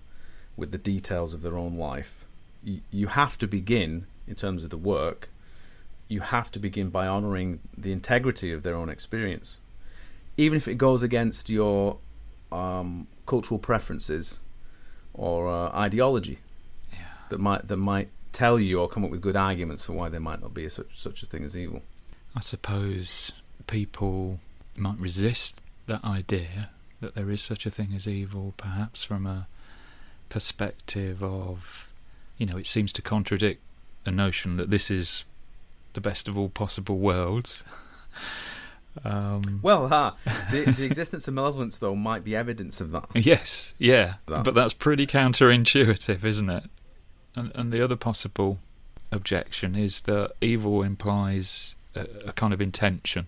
with 0.55 0.71
the 0.71 0.77
details 0.77 1.33
of 1.33 1.41
their 1.41 1.57
own 1.57 1.77
life. 1.77 2.25
You, 2.63 2.81
you 2.91 3.07
have 3.07 3.37
to 3.39 3.47
begin 3.47 4.05
in 4.27 4.35
terms 4.35 4.63
of 4.63 4.69
the 4.69 4.77
work. 4.77 5.29
You 6.07 6.21
have 6.21 6.51
to 6.51 6.59
begin 6.59 6.89
by 6.89 7.07
honoring 7.07 7.59
the 7.77 7.91
integrity 7.91 8.51
of 8.51 8.63
their 8.63 8.75
own 8.75 8.89
experience, 8.89 9.59
even 10.37 10.57
if 10.57 10.67
it 10.67 10.75
goes 10.75 11.01
against 11.03 11.49
your 11.49 11.97
um, 12.51 13.07
cultural 13.25 13.59
preferences 13.59 14.39
or 15.13 15.47
uh, 15.49 15.69
ideology 15.69 16.39
yeah. 16.91 16.99
that 17.29 17.39
might 17.39 17.67
that 17.67 17.77
might 17.77 18.09
tell 18.31 18.59
you 18.59 18.79
or 18.79 18.87
come 18.87 19.05
up 19.05 19.11
with 19.11 19.21
good 19.21 19.35
arguments 19.35 19.85
for 19.85 19.93
why 19.93 20.09
there 20.09 20.19
might 20.19 20.41
not 20.41 20.53
be 20.53 20.65
a 20.65 20.69
such 20.69 20.97
such 20.97 21.23
a 21.23 21.25
thing 21.25 21.43
as 21.43 21.55
evil. 21.55 21.81
I 22.35 22.39
suppose 22.39 23.31
people 23.67 24.39
might 24.75 24.97
resist 24.97 25.61
that 25.87 26.03
idea 26.03 26.69
that 26.99 27.15
there 27.15 27.29
is 27.29 27.41
such 27.41 27.65
a 27.65 27.69
thing 27.69 27.93
as 27.95 28.07
evil, 28.07 28.53
perhaps 28.57 29.03
from 29.03 29.25
a 29.25 29.47
perspective 30.33 31.21
of, 31.23 31.87
you 32.39 32.45
know, 32.47 32.57
it 32.57 32.65
seems 32.65 32.91
to 32.93 33.03
contradict 33.03 33.61
the 34.03 34.09
notion 34.11 34.57
that 34.57 34.71
this 34.71 34.89
is 34.89 35.25
the 35.93 36.01
best 36.01 36.27
of 36.27 36.35
all 36.35 36.49
possible 36.49 36.97
worlds. 36.97 37.63
um, 39.05 39.59
Well, 39.61 39.89
ha, 39.89 40.15
the, 40.51 40.65
the 40.71 40.85
existence 40.85 41.27
of 41.27 41.35
malevolence 41.35 41.77
though 41.77 41.95
might 41.95 42.23
be 42.23 42.35
evidence 42.35 42.81
of 42.81 42.89
that. 42.91 43.05
yes, 43.15 43.73
yeah, 43.77 44.15
That- 44.27 44.43
but 44.43 44.55
that's 44.55 44.73
pretty 44.73 45.05
counterintuitive, 45.05 46.23
isn't 46.23 46.49
it? 46.49 46.63
And, 47.35 47.51
and 47.55 47.71
the 47.71 47.83
other 47.83 47.95
possible 47.95 48.57
objection 49.11 49.75
is 49.75 50.01
that 50.01 50.31
evil 50.41 50.81
implies 50.81 51.75
a, 51.95 52.07
a 52.27 52.33
kind 52.33 52.53
of 52.53 52.61
intention. 52.61 53.27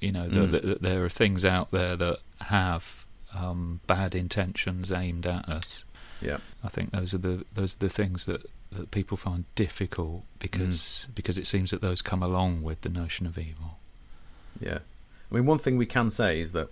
You 0.00 0.12
know, 0.12 0.28
that, 0.28 0.38
Mm. 0.48 0.52
that, 0.52 0.62
that 0.66 0.82
there 0.82 1.04
are 1.06 1.08
things 1.08 1.44
out 1.46 1.70
there 1.70 1.96
that 1.96 2.18
have 2.42 3.04
um, 3.34 3.80
bad 3.86 4.14
intentions 4.14 4.92
aimed 4.92 5.26
at 5.26 5.48
us. 5.48 5.84
Yeah, 6.20 6.38
I 6.64 6.68
think 6.68 6.90
those 6.90 7.14
are 7.14 7.18
the 7.18 7.44
those 7.54 7.74
are 7.74 7.78
the 7.78 7.88
things 7.88 8.26
that, 8.26 8.48
that 8.72 8.90
people 8.90 9.16
find 9.16 9.44
difficult 9.54 10.22
because 10.38 11.06
because 11.14 11.38
it 11.38 11.46
seems 11.46 11.70
that 11.70 11.80
those 11.80 12.02
come 12.02 12.22
along 12.22 12.62
with 12.62 12.80
the 12.82 12.88
notion 12.88 13.26
of 13.26 13.38
evil. 13.38 13.78
yeah. 14.60 14.78
I 15.30 15.34
mean, 15.34 15.44
one 15.44 15.58
thing 15.58 15.76
we 15.76 15.84
can 15.84 16.08
say 16.08 16.40
is 16.40 16.52
that 16.52 16.70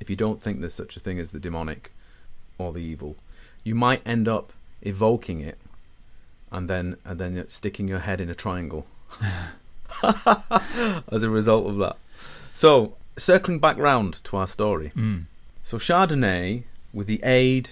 if 0.00 0.08
you 0.08 0.14
don't 0.14 0.40
think 0.40 0.60
there's 0.60 0.74
such 0.74 0.96
a 0.96 1.00
thing 1.00 1.18
as 1.18 1.32
the 1.32 1.40
demonic 1.40 1.90
or 2.58 2.72
the 2.72 2.78
evil, 2.78 3.16
you 3.64 3.74
might 3.74 4.06
end 4.06 4.28
up 4.28 4.52
evoking 4.82 5.40
it 5.40 5.58
and 6.52 6.70
then 6.70 6.96
and 7.04 7.18
then 7.18 7.48
sticking 7.48 7.88
your 7.88 8.00
head 8.00 8.20
in 8.20 8.30
a 8.30 8.34
triangle 8.34 8.86
as 11.12 11.22
a 11.22 11.30
result 11.30 11.66
of 11.66 11.76
that. 11.78 11.96
So, 12.52 12.94
circling 13.16 13.58
back 13.58 13.76
round 13.76 14.22
to 14.24 14.36
our 14.36 14.46
story. 14.46 14.92
Mm. 14.94 15.24
So 15.62 15.78
Chardonnay, 15.78 16.62
with 16.92 17.06
the 17.06 17.20
aid 17.24 17.70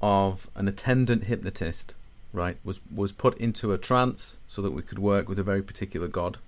of 0.00 0.48
an 0.54 0.68
attendant 0.68 1.24
hypnotist, 1.24 1.94
right, 2.32 2.56
was 2.64 2.80
was 2.94 3.12
put 3.12 3.36
into 3.38 3.72
a 3.72 3.78
trance 3.78 4.38
so 4.46 4.60
that 4.62 4.72
we 4.72 4.82
could 4.82 4.98
work 4.98 5.28
with 5.28 5.38
a 5.38 5.42
very 5.42 5.62
particular 5.62 6.08
god. 6.08 6.38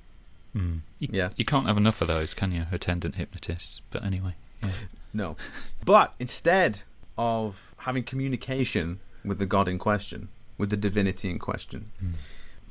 Mm. 0.56 0.80
You, 0.98 1.08
Yeah. 1.12 1.28
you 1.36 1.44
can't 1.44 1.66
have 1.66 1.76
enough 1.76 2.00
of 2.00 2.08
those, 2.08 2.34
can 2.34 2.52
you? 2.52 2.66
Attendant 2.72 3.14
hypnotists. 3.16 3.80
But 3.90 4.04
anyway, 4.04 4.34
yeah. 4.62 4.70
No, 5.14 5.36
but 5.84 6.14
instead 6.18 6.82
of 7.16 7.74
having 7.78 8.02
communication 8.02 9.00
with 9.24 9.38
the 9.38 9.46
god 9.46 9.66
in 9.68 9.78
question, 9.78 10.28
with 10.58 10.70
the 10.70 10.76
divinity 10.76 11.30
in 11.30 11.38
question, 11.38 11.90
Mm. 12.02 12.12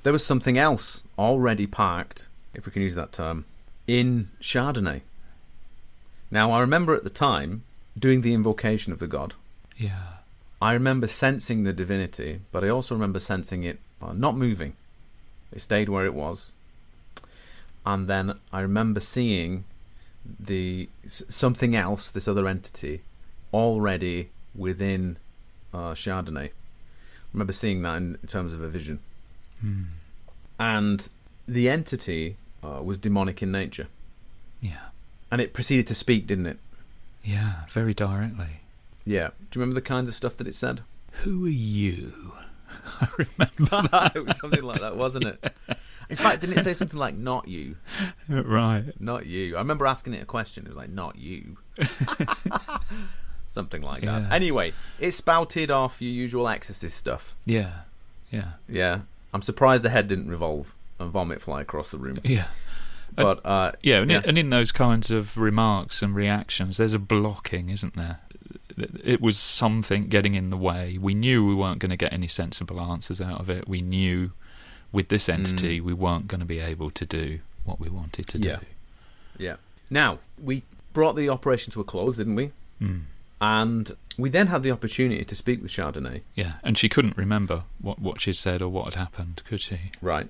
there 0.03 0.13
was 0.13 0.23
something 0.25 0.57
else 0.57 1.03
already 1.17 1.65
parked, 1.67 2.27
if 2.53 2.65
we 2.65 2.71
can 2.71 2.81
use 2.83 2.95
that 2.95 3.11
term, 3.11 3.45
in 3.87 4.29
Chardonnay. 4.41 5.01
Now, 6.29 6.51
I 6.51 6.59
remember 6.61 6.93
at 6.95 7.03
the 7.03 7.09
time 7.09 7.63
doing 7.97 8.21
the 8.21 8.33
invocation 8.33 8.93
of 8.93 8.99
the 8.99 9.07
god. 9.07 9.33
yeah. 9.77 10.13
I 10.61 10.73
remember 10.73 11.07
sensing 11.07 11.63
the 11.63 11.73
divinity, 11.73 12.41
but 12.51 12.63
I 12.63 12.69
also 12.69 12.95
remember 12.95 13.19
sensing 13.19 13.63
it 13.63 13.79
uh, 14.01 14.13
not 14.13 14.35
moving. 14.35 14.73
It 15.51 15.61
stayed 15.61 15.89
where 15.89 16.05
it 16.05 16.13
was. 16.13 16.51
And 17.85 18.07
then 18.07 18.39
I 18.51 18.61
remember 18.61 18.99
seeing 18.99 19.63
the 20.39 20.89
something 21.07 21.75
else, 21.75 22.09
this 22.09 22.27
other 22.27 22.47
entity, 22.47 23.01
already 23.53 24.29
within 24.53 25.17
uh, 25.73 25.93
Chardonnay. 25.93 26.47
I 26.47 26.51
remember 27.33 27.53
seeing 27.53 27.81
that 27.83 27.95
in, 27.97 28.17
in 28.21 28.27
terms 28.27 28.53
of 28.53 28.61
a 28.61 28.67
vision. 28.67 28.99
Mm. 29.63 29.85
And 30.59 31.07
the 31.47 31.69
entity 31.69 32.35
uh, 32.63 32.81
was 32.83 32.97
demonic 32.97 33.41
in 33.41 33.51
nature. 33.51 33.87
Yeah. 34.59 34.89
And 35.31 35.39
it 35.39 35.53
proceeded 35.53 35.87
to 35.87 35.95
speak, 35.95 36.27
didn't 36.27 36.47
it? 36.47 36.59
Yeah. 37.23 37.61
Very 37.71 37.93
directly. 37.93 38.61
Yeah. 39.07 39.29
Do 39.51 39.59
you 39.59 39.61
remember 39.61 39.75
the 39.75 39.81
kinds 39.81 40.09
of 40.09 40.15
stuff 40.15 40.35
that 40.37 40.47
it 40.47 40.53
said? 40.55 40.81
Who 41.23 41.45
are 41.45 41.49
you? 41.49 42.33
I 43.01 43.07
remember. 43.17 43.87
That. 43.91 44.15
it 44.15 44.25
was 44.25 44.37
something 44.37 44.61
like 44.63 44.81
that, 44.81 44.95
wasn't 44.97 45.25
it? 45.25 45.53
In 46.09 46.15
fact, 46.15 46.41
didn't 46.41 46.57
it 46.57 46.63
say 46.63 46.73
something 46.73 46.99
like 46.99 47.15
"not 47.15 47.47
you"? 47.49 47.75
right. 48.29 48.85
Not 48.99 49.25
you. 49.25 49.55
I 49.57 49.59
remember 49.59 49.85
asking 49.85 50.13
it 50.13 50.21
a 50.23 50.25
question. 50.25 50.65
It 50.65 50.69
was 50.69 50.77
like, 50.77 50.89
"Not 50.89 51.17
you." 51.17 51.57
something 53.47 53.81
like 53.81 54.03
that. 54.03 54.21
Yeah. 54.21 54.29
Anyway, 54.31 54.73
it 54.99 55.11
spouted 55.11 55.69
off 55.71 56.01
your 56.01 56.11
usual 56.11 56.47
exorcist 56.47 56.95
stuff. 56.97 57.35
Yeah. 57.45 57.81
Yeah. 58.31 58.51
Yeah, 58.69 59.01
I'm 59.33 59.41
surprised 59.41 59.83
the 59.83 59.89
head 59.89 60.07
didn't 60.07 60.29
revolve 60.29 60.73
and 60.99 61.11
vomit 61.11 61.41
fly 61.41 61.61
across 61.61 61.91
the 61.91 61.97
room. 61.97 62.19
Yeah. 62.23 62.47
But 63.15 63.45
uh, 63.45 63.71
Yeah, 63.81 64.01
and, 64.01 64.11
Yeah. 64.11 64.17
In, 64.19 64.25
and 64.25 64.37
in 64.37 64.49
those 64.49 64.71
kinds 64.71 65.11
of 65.11 65.37
remarks 65.37 66.01
and 66.01 66.15
reactions, 66.15 66.77
there's 66.77 66.93
a 66.93 66.99
blocking, 66.99 67.69
isn't 67.69 67.95
there? 67.95 68.19
It 69.03 69.21
was 69.21 69.37
something 69.37 70.07
getting 70.07 70.35
in 70.35 70.49
the 70.49 70.57
way. 70.57 70.97
We 70.99 71.13
knew 71.13 71.45
we 71.45 71.55
weren't 71.55 71.79
going 71.79 71.89
to 71.89 71.97
get 71.97 72.13
any 72.13 72.27
sensible 72.27 72.79
answers 72.79 73.19
out 73.21 73.39
of 73.39 73.49
it. 73.49 73.67
We 73.67 73.81
knew 73.81 74.31
with 74.91 75.09
this 75.09 75.27
entity 75.29 75.81
we 75.81 75.93
weren't 75.93 76.27
going 76.27 76.39
to 76.39 76.45
be 76.45 76.59
able 76.59 76.91
to 76.91 77.05
do 77.05 77.39
what 77.65 77.79
we 77.79 77.89
wanted 77.89 78.27
to 78.27 78.37
do. 78.37 78.47
Yeah. 78.49 78.59
yeah. 79.37 79.55
Now 79.89 80.19
we 80.41 80.63
brought 80.93 81.15
the 81.15 81.29
operation 81.29 81.71
to 81.73 81.81
a 81.81 81.83
close, 81.83 82.17
didn't 82.17 82.35
we? 82.35 82.51
Mm. 82.81 83.01
And 83.39 83.95
we 84.17 84.29
then 84.29 84.47
had 84.47 84.63
the 84.63 84.71
opportunity 84.71 85.23
to 85.23 85.35
speak 85.35 85.61
with 85.61 85.71
Chardonnay. 85.71 86.21
Yeah, 86.33 86.53
and 86.63 86.77
she 86.77 86.89
couldn't 86.89 87.17
remember 87.17 87.63
what, 87.81 87.99
what 87.99 88.19
she'd 88.21 88.35
said 88.35 88.61
or 88.61 88.69
what 88.69 88.85
had 88.85 88.95
happened, 88.95 89.43
could 89.47 89.61
she? 89.61 89.91
Right, 90.01 90.27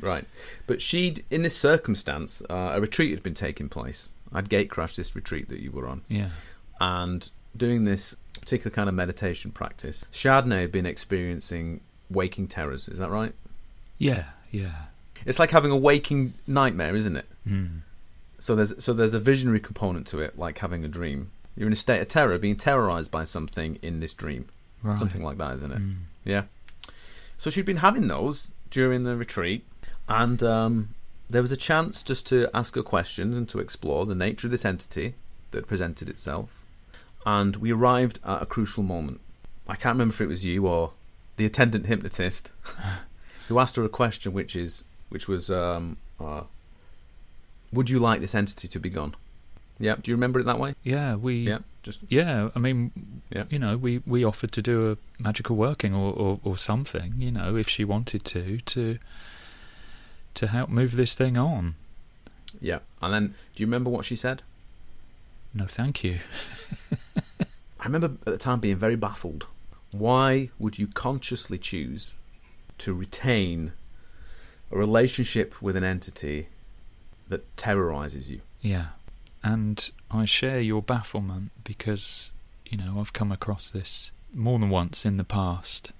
right. 0.00 0.24
But 0.68 0.80
she'd, 0.80 1.24
in 1.30 1.42
this 1.42 1.56
circumstance, 1.56 2.42
uh, 2.48 2.72
a 2.74 2.80
retreat 2.80 3.10
had 3.10 3.22
been 3.24 3.34
taking 3.34 3.68
place. 3.68 4.08
I'd 4.32 4.48
gate 4.48 4.70
crashed 4.70 4.96
this 4.96 5.16
retreat 5.16 5.48
that 5.48 5.60
you 5.60 5.72
were 5.72 5.88
on, 5.88 6.02
Yeah. 6.08 6.28
and 6.80 7.28
doing 7.56 7.84
this 7.84 8.14
particular 8.40 8.70
kind 8.74 8.88
of 8.88 8.94
meditation 8.94 9.50
practice. 9.50 10.04
Chardonnay 10.12 10.62
had 10.62 10.72
been 10.72 10.86
experiencing 10.86 11.80
waking 12.10 12.48
terrors. 12.48 12.88
Is 12.88 12.98
that 12.98 13.10
right? 13.10 13.32
Yeah, 13.98 14.24
yeah. 14.50 14.86
It's 15.24 15.38
like 15.38 15.50
having 15.52 15.70
a 15.70 15.76
waking 15.76 16.34
nightmare, 16.46 16.94
isn't 16.96 17.16
it? 17.16 17.26
Mm. 17.48 17.80
So 18.38 18.54
there's 18.54 18.82
so 18.84 18.92
there's 18.92 19.14
a 19.14 19.20
visionary 19.20 19.60
component 19.60 20.06
to 20.08 20.20
it, 20.20 20.38
like 20.38 20.58
having 20.58 20.84
a 20.84 20.88
dream. 20.88 21.30
You're 21.56 21.68
in 21.68 21.72
a 21.72 21.76
state 21.76 22.00
of 22.00 22.08
terror, 22.08 22.36
being 22.38 22.56
terrorized 22.56 23.10
by 23.10 23.24
something 23.24 23.78
in 23.80 24.00
this 24.00 24.12
dream, 24.12 24.48
Right. 24.82 24.92
something 24.92 25.22
like 25.22 25.38
that, 25.38 25.54
isn't 25.54 25.72
it? 25.72 25.78
Mm. 25.78 25.94
Yeah. 26.24 26.42
So 27.38 27.48
she'd 27.48 27.64
been 27.64 27.78
having 27.78 28.08
those 28.08 28.50
during 28.70 29.04
the 29.04 29.16
retreat, 29.16 29.64
and 30.08 30.42
um, 30.42 30.94
there 31.30 31.40
was 31.42 31.52
a 31.52 31.56
chance 31.56 32.02
just 32.02 32.26
to 32.26 32.50
ask 32.52 32.74
her 32.74 32.82
questions 32.82 33.36
and 33.36 33.48
to 33.50 33.60
explore 33.60 34.04
the 34.04 34.14
nature 34.16 34.48
of 34.48 34.50
this 34.50 34.64
entity 34.64 35.14
that 35.52 35.66
presented 35.68 36.10
itself. 36.10 36.63
And 37.26 37.56
we 37.56 37.72
arrived 37.72 38.20
at 38.24 38.42
a 38.42 38.46
crucial 38.46 38.82
moment. 38.82 39.20
I 39.66 39.76
can't 39.76 39.94
remember 39.94 40.12
if 40.14 40.20
it 40.20 40.26
was 40.26 40.44
you 40.44 40.66
or 40.66 40.92
the 41.36 41.46
attendant 41.46 41.86
hypnotist 41.86 42.50
who 43.48 43.58
asked 43.58 43.76
her 43.76 43.84
a 43.84 43.88
question, 43.88 44.32
which 44.32 44.54
is, 44.54 44.84
which 45.08 45.26
was, 45.28 45.50
um, 45.50 45.96
uh, 46.20 46.42
would 47.72 47.88
you 47.88 47.98
like 47.98 48.20
this 48.20 48.34
entity 48.34 48.68
to 48.68 48.78
be 48.78 48.90
gone? 48.90 49.14
Yeah. 49.78 49.96
Do 50.00 50.10
you 50.10 50.16
remember 50.16 50.38
it 50.38 50.44
that 50.44 50.58
way? 50.60 50.74
Yeah, 50.84 51.14
we. 51.16 51.36
Yeah. 51.48 51.58
Just 51.82 52.00
Yeah, 52.08 52.48
I 52.54 52.58
mean, 52.58 52.92
Yeah. 53.30 53.44
you 53.50 53.58
know, 53.58 53.76
we, 53.76 54.00
we 54.06 54.24
offered 54.24 54.52
to 54.52 54.62
do 54.62 54.92
a 54.92 55.22
magical 55.22 55.56
working 55.56 55.92
or, 55.94 56.12
or, 56.14 56.40
or 56.44 56.56
something, 56.56 57.14
you 57.18 57.30
know, 57.30 57.56
if 57.56 57.68
she 57.68 57.84
wanted 57.84 58.24
to, 58.26 58.58
to 58.58 58.98
to 60.34 60.46
help 60.48 60.68
move 60.68 60.96
this 60.96 61.14
thing 61.14 61.36
on. 61.36 61.74
yeah. 62.60 62.78
And 63.02 63.12
then, 63.14 63.26
do 63.54 63.62
you 63.62 63.66
remember 63.66 63.88
what 63.90 64.04
she 64.04 64.16
said? 64.16 64.42
No, 65.52 65.66
thank 65.66 66.02
you. 66.02 66.18
I 67.84 67.86
remember 67.86 68.16
at 68.26 68.32
the 68.32 68.38
time 68.38 68.60
being 68.60 68.78
very 68.78 68.96
baffled. 68.96 69.46
Why 69.92 70.48
would 70.58 70.78
you 70.78 70.86
consciously 70.86 71.58
choose 71.58 72.14
to 72.78 72.94
retain 72.94 73.72
a 74.72 74.78
relationship 74.78 75.60
with 75.60 75.76
an 75.76 75.84
entity 75.84 76.48
that 77.28 77.54
terrorizes 77.58 78.30
you? 78.30 78.40
Yeah. 78.62 78.86
And 79.42 79.90
I 80.10 80.24
share 80.24 80.60
your 80.60 80.80
bafflement 80.80 81.50
because, 81.62 82.32
you 82.64 82.78
know, 82.78 83.00
I've 83.00 83.12
come 83.12 83.30
across 83.30 83.70
this 83.70 84.12
more 84.32 84.58
than 84.58 84.70
once 84.70 85.04
in 85.04 85.18
the 85.18 85.22
past. 85.22 85.92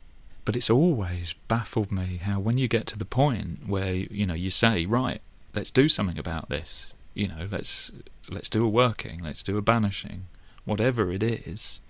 But 0.47 0.57
it's 0.57 0.70
always 0.70 1.35
baffled 1.49 1.93
me 1.93 2.16
how 2.16 2.41
when 2.41 2.57
you 2.57 2.66
get 2.66 2.87
to 2.89 2.99
the 2.99 3.05
point 3.05 3.68
where, 3.68 3.93
you 3.93 4.24
know, 4.24 4.32
you 4.32 4.51
say, 4.51 4.87
right, 4.87 5.20
let's 5.55 5.70
do 5.70 5.91
something 5.91 6.18
about 6.18 6.49
this. 6.49 6.95
You 7.12 7.28
know, 7.28 7.47
let's 7.51 7.93
let's 8.30 8.49
do 8.49 8.64
a 8.64 8.68
working, 8.68 9.20
let's 9.22 9.43
do 9.43 9.59
a 9.59 9.62
banishing, 9.62 10.24
whatever 10.65 11.11
it 11.12 11.23
is, 11.23 11.81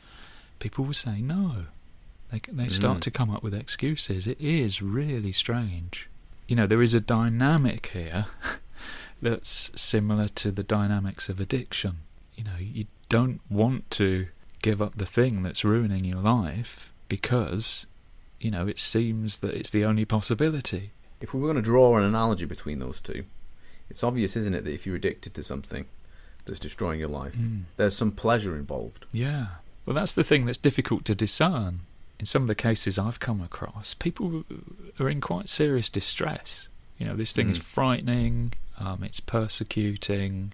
people 0.59 0.85
will 0.85 0.95
say 0.95 1.21
no. 1.21 1.67
They 2.31 2.41
they 2.51 2.69
start 2.69 2.99
Mm. 2.99 3.03
to 3.03 3.11
come 3.11 3.31
up 3.31 3.43
with 3.43 3.55
excuses. 3.55 4.27
It 4.27 4.41
is 4.41 4.83
really 4.83 5.33
strange. 5.33 6.09
You 6.49 6.57
know, 6.57 6.67
there 6.67 6.83
is 6.83 6.95
a 6.95 7.01
dynamic 7.01 7.87
here 7.93 8.27
that's 9.23 9.71
similar 9.75 10.29
to 10.29 10.51
the 10.51 10.63
dynamics 10.63 11.29
of 11.29 11.41
addiction. 11.41 11.99
You 12.35 12.45
know, 12.45 12.57
you 12.59 12.87
don't 13.09 13.41
want 13.49 13.91
to 13.93 14.27
give 14.63 14.83
up 14.83 14.97
the 14.97 15.07
thing 15.07 15.43
that's 15.43 15.65
ruining 15.65 16.05
your 16.05 16.21
life 16.21 16.91
because, 17.09 17.87
you 18.41 18.51
know, 18.51 18.67
it 18.67 18.79
seems 18.79 19.39
that 19.39 19.55
it's 19.55 19.71
the 19.71 19.85
only 19.85 20.05
possibility. 20.05 20.91
If 21.21 21.33
we 21.33 21.41
were 21.41 21.47
going 21.47 21.57
to 21.57 21.71
draw 21.71 21.97
an 21.97 22.03
analogy 22.05 22.45
between 22.45 22.79
those 22.81 23.01
two, 23.01 23.25
it's 23.89 24.03
obvious, 24.03 24.37
isn't 24.37 24.55
it, 24.55 24.65
that 24.65 24.73
if 24.75 24.85
you're 24.87 24.97
addicted 24.97 25.33
to 25.35 25.43
something 25.43 25.87
that's 26.45 26.61
destroying 26.61 27.01
your 27.01 27.09
life, 27.09 27.35
there's 27.77 27.97
some 27.97 28.13
pleasure 28.13 28.57
involved. 28.57 29.07
Yeah. 29.13 29.47
Well, 29.87 29.95
that's 29.95 30.15
the 30.15 30.25
thing 30.25 30.47
that's 30.47 30.59
difficult 30.59 31.05
to 31.07 31.15
discern. 31.15 31.81
In 32.21 32.27
some 32.27 32.43
of 32.43 32.49
the 32.49 32.55
cases 32.55 32.99
I've 32.99 33.21
come 33.21 33.41
across, 33.43 33.95
people 33.95 34.45
are 35.01 35.09
in 35.11 35.21
quite 35.21 35.49
serious 35.49 35.91
distress. 35.91 36.69
You 36.99 37.07
know, 37.07 37.17
this 37.17 37.33
thing 37.33 37.51
is 37.51 37.59
Mm. 37.59 37.63
frightening, 37.63 38.53
um, 38.79 39.03
it's 39.03 39.21
persecuting. 39.21 40.53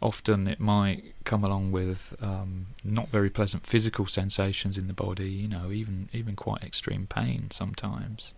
Often 0.00 0.48
it 0.48 0.58
might 0.58 1.14
come 1.24 1.44
along 1.44 1.70
with 1.72 2.14
um, 2.20 2.66
not 2.82 3.08
very 3.10 3.30
pleasant 3.30 3.66
physical 3.66 4.06
sensations 4.06 4.76
in 4.78 4.86
the 4.88 4.92
body, 4.94 5.30
you 5.30 5.46
know, 5.46 5.70
even, 5.70 6.08
even 6.12 6.34
quite 6.34 6.62
extreme 6.64 7.06
pain 7.06 7.50
sometimes. 7.50 8.34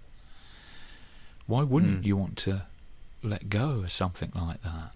Why 1.46 1.62
wouldn't 1.62 2.02
Mm. 2.02 2.06
you 2.06 2.16
want 2.16 2.36
to 2.38 2.62
let 3.22 3.48
go 3.48 3.80
of 3.84 3.92
something 3.92 4.32
like 4.34 4.62
that? 4.62 4.92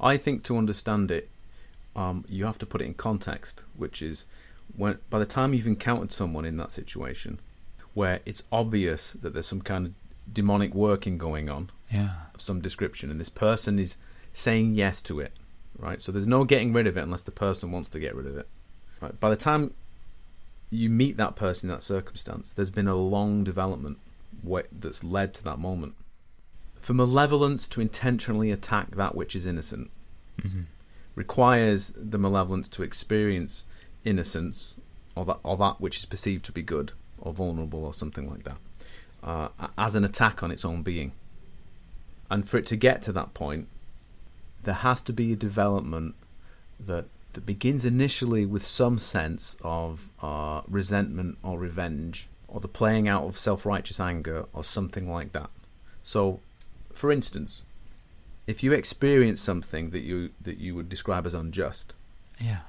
I 0.00 0.16
think 0.16 0.42
to 0.44 0.56
understand 0.56 1.10
it, 1.10 1.28
um, 1.96 2.24
you 2.28 2.44
have 2.44 2.58
to 2.58 2.66
put 2.66 2.80
it 2.80 2.84
in 2.86 2.94
context, 2.94 3.64
which 3.76 4.00
is 4.02 4.24
when 4.76 4.98
by 5.10 5.18
the 5.18 5.26
time 5.26 5.54
you've 5.54 5.66
encountered 5.66 6.12
someone 6.12 6.44
in 6.44 6.56
that 6.58 6.70
situation, 6.72 7.40
where 7.94 8.20
it's 8.24 8.42
obvious 8.52 9.12
that 9.14 9.32
there's 9.32 9.46
some 9.48 9.62
kind 9.62 9.86
of 9.86 9.92
demonic 10.32 10.74
working 10.74 11.18
going 11.18 11.48
on 11.48 11.70
Yeah. 11.90 12.10
of 12.34 12.40
some 12.40 12.60
description, 12.60 13.10
and 13.10 13.18
this 13.18 13.28
person 13.30 13.78
is 13.78 13.96
saying 14.32 14.74
yes 14.74 15.00
to 15.02 15.18
it, 15.20 15.32
right? 15.78 16.00
So 16.00 16.12
there's 16.12 16.26
no 16.26 16.44
getting 16.44 16.72
rid 16.72 16.86
of 16.86 16.96
it 16.96 17.02
unless 17.02 17.22
the 17.22 17.30
person 17.32 17.72
wants 17.72 17.88
to 17.90 17.98
get 17.98 18.14
rid 18.14 18.26
of 18.26 18.36
it. 18.36 18.46
Right? 19.00 19.18
By 19.18 19.30
the 19.30 19.36
time 19.36 19.74
you 20.70 20.90
meet 20.90 21.16
that 21.16 21.34
person 21.34 21.70
in 21.70 21.74
that 21.76 21.82
circumstance, 21.82 22.52
there's 22.52 22.70
been 22.70 22.88
a 22.88 22.94
long 22.94 23.42
development 23.42 23.98
that's 24.70 25.02
led 25.02 25.34
to 25.34 25.44
that 25.44 25.58
moment. 25.58 25.94
For 26.88 26.94
malevolence 26.94 27.68
to 27.68 27.82
intentionally 27.82 28.50
attack 28.50 28.92
that 28.92 29.14
which 29.14 29.36
is 29.36 29.44
innocent 29.44 29.90
hmm 30.40 30.62
requires 31.14 31.92
the 31.94 32.16
malevolence 32.16 32.66
to 32.68 32.82
experience 32.82 33.64
innocence 34.06 34.74
or 35.14 35.26
that, 35.26 35.38
or 35.42 35.58
that 35.58 35.82
which 35.82 35.98
is 35.98 36.06
perceived 36.06 36.46
to 36.46 36.52
be 36.52 36.62
good 36.62 36.92
or 37.18 37.34
vulnerable 37.34 37.84
or 37.84 37.92
something 37.92 38.30
like 38.30 38.44
that 38.44 38.56
uh, 39.22 39.48
as 39.76 39.96
an 39.96 40.02
attack 40.02 40.42
on 40.42 40.50
its 40.50 40.64
own 40.64 40.82
being. 40.82 41.12
And 42.30 42.48
for 42.48 42.56
it 42.56 42.64
to 42.68 42.76
get 42.76 43.02
to 43.02 43.12
that 43.12 43.34
point, 43.34 43.68
there 44.62 44.76
has 44.76 45.02
to 45.02 45.12
be 45.12 45.34
a 45.34 45.36
development 45.36 46.14
that 46.80 47.04
that 47.32 47.44
begins 47.44 47.84
initially 47.84 48.46
with 48.46 48.66
some 48.66 48.98
sense 48.98 49.58
of 49.60 50.08
uh, 50.22 50.62
resentment 50.66 51.36
or 51.42 51.58
revenge 51.58 52.28
or 52.46 52.60
the 52.60 52.66
playing 52.66 53.06
out 53.06 53.24
of 53.24 53.36
self-righteous 53.36 54.00
anger 54.00 54.46
or 54.54 54.64
something 54.64 55.12
like 55.12 55.32
that. 55.32 55.50
So, 56.02 56.40
for 56.98 57.12
instance, 57.12 57.62
if 58.46 58.62
you 58.62 58.72
experience 58.72 59.40
something 59.40 59.90
that 59.90 60.00
you 60.00 60.30
that 60.40 60.58
you 60.58 60.74
would 60.74 60.88
describe 60.88 61.26
as 61.26 61.34
unjust, 61.34 61.94
Yeah. 62.40 62.60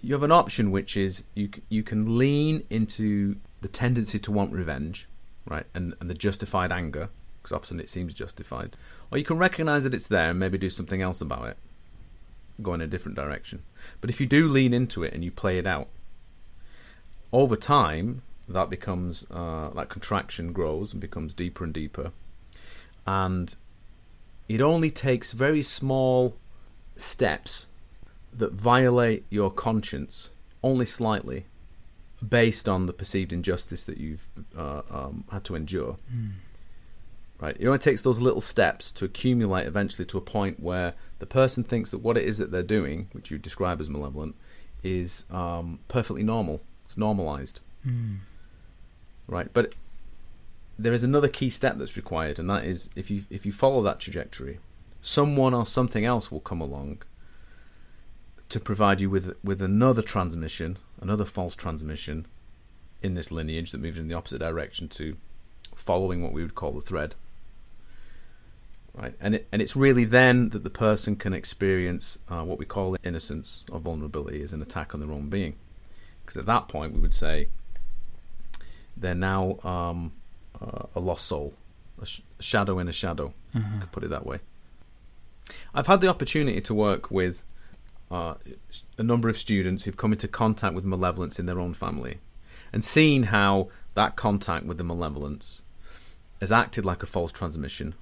you 0.00 0.14
have 0.14 0.22
an 0.22 0.32
option 0.32 0.70
which 0.70 0.96
is 0.96 1.22
you 1.34 1.50
you 1.68 1.82
can 1.82 2.16
lean 2.18 2.64
into 2.70 3.36
the 3.60 3.68
tendency 3.68 4.18
to 4.18 4.32
want 4.32 4.52
revenge, 4.52 5.06
right, 5.46 5.66
and 5.74 5.94
and 6.00 6.08
the 6.10 6.14
justified 6.14 6.72
anger 6.72 7.08
because 7.42 7.52
often 7.56 7.78
it 7.78 7.88
seems 7.88 8.12
justified, 8.14 8.76
or 9.10 9.18
you 9.18 9.24
can 9.24 9.38
recognize 9.38 9.84
that 9.84 9.94
it's 9.94 10.08
there 10.08 10.30
and 10.30 10.38
maybe 10.38 10.58
do 10.58 10.70
something 10.70 11.00
else 11.02 11.20
about 11.20 11.46
it, 11.48 11.56
go 12.62 12.74
in 12.74 12.80
a 12.80 12.86
different 12.88 13.16
direction. 13.16 13.62
But 14.00 14.10
if 14.10 14.20
you 14.20 14.26
do 14.26 14.48
lean 14.48 14.72
into 14.74 15.04
it 15.04 15.12
and 15.14 15.22
you 15.22 15.30
play 15.30 15.58
it 15.58 15.66
out, 15.66 15.88
over 17.32 17.54
time 17.56 18.22
that 18.48 18.70
becomes 18.70 19.26
uh, 19.30 19.70
that 19.74 19.88
contraction 19.88 20.52
grows 20.52 20.92
and 20.92 21.00
becomes 21.00 21.34
deeper 21.34 21.64
and 21.64 21.72
deeper, 21.74 22.12
and 23.06 23.56
it 24.48 24.60
only 24.60 24.90
takes 24.90 25.32
very 25.32 25.62
small 25.62 26.36
steps 26.96 27.66
that 28.32 28.52
violate 28.52 29.24
your 29.30 29.50
conscience 29.50 30.30
only 30.62 30.86
slightly 30.86 31.46
based 32.26 32.68
on 32.68 32.86
the 32.86 32.92
perceived 32.92 33.32
injustice 33.32 33.84
that 33.84 33.98
you've 33.98 34.28
uh, 34.56 34.82
um, 34.90 35.24
had 35.30 35.44
to 35.44 35.54
endure 35.54 35.96
Right? 37.38 37.56
It 37.58 37.66
only 37.66 37.78
takes 37.78 38.00
those 38.00 38.18
little 38.18 38.40
steps 38.40 38.90
to 38.92 39.04
accumulate 39.04 39.66
eventually 39.66 40.06
to 40.06 40.18
a 40.18 40.22
point 40.22 40.60
where 40.60 40.94
the 41.18 41.26
person 41.26 41.64
thinks 41.64 41.90
that 41.90 41.98
what 41.98 42.16
it 42.16 42.24
is 42.24 42.38
that 42.38 42.50
they're 42.50 42.62
doing, 42.62 43.08
which 43.12 43.30
you 43.30 43.38
describe 43.38 43.80
as 43.80 43.90
malevolent, 43.90 44.36
is 44.82 45.24
um, 45.30 45.80
perfectly 45.88 46.22
normal. 46.22 46.62
It's 46.86 46.96
normalized. 46.96 47.60
Mm. 47.86 48.18
Right? 49.26 49.48
But 49.52 49.74
there 50.78 50.92
is 50.92 51.04
another 51.04 51.28
key 51.28 51.50
step 51.50 51.78
that's 51.78 51.96
required, 51.96 52.38
and 52.38 52.48
that 52.50 52.64
is 52.64 52.90
if 52.94 53.10
you 53.10 53.24
if 53.30 53.46
you 53.46 53.52
follow 53.52 53.82
that 53.82 54.00
trajectory, 54.00 54.58
someone 55.00 55.54
or 55.54 55.64
something 55.64 56.04
else 56.04 56.30
will 56.30 56.40
come 56.40 56.60
along 56.60 57.02
to 58.48 58.60
provide 58.60 59.00
you 59.00 59.10
with 59.10 59.34
with 59.42 59.62
another 59.62 60.02
transmission, 60.02 60.78
another 61.00 61.24
false 61.24 61.56
transmission 61.56 62.26
in 63.02 63.14
this 63.14 63.30
lineage 63.30 63.70
that 63.70 63.80
moves 63.80 63.98
in 63.98 64.08
the 64.08 64.14
opposite 64.14 64.38
direction 64.38 64.88
to 64.88 65.16
following 65.74 66.22
what 66.22 66.32
we 66.32 66.42
would 66.42 66.54
call 66.54 66.72
the 66.72 66.80
thread. 66.80 67.14
Right, 68.94 69.14
and 69.20 69.34
it, 69.34 69.48
and 69.52 69.60
it's 69.60 69.76
really 69.76 70.04
then 70.04 70.48
that 70.50 70.64
the 70.64 70.70
person 70.70 71.16
can 71.16 71.34
experience 71.34 72.18
uh, 72.30 72.42
what 72.44 72.58
we 72.58 72.64
call 72.64 72.96
innocence 73.04 73.62
or 73.70 73.78
vulnerability 73.78 74.42
as 74.42 74.54
an 74.54 74.62
attack 74.62 74.94
on 74.94 75.00
their 75.00 75.12
own 75.12 75.28
being, 75.28 75.56
because 76.24 76.38
at 76.38 76.46
that 76.46 76.68
point 76.68 76.94
we 76.94 77.00
would 77.00 77.12
say 77.12 77.48
they're 78.96 79.14
now 79.14 79.58
um, 79.64 80.12
uh, 80.60 80.86
a 80.94 81.00
lost 81.00 81.26
soul, 81.26 81.54
a, 82.00 82.06
sh- 82.06 82.20
a, 82.38 82.42
shadow 82.42 82.78
in 82.78 82.88
a 82.88 82.92
shadow. 82.92 83.32
Mm-hmm. 83.54 83.80
Could 83.80 83.92
put 83.92 84.04
it 84.04 84.10
that 84.10 84.26
way. 84.26 84.40
I've 85.74 85.86
had 85.86 86.00
the 86.00 86.08
opportunity 86.08 86.60
to 86.60 86.74
work 86.74 87.10
with 87.10 87.42
uh, 88.10 88.34
a 88.98 89.02
number 89.02 89.28
of 89.28 89.38
students 89.38 89.84
who've 89.84 89.96
come 89.96 90.12
into 90.12 90.28
contact 90.28 90.74
with 90.74 90.84
malevolence 90.84 91.38
in 91.38 91.46
their 91.46 91.60
own 91.60 91.74
family, 91.74 92.18
and 92.72 92.84
seen 92.84 93.24
how 93.24 93.68
that 93.94 94.16
contact 94.16 94.66
with 94.66 94.78
the 94.78 94.84
malevolence 94.84 95.62
has 96.40 96.52
acted 96.52 96.84
like 96.84 97.02
a 97.02 97.06
false 97.06 97.32
transmission 97.32 97.94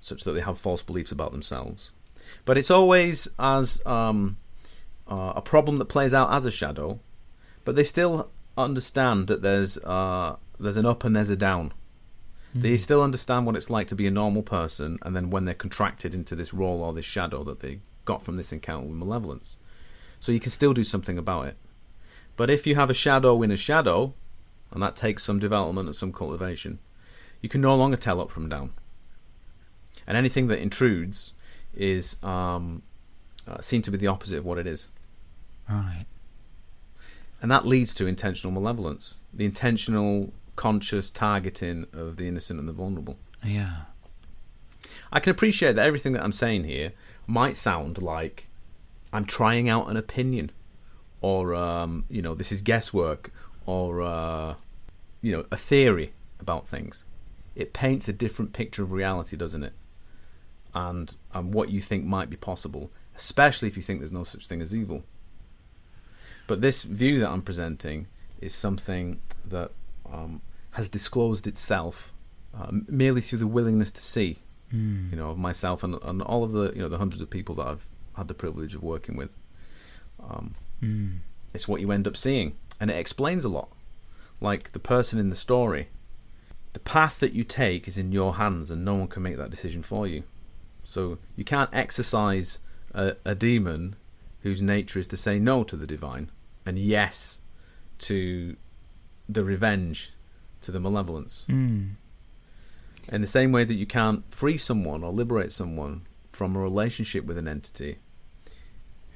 such 0.00 0.24
that 0.24 0.32
they 0.32 0.40
have 0.40 0.58
false 0.58 0.82
beliefs 0.82 1.12
about 1.12 1.30
themselves. 1.30 1.92
But 2.44 2.56
it's 2.56 2.70
always 2.70 3.28
as 3.38 3.84
um, 3.86 4.38
uh, 5.06 5.34
a 5.36 5.42
problem 5.42 5.76
that 5.78 5.84
plays 5.86 6.14
out 6.14 6.32
as 6.32 6.46
a 6.46 6.50
shadow, 6.50 7.00
but 7.64 7.76
they 7.76 7.84
still 7.84 8.30
understand 8.56 9.26
that 9.28 9.42
there's 9.42 9.78
uh, 9.78 10.36
there's 10.58 10.76
an 10.76 10.86
up 10.86 11.04
and 11.04 11.14
there's 11.14 11.30
a 11.30 11.36
down. 11.36 11.72
They 12.54 12.76
still 12.76 13.02
understand 13.02 13.46
what 13.46 13.56
it's 13.56 13.70
like 13.70 13.86
to 13.88 13.94
be 13.94 14.06
a 14.06 14.10
normal 14.10 14.42
person, 14.42 14.98
and 15.02 15.14
then 15.14 15.30
when 15.30 15.44
they're 15.44 15.54
contracted 15.54 16.14
into 16.14 16.34
this 16.34 16.52
role 16.52 16.82
or 16.82 16.92
this 16.92 17.04
shadow 17.04 17.44
that 17.44 17.60
they 17.60 17.80
got 18.04 18.22
from 18.22 18.36
this 18.36 18.52
encounter 18.52 18.88
with 18.88 18.96
malevolence. 18.96 19.56
So 20.18 20.32
you 20.32 20.40
can 20.40 20.50
still 20.50 20.74
do 20.74 20.84
something 20.84 21.16
about 21.16 21.46
it. 21.46 21.56
But 22.36 22.50
if 22.50 22.66
you 22.66 22.74
have 22.74 22.90
a 22.90 22.94
shadow 22.94 23.42
in 23.42 23.50
a 23.50 23.56
shadow, 23.56 24.14
and 24.72 24.82
that 24.82 24.96
takes 24.96 25.22
some 25.22 25.38
development 25.38 25.86
and 25.86 25.96
some 25.96 26.12
cultivation, 26.12 26.80
you 27.40 27.48
can 27.48 27.60
no 27.60 27.74
longer 27.74 27.96
tell 27.96 28.20
up 28.20 28.30
from 28.30 28.48
down 28.48 28.72
and 30.10 30.16
anything 30.16 30.48
that 30.48 30.58
intrudes 30.58 31.32
is 31.72 32.16
um, 32.24 32.82
uh, 33.46 33.60
seen 33.60 33.80
to 33.80 33.92
be 33.92 33.96
the 33.96 34.08
opposite 34.08 34.38
of 34.38 34.44
what 34.44 34.58
it 34.58 34.66
is. 34.66 34.88
Right. 35.68 36.04
And 37.40 37.48
that 37.48 37.64
leads 37.64 37.94
to 37.94 38.08
intentional 38.08 38.52
malevolence, 38.52 39.18
the 39.32 39.44
intentional, 39.44 40.32
conscious 40.60 41.08
targeting 41.08 41.86
of 41.92 42.16
the 42.16 42.28
innocent 42.28 42.60
and 42.60 42.68
the 42.68 42.72
vulnerable. 42.72 43.16
Yeah. 43.42 43.84
I 45.10 45.20
can 45.20 45.30
appreciate 45.30 45.74
that 45.76 45.86
everything 45.86 46.12
that 46.12 46.22
I'm 46.22 46.32
saying 46.32 46.64
here 46.64 46.92
might 47.26 47.56
sound 47.56 48.02
like 48.02 48.48
I'm 49.12 49.24
trying 49.24 49.68
out 49.68 49.88
an 49.88 49.96
opinion, 49.96 50.52
or 51.20 51.54
um, 51.54 52.04
you 52.08 52.20
know, 52.20 52.34
this 52.34 52.52
is 52.52 52.60
guesswork, 52.60 53.32
or 53.64 54.02
uh, 54.02 54.54
you 55.22 55.32
know, 55.32 55.46
a 55.50 55.56
theory 55.56 56.12
about 56.38 56.68
things. 56.68 57.04
It 57.54 57.72
paints 57.72 58.08
a 58.08 58.12
different 58.12 58.52
picture 58.52 58.82
of 58.82 58.92
reality, 58.92 59.36
doesn't 59.36 59.64
it? 59.64 59.72
and 60.74 61.16
and 61.32 61.52
what 61.54 61.70
you 61.70 61.80
think 61.80 62.04
might 62.04 62.30
be 62.30 62.36
possible, 62.36 62.90
especially 63.16 63.68
if 63.68 63.76
you 63.76 63.82
think 63.82 64.00
there's 64.00 64.12
no 64.12 64.24
such 64.24 64.46
thing 64.46 64.60
as 64.60 64.74
evil. 64.74 65.04
But 66.46 66.60
this 66.60 66.82
view 66.82 67.18
that 67.20 67.30
I'm 67.30 67.42
presenting 67.42 68.06
is 68.40 68.54
something 68.54 69.20
that 69.44 69.70
um, 70.10 70.42
has 70.72 70.88
disclosed 70.88 71.46
itself 71.46 72.12
uh, 72.56 72.68
merely 72.88 73.20
through 73.20 73.38
the 73.38 73.46
willingness 73.46 73.90
to 73.92 74.02
see, 74.02 74.38
mm. 74.72 75.10
you 75.10 75.16
know, 75.16 75.30
of 75.30 75.38
myself 75.38 75.82
and, 75.82 75.98
and 76.02 76.22
all 76.22 76.44
of 76.44 76.52
the 76.52 76.72
you 76.74 76.82
know 76.82 76.88
the 76.88 76.98
hundreds 76.98 77.20
of 77.20 77.30
people 77.30 77.54
that 77.56 77.66
I've 77.66 77.86
had 78.14 78.28
the 78.28 78.34
privilege 78.34 78.74
of 78.74 78.82
working 78.82 79.16
with. 79.16 79.36
Um, 80.22 80.54
mm. 80.82 81.18
It's 81.54 81.68
what 81.68 81.80
you 81.80 81.90
end 81.90 82.06
up 82.06 82.16
seeing, 82.16 82.56
and 82.78 82.90
it 82.90 82.96
explains 82.96 83.44
a 83.44 83.48
lot. 83.48 83.70
Like 84.40 84.72
the 84.72 84.78
person 84.78 85.18
in 85.18 85.28
the 85.28 85.36
story, 85.36 85.88
the 86.72 86.80
path 86.80 87.20
that 87.20 87.32
you 87.32 87.44
take 87.44 87.86
is 87.86 87.98
in 87.98 88.12
your 88.12 88.34
hands, 88.34 88.70
and 88.70 88.84
no 88.84 88.94
one 88.94 89.08
can 89.08 89.22
make 89.22 89.36
that 89.36 89.50
decision 89.50 89.82
for 89.82 90.06
you. 90.06 90.24
So 90.82 91.18
you 91.36 91.44
can't 91.44 91.70
exorcise 91.72 92.58
a, 92.94 93.16
a 93.24 93.34
demon 93.34 93.96
whose 94.42 94.62
nature 94.62 94.98
is 94.98 95.06
to 95.08 95.16
say 95.16 95.38
no 95.38 95.62
to 95.64 95.76
the 95.76 95.86
divine 95.86 96.30
and 96.64 96.78
yes 96.78 97.40
to 97.98 98.56
the 99.28 99.44
revenge, 99.44 100.12
to 100.62 100.72
the 100.72 100.80
malevolence. 100.80 101.46
Mm. 101.48 101.92
In 103.10 103.20
the 103.20 103.26
same 103.26 103.52
way 103.52 103.64
that 103.64 103.74
you 103.74 103.86
can't 103.86 104.24
free 104.32 104.58
someone 104.58 105.02
or 105.02 105.12
liberate 105.12 105.52
someone 105.52 106.02
from 106.28 106.54
a 106.54 106.60
relationship 106.60 107.24
with 107.24 107.38
an 107.38 107.48
entity 107.48 107.98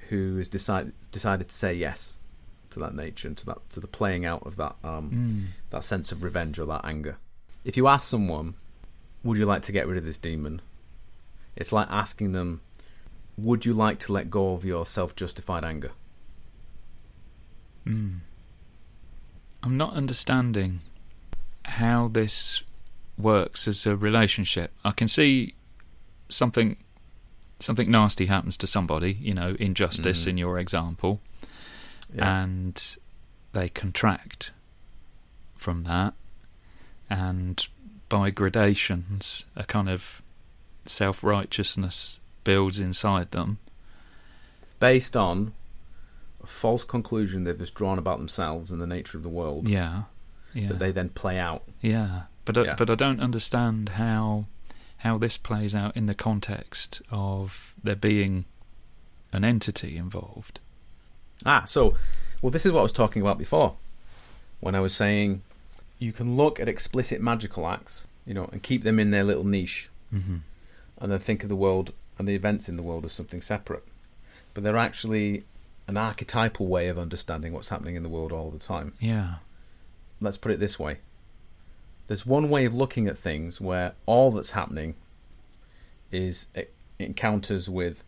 who 0.08 0.36
has 0.38 0.48
decided 0.48 0.92
decided 1.10 1.48
to 1.48 1.54
say 1.54 1.72
yes 1.72 2.16
to 2.70 2.80
that 2.80 2.94
nature 2.94 3.28
and 3.28 3.36
to 3.36 3.46
that 3.46 3.70
to 3.70 3.80
the 3.80 3.86
playing 3.86 4.24
out 4.24 4.44
of 4.46 4.56
that 4.56 4.76
um, 4.82 5.10
mm. 5.10 5.70
that 5.70 5.84
sense 5.84 6.12
of 6.12 6.24
revenge 6.24 6.58
or 6.58 6.66
that 6.66 6.84
anger. 6.84 7.18
If 7.64 7.76
you 7.76 7.86
ask 7.86 8.08
someone, 8.08 8.54
"Would 9.22 9.38
you 9.38 9.46
like 9.46 9.62
to 9.62 9.72
get 9.72 9.86
rid 9.86 9.96
of 9.96 10.04
this 10.04 10.18
demon?" 10.18 10.60
It's 11.56 11.72
like 11.72 11.86
asking 11.88 12.32
them, 12.32 12.62
would 13.36 13.64
you 13.64 13.72
like 13.72 13.98
to 14.00 14.12
let 14.12 14.30
go 14.30 14.54
of 14.54 14.64
your 14.64 14.86
self 14.86 15.14
justified 15.14 15.64
anger? 15.64 15.92
Mm. 17.86 18.20
I'm 19.62 19.76
not 19.76 19.94
understanding 19.94 20.80
how 21.64 22.08
this 22.08 22.62
works 23.16 23.68
as 23.68 23.86
a 23.86 23.96
relationship. 23.96 24.72
I 24.84 24.90
can 24.90 25.08
see 25.08 25.54
something 26.28 26.76
something 27.60 27.90
nasty 27.90 28.26
happens 28.26 28.56
to 28.58 28.66
somebody, 28.66 29.12
you 29.20 29.32
know, 29.32 29.56
injustice 29.58 30.24
mm. 30.24 30.28
in 30.28 30.38
your 30.38 30.58
example, 30.58 31.20
yeah. 32.14 32.42
and 32.42 32.96
they 33.52 33.68
contract 33.68 34.50
from 35.56 35.84
that, 35.84 36.14
and 37.08 37.66
by 38.08 38.30
gradations, 38.30 39.44
a 39.56 39.64
kind 39.64 39.88
of 39.88 40.22
self 40.86 41.22
righteousness 41.24 42.20
builds 42.42 42.78
inside 42.78 43.30
them. 43.30 43.58
Based 44.80 45.16
on 45.16 45.54
a 46.42 46.46
false 46.46 46.84
conclusion 46.84 47.44
they've 47.44 47.58
just 47.58 47.74
drawn 47.74 47.98
about 47.98 48.18
themselves 48.18 48.70
and 48.70 48.80
the 48.80 48.86
nature 48.86 49.16
of 49.16 49.22
the 49.22 49.30
world. 49.30 49.68
Yeah. 49.68 50.02
Yeah. 50.54 50.68
That 50.68 50.78
they 50.78 50.92
then 50.92 51.08
play 51.10 51.38
out. 51.38 51.62
Yeah. 51.80 52.22
But 52.44 52.56
Yeah. 52.56 52.74
but 52.76 52.88
I 52.90 52.94
don't 52.94 53.20
understand 53.20 53.90
how 53.90 54.46
how 54.98 55.18
this 55.18 55.36
plays 55.36 55.74
out 55.74 55.96
in 55.96 56.06
the 56.06 56.14
context 56.14 57.02
of 57.10 57.74
there 57.82 57.96
being 57.96 58.44
an 59.32 59.44
entity 59.44 59.96
involved. 59.98 60.60
Ah, 61.44 61.64
so, 61.66 61.94
well, 62.40 62.50
this 62.50 62.64
is 62.64 62.72
what 62.72 62.80
I 62.80 62.84
was 62.84 62.92
talking 62.92 63.20
about 63.20 63.36
before 63.36 63.76
when 64.60 64.74
I 64.74 64.80
was 64.80 64.94
saying 64.94 65.42
you 65.98 66.12
can 66.12 66.36
look 66.36 66.58
at 66.58 66.68
explicit 66.68 67.20
magical 67.20 67.66
acts, 67.68 68.06
you 68.24 68.32
know, 68.32 68.48
and 68.52 68.62
keep 68.62 68.82
them 68.82 68.98
in 68.98 69.10
their 69.10 69.24
little 69.24 69.44
niche. 69.44 69.90
Mm-hmm. 70.14 70.36
and 71.00 71.10
then 71.12 71.18
think 71.18 71.42
of 71.42 71.48
the 71.48 71.56
world 71.56 71.92
and 72.18 72.28
the 72.28 72.36
events 72.36 72.68
in 72.68 72.76
the 72.76 72.82
world 72.82 73.04
as 73.04 73.10
something 73.12 73.40
separate. 73.40 73.82
But 74.54 74.62
they're 74.62 74.76
actually 74.76 75.42
an 75.88 75.96
archetypal 75.96 76.68
way 76.68 76.86
of 76.86 76.98
understanding 76.98 77.52
what's 77.52 77.68
happening 77.70 77.96
in 77.96 78.04
the 78.04 78.08
world 78.08 78.30
all 78.30 78.50
the 78.50 78.60
time. 78.60 78.92
Yeah. 79.00 79.34
Let's 80.24 80.38
put 80.38 80.52
it 80.52 80.60
this 80.60 80.78
way 80.78 80.98
there's 82.06 82.26
one 82.26 82.50
way 82.50 82.64
of 82.66 82.74
looking 82.74 83.06
at 83.08 83.16
things 83.16 83.60
where 83.60 83.94
all 84.04 84.30
that's 84.30 84.50
happening 84.50 84.94
is 86.12 86.46
encounters 86.98 87.68
with 87.68 88.04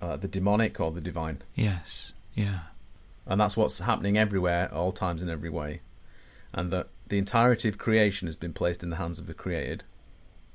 uh, 0.00 0.16
the 0.16 0.28
demonic 0.28 0.78
or 0.80 0.90
the 0.92 1.00
divine. 1.00 1.42
Yes. 1.54 2.12
Yeah. 2.34 2.60
And 3.26 3.40
that's 3.40 3.56
what's 3.56 3.80
happening 3.80 4.16
everywhere, 4.16 4.64
at 4.66 4.72
all 4.72 4.92
times, 4.92 5.22
in 5.22 5.28
every 5.28 5.50
way. 5.50 5.80
And 6.54 6.72
that 6.72 6.88
the 7.08 7.18
entirety 7.18 7.68
of 7.68 7.76
creation 7.76 8.26
has 8.28 8.36
been 8.36 8.52
placed 8.52 8.82
in 8.82 8.90
the 8.90 8.96
hands 8.96 9.18
of 9.18 9.26
the 9.26 9.34
created, 9.34 9.84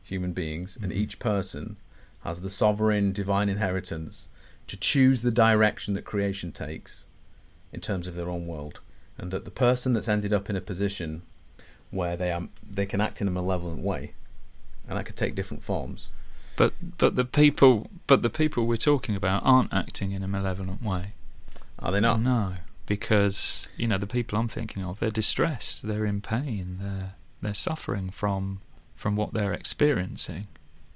human 0.02 0.32
beings, 0.34 0.78
and 0.82 0.92
Mhm. 0.92 0.96
each 0.96 1.20
person 1.20 1.78
has 2.24 2.42
the 2.42 2.50
sovereign 2.50 3.12
divine 3.12 3.50
inheritance 3.50 4.30
to 4.68 4.78
choose 4.78 5.22
the 5.22 5.32
direction 5.32 5.94
that 5.94 6.06
creation 6.06 6.52
takes 6.52 7.06
in 7.72 7.82
terms 7.82 8.08
of 8.08 8.16
their 8.16 8.30
own 8.30 8.48
world. 8.48 8.80
And 9.18 9.32
that 9.32 9.46
the 9.46 9.52
person 9.52 9.94
that's 9.94 10.08
ended 10.08 10.34
up 10.34 10.50
in 10.50 10.56
a 10.56 10.62
position 10.62 11.22
where 11.92 12.18
they 12.18 12.32
are 12.32 12.48
they 12.70 12.86
can 12.86 13.00
act 13.00 13.22
in 13.22 13.28
a 13.28 13.32
malevolent 13.32 13.82
way, 13.82 14.14
and 14.88 14.98
that 14.98 15.06
could 15.06 15.16
take 15.16 15.36
different 15.36 15.64
forms. 15.64 16.10
But 16.58 16.74
but 16.98 17.16
the 17.16 17.26
people 17.26 17.90
but 18.08 18.22
the 18.22 18.30
people 18.30 18.66
we're 18.66 18.78
talking 18.78 19.16
about 19.16 19.42
aren't 19.46 19.74
acting 19.74 20.12
in 20.12 20.24
a 20.24 20.28
malevolent 20.28 20.84
way. 20.84 21.14
Are 21.80 21.92
they 21.92 22.00
not? 22.00 22.22
No, 22.22 22.56
because 22.86 23.68
you 23.78 23.88
know 23.88 23.98
the 23.98 24.08
people 24.08 24.38
I'm 24.38 24.48
thinking 24.48 24.84
of, 24.84 25.00
they're 25.00 25.10
distressed, 25.10 25.88
they're 25.88 26.06
in 26.06 26.22
pain, 26.22 26.78
they're 26.82 27.16
they're 27.42 27.54
suffering 27.54 28.10
from 28.10 28.62
from 28.96 29.16
what 29.16 29.34
they're 29.34 29.54
experiencing, 29.54 30.48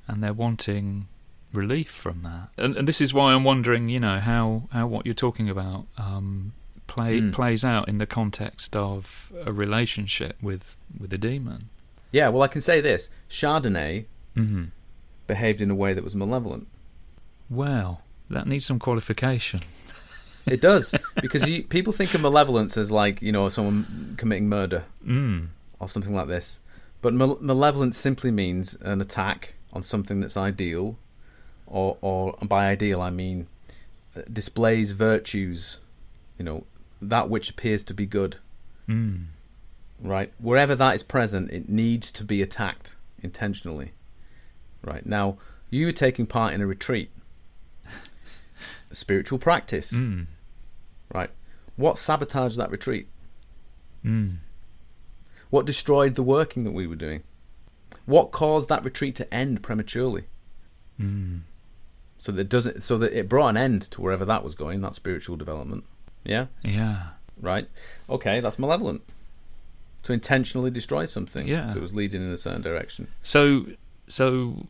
and 0.07 0.24
they're 0.24 0.34
wanting 0.34 1.07
relief 1.53 1.89
from 1.89 2.24
that. 2.24 2.49
And, 2.57 2.78
and 2.78 2.88
this 2.88 3.01
is 3.01 3.13
why 3.13 3.34
I'm 3.34 3.43
wondering, 3.43 3.89
you 3.89 3.99
know, 3.99 4.20
how, 4.20 4.63
how 4.72 4.88
what 4.88 5.05
you're 5.05 5.15
talking 5.15 5.49
about 5.49 5.86
um, 5.97 6.53
play 6.96 7.22
Mm. 7.22 7.32
plays 7.32 7.64
out 7.64 7.88
in 7.88 7.98
the 8.00 8.06
context 8.06 8.76
of 8.76 9.32
a 9.46 9.52
relationship 9.54 10.34
with 10.42 10.76
with 11.02 11.14
a 11.14 11.18
demon. 11.18 11.70
Yeah, 12.12 12.28
well, 12.32 12.42
I 12.44 12.48
can 12.48 12.62
say 12.62 12.82
this: 12.82 13.10
Chardonnay 13.30 14.06
Mm-hmm. 14.36 14.64
behaved 15.28 15.62
in 15.62 15.70
a 15.72 15.76
way 15.76 15.94
that 15.94 16.04
was 16.04 16.16
malevolent. 16.16 16.68
Well, 17.50 18.02
that 18.30 18.46
needs 18.48 18.66
some 18.66 18.80
qualification. 18.80 19.62
It 20.46 20.62
does 20.62 20.96
because 21.22 21.48
you, 21.48 21.64
people 21.64 21.94
think 21.94 22.14
of 22.16 22.22
malevolence 22.22 22.78
as 22.78 22.90
like 22.92 23.22
you 23.22 23.32
know 23.32 23.50
someone 23.50 24.16
committing 24.18 24.48
murder 24.50 24.84
Mm. 25.06 25.48
or 25.80 25.88
something 25.88 26.16
like 26.16 26.28
this, 26.28 26.62
but 27.02 27.14
mal- 27.14 27.38
malevolence 27.42 27.98
simply 27.98 28.32
means 28.32 28.76
an 28.82 29.02
attack 29.02 29.56
on 29.74 29.84
something 29.84 30.20
that's 30.22 30.38
ideal, 30.38 30.98
or 31.68 31.98
or 32.02 32.34
by 32.48 32.68
ideal 32.68 33.00
I 33.02 33.10
mean 33.12 33.48
uh, 34.16 34.22
displays 34.32 34.94
virtues, 34.94 35.80
you 36.40 36.46
know 36.46 36.64
that 37.02 37.30
which 37.30 37.50
appears 37.50 37.84
to 37.86 37.93
be 37.93 38.06
good. 38.06 38.38
Mm. 38.88 39.26
right? 40.02 40.32
Wherever 40.39 40.74
that 40.76 40.95
is 40.95 41.04
present, 41.04 41.52
it 41.52 41.70
needs 41.70 42.12
to 42.14 42.24
be 42.24 42.41
attacked 42.41 42.95
intentionally. 43.22 43.91
Right 44.82 45.06
now, 45.06 45.38
you 45.70 45.86
were 45.86 45.91
taking 45.91 46.26
part 46.26 46.54
in 46.54 46.62
a 46.62 46.66
retreat, 46.66 47.12
a 48.89 48.95
spiritual 48.95 49.38
practice, 49.38 49.91
Mm. 49.91 50.26
right? 51.14 51.30
What 51.76 51.97
sabotaged 51.97 52.58
that 52.58 52.72
retreat? 52.72 53.08
Mm. 54.04 54.38
What 55.50 55.66
destroyed 55.66 56.16
the 56.16 56.24
working 56.24 56.64
that 56.64 56.72
we 56.72 56.88
were 56.88 56.95
doing? 56.95 57.24
What 58.06 58.32
caused 58.32 58.70
that 58.70 58.84
retreat 58.84 59.16
to 59.16 59.32
end 59.34 59.62
prematurely? 59.62 60.26
Mm. 61.00 61.41
So 62.18 62.32
that 62.32 62.50
doesn't, 62.50 62.82
so 62.84 62.97
that 62.97 63.14
it 63.14 63.30
brought 63.30 63.50
an 63.50 63.58
end 63.58 63.84
to 63.91 64.02
wherever 64.02 64.26
that 64.26 64.43
was 64.43 64.56
going, 64.56 64.82
that 64.82 64.95
spiritual 64.95 65.36
development. 65.38 65.84
Yeah, 66.24 66.47
Yeah. 66.63 67.07
right. 67.41 67.67
Okay, 68.09 68.39
that's 68.39 68.59
malevolent. 68.59 69.01
To 70.03 70.13
intentionally 70.13 70.72
destroy 70.72 71.05
something 71.05 71.47
Yeah. 71.47 71.72
that 71.74 71.82
was 71.82 71.93
leading 71.93 72.22
in 72.22 72.32
a 72.32 72.38
certain 72.38 72.61
direction. 72.61 73.07
So, 73.24 73.65
so, 74.07 74.67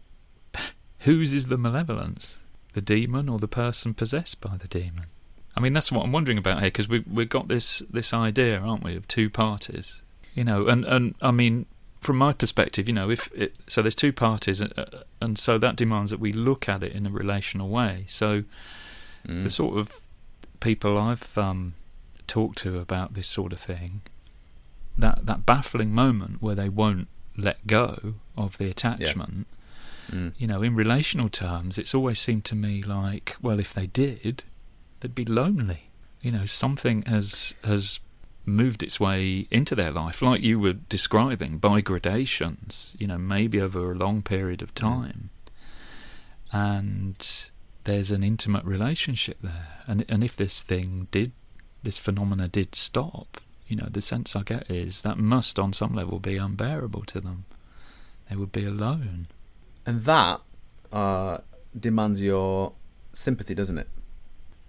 whose 1.00 1.34
is 1.34 1.48
the 1.48 1.58
malevolence? 1.58 2.38
The 2.74 2.82
demon 2.82 3.30
or 3.30 3.40
the 3.40 3.48
person 3.48 3.94
possessed 3.94 4.42
by 4.42 4.58
the 4.58 4.68
demon? 4.68 5.06
I 5.56 5.60
mean, 5.60 5.74
that's 5.74 5.92
what 5.92 6.04
I'm 6.04 6.12
wondering 6.12 6.38
about 6.38 6.60
here 6.60 6.68
because 6.68 6.88
we 6.88 7.00
we've 7.12 7.30
got 7.30 7.48
this 7.48 7.80
this 7.90 8.14
idea, 8.14 8.60
aren't 8.60 8.84
we, 8.84 8.96
of 8.96 9.08
two 9.08 9.30
parties? 9.30 10.02
You 10.36 10.44
know, 10.44 10.68
and 10.68 10.86
and 10.86 11.16
I 11.22 11.32
mean, 11.32 11.66
from 12.00 12.18
my 12.18 12.32
perspective, 12.34 12.88
you 12.88 12.94
know, 12.94 13.10
if 13.10 13.30
it, 13.34 13.56
so, 13.68 13.82
there's 13.82 13.96
two 13.96 14.14
parties, 14.14 14.62
uh, 14.62 15.04
and 15.20 15.38
so 15.38 15.58
that 15.58 15.76
demands 15.76 16.12
that 16.12 16.20
we 16.20 16.32
look 16.32 16.70
at 16.70 16.82
it 16.84 16.94
in 16.94 17.06
a 17.06 17.10
relational 17.10 17.70
way. 17.70 18.06
So, 18.08 18.44
Mm. 19.28 19.44
the 19.44 19.50
sort 19.50 19.78
of 19.78 19.92
people 20.60 20.98
I've 20.98 21.38
um, 21.38 21.74
talked 22.28 22.58
to 22.60 22.80
about 22.80 23.14
this 23.14 23.28
sort 23.28 23.52
of 23.54 23.60
thing, 23.60 24.02
that 24.98 25.26
that 25.26 25.46
baffling 25.46 25.92
moment 25.92 26.42
where 26.42 26.56
they 26.56 26.70
won't 26.70 27.08
let 27.38 27.66
go 27.68 28.16
of 28.38 28.58
the 28.58 28.70
attachment, 28.70 29.48
Mm. 30.12 30.34
you 30.40 30.48
know, 30.48 30.64
in 30.64 30.74
relational 30.76 31.30
terms, 31.30 31.78
it's 31.78 31.94
always 31.94 32.20
seemed 32.20 32.44
to 32.46 32.56
me 32.56 32.82
like, 32.82 33.36
well, 33.44 33.60
if 33.60 33.76
they 33.76 33.86
did, 33.86 34.44
they'd 35.00 35.14
be 35.14 35.24
lonely. 35.24 35.92
You 36.22 36.32
know, 36.32 36.48
something 36.48 37.04
has 37.04 37.54
has 37.64 38.00
moved 38.44 38.82
its 38.82 39.00
way 39.00 39.46
into 39.52 39.76
their 39.76 39.92
life, 39.92 40.24
like 40.24 40.42
you 40.42 40.60
were 40.60 40.74
describing, 40.74 41.60
by 41.60 41.82
gradations. 41.82 42.96
You 42.98 43.06
know, 43.06 43.20
maybe 43.20 43.62
over 43.62 43.92
a 43.92 43.96
long 43.96 44.24
period 44.24 44.64
of 44.64 44.74
time, 44.74 45.30
and 46.52 47.50
there's 47.84 48.12
an 48.12 48.24
intimate 48.24 48.66
relationship 48.66 49.38
there. 49.42 49.68
And 49.88 50.06
and 50.10 50.24
if 50.24 50.36
this 50.36 50.64
thing 50.64 51.08
did, 51.12 51.32
this 51.84 51.98
phenomena 51.98 52.48
did 52.48 52.76
stop, 52.76 53.42
you 53.68 53.76
know, 53.76 53.88
the 53.90 54.02
sense 54.02 54.36
I 54.36 54.44
get 54.44 54.70
is 54.70 55.02
that 55.02 55.18
must, 55.18 55.60
on 55.60 55.74
some 55.74 55.94
level, 55.94 56.20
be 56.20 56.38
unbearable 56.38 57.04
to 57.04 57.22
them. 57.22 57.46
They 58.30 58.36
would 58.36 58.52
be 58.52 58.66
alone. 58.66 59.28
And 59.86 60.04
that 60.04 60.42
uh, 60.92 61.40
demands 61.78 62.22
your 62.22 62.74
sympathy, 63.14 63.56
doesn't 63.56 63.78
it? 63.78 63.90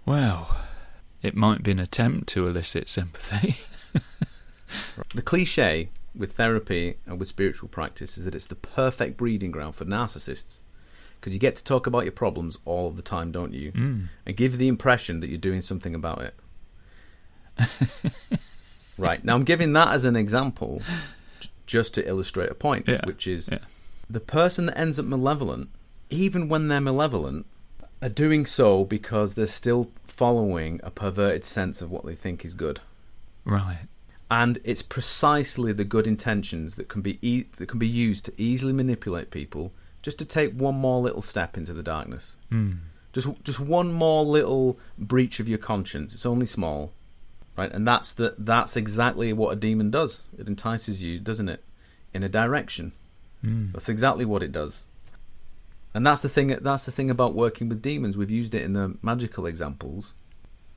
Well, 0.05 0.57
it 1.21 1.35
might 1.35 1.61
be 1.61 1.71
an 1.71 1.79
attempt 1.79 2.27
to 2.29 2.47
elicit 2.47 2.89
sympathy. 2.89 3.57
The 5.13 5.21
cliche 5.21 5.89
with 6.15 6.33
therapy 6.33 6.97
and 7.05 7.19
with 7.19 7.27
spiritual 7.27 7.69
practice 7.69 8.17
is 8.17 8.25
that 8.25 8.35
it's 8.35 8.47
the 8.47 8.55
perfect 8.55 9.17
breeding 9.17 9.51
ground 9.51 9.75
for 9.75 9.85
narcissists. 9.85 10.59
Because 11.21 11.33
you 11.33 11.39
get 11.39 11.55
to 11.57 11.63
talk 11.63 11.85
about 11.87 12.03
your 12.03 12.11
problems 12.11 12.57
all 12.65 12.87
of 12.87 12.95
the 12.97 13.03
time, 13.03 13.31
don't 13.31 13.53
you? 13.53 13.71
Mm. 13.73 14.07
And 14.25 14.35
give 14.35 14.57
the 14.57 14.67
impression 14.67 15.19
that 15.19 15.29
you're 15.29 15.37
doing 15.37 15.61
something 15.61 15.93
about 15.95 16.21
it. 16.23 16.33
right. 18.97 19.23
Now, 19.23 19.35
I'm 19.35 19.43
giving 19.43 19.73
that 19.73 19.89
as 19.93 20.05
an 20.05 20.15
example 20.15 20.81
just 21.65 21.93
to 21.95 22.07
illustrate 22.07 22.49
a 22.49 22.55
point, 22.55 22.87
Yeah, 22.87 23.01
which 23.05 23.27
is 23.27 23.49
yeah. 23.51 23.59
the 24.09 24.19
person 24.19 24.65
that 24.67 24.77
ends 24.77 24.99
up 24.99 25.05
malevolent, 25.05 25.69
even 26.09 26.49
when 26.49 26.67
they're 26.67 26.81
malevolent, 26.81 27.45
are 28.01 28.09
doing 28.09 28.45
so 28.45 28.83
because 28.83 29.35
they're 29.35 29.45
still 29.45 29.91
following 30.05 30.79
a 30.83 30.89
perverted 30.91 31.45
sense 31.45 31.81
of 31.81 31.91
what 31.91 32.05
they 32.05 32.15
think 32.15 32.43
is 32.43 32.53
good. 32.53 32.79
Right. 33.45 33.87
and 34.29 34.59
it's 34.63 34.81
precisely 34.83 35.73
the 35.73 35.83
good 35.83 36.05
intentions 36.07 36.75
that 36.75 36.87
can 36.87 37.01
be 37.01 37.17
e- 37.27 37.45
that 37.57 37.65
can 37.67 37.79
be 37.79 37.87
used 37.87 38.25
to 38.25 38.33
easily 38.37 38.71
manipulate 38.71 39.31
people 39.31 39.71
just 40.01 40.17
to 40.19 40.25
take 40.25 40.53
one 40.53 40.75
more 40.75 41.01
little 41.01 41.21
step 41.21 41.57
into 41.57 41.73
the 41.73 41.83
darkness 41.83 42.35
Mm. 42.51 42.79
just 43.13 43.27
just 43.43 43.59
one 43.59 43.91
more 43.91 44.23
little 44.23 44.77
breach 44.97 45.39
of 45.39 45.47
your 45.47 45.57
conscience 45.59 46.13
it's 46.13 46.25
only 46.25 46.45
small 46.45 46.91
right 47.57 47.71
and 47.71 47.87
that's 47.87 48.11
the 48.13 48.35
that's 48.37 48.75
exactly 48.75 49.31
what 49.33 49.51
a 49.51 49.55
demon 49.55 49.89
does 49.91 50.21
it 50.37 50.47
entices 50.47 51.01
you 51.03 51.19
doesn't 51.19 51.49
it 51.49 51.63
in 52.13 52.23
a 52.23 52.29
direction 52.29 52.91
Mm. 53.43 53.71
that's 53.73 53.89
exactly 53.89 54.25
what 54.25 54.43
it 54.43 54.51
does 54.51 54.87
and 55.93 56.05
that's 56.05 56.21
the 56.21 56.29
thing 56.29 56.47
that's 56.61 56.85
the 56.85 56.91
thing 56.91 57.09
about 57.09 57.33
working 57.35 57.67
with 57.69 57.81
demons 57.81 58.17
we've 58.17 58.29
used 58.31 58.53
it 58.53 58.63
in 58.63 58.73
the 58.73 58.95
magical 59.01 59.45
examples 59.45 60.13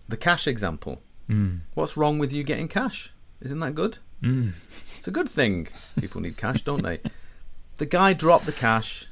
the 0.08 0.16
cash 0.16 0.46
example 0.46 1.00
Mm. 1.28 1.60
what's 1.74 1.96
wrong 1.96 2.18
with 2.18 2.32
you 2.32 2.42
getting 2.44 2.68
cash 2.68 3.12
isn't 3.40 3.60
that 3.60 3.74
good 3.74 3.98
Mm. 4.22 4.52
it's 4.98 5.06
a 5.08 5.10
good 5.10 5.28
thing. 5.28 5.68
People 6.00 6.22
need 6.22 6.36
cash, 6.38 6.62
don't 6.62 6.82
they? 6.82 7.00
The 7.76 7.84
guy 7.84 8.14
dropped 8.14 8.46
the 8.46 8.52
cash. 8.52 9.06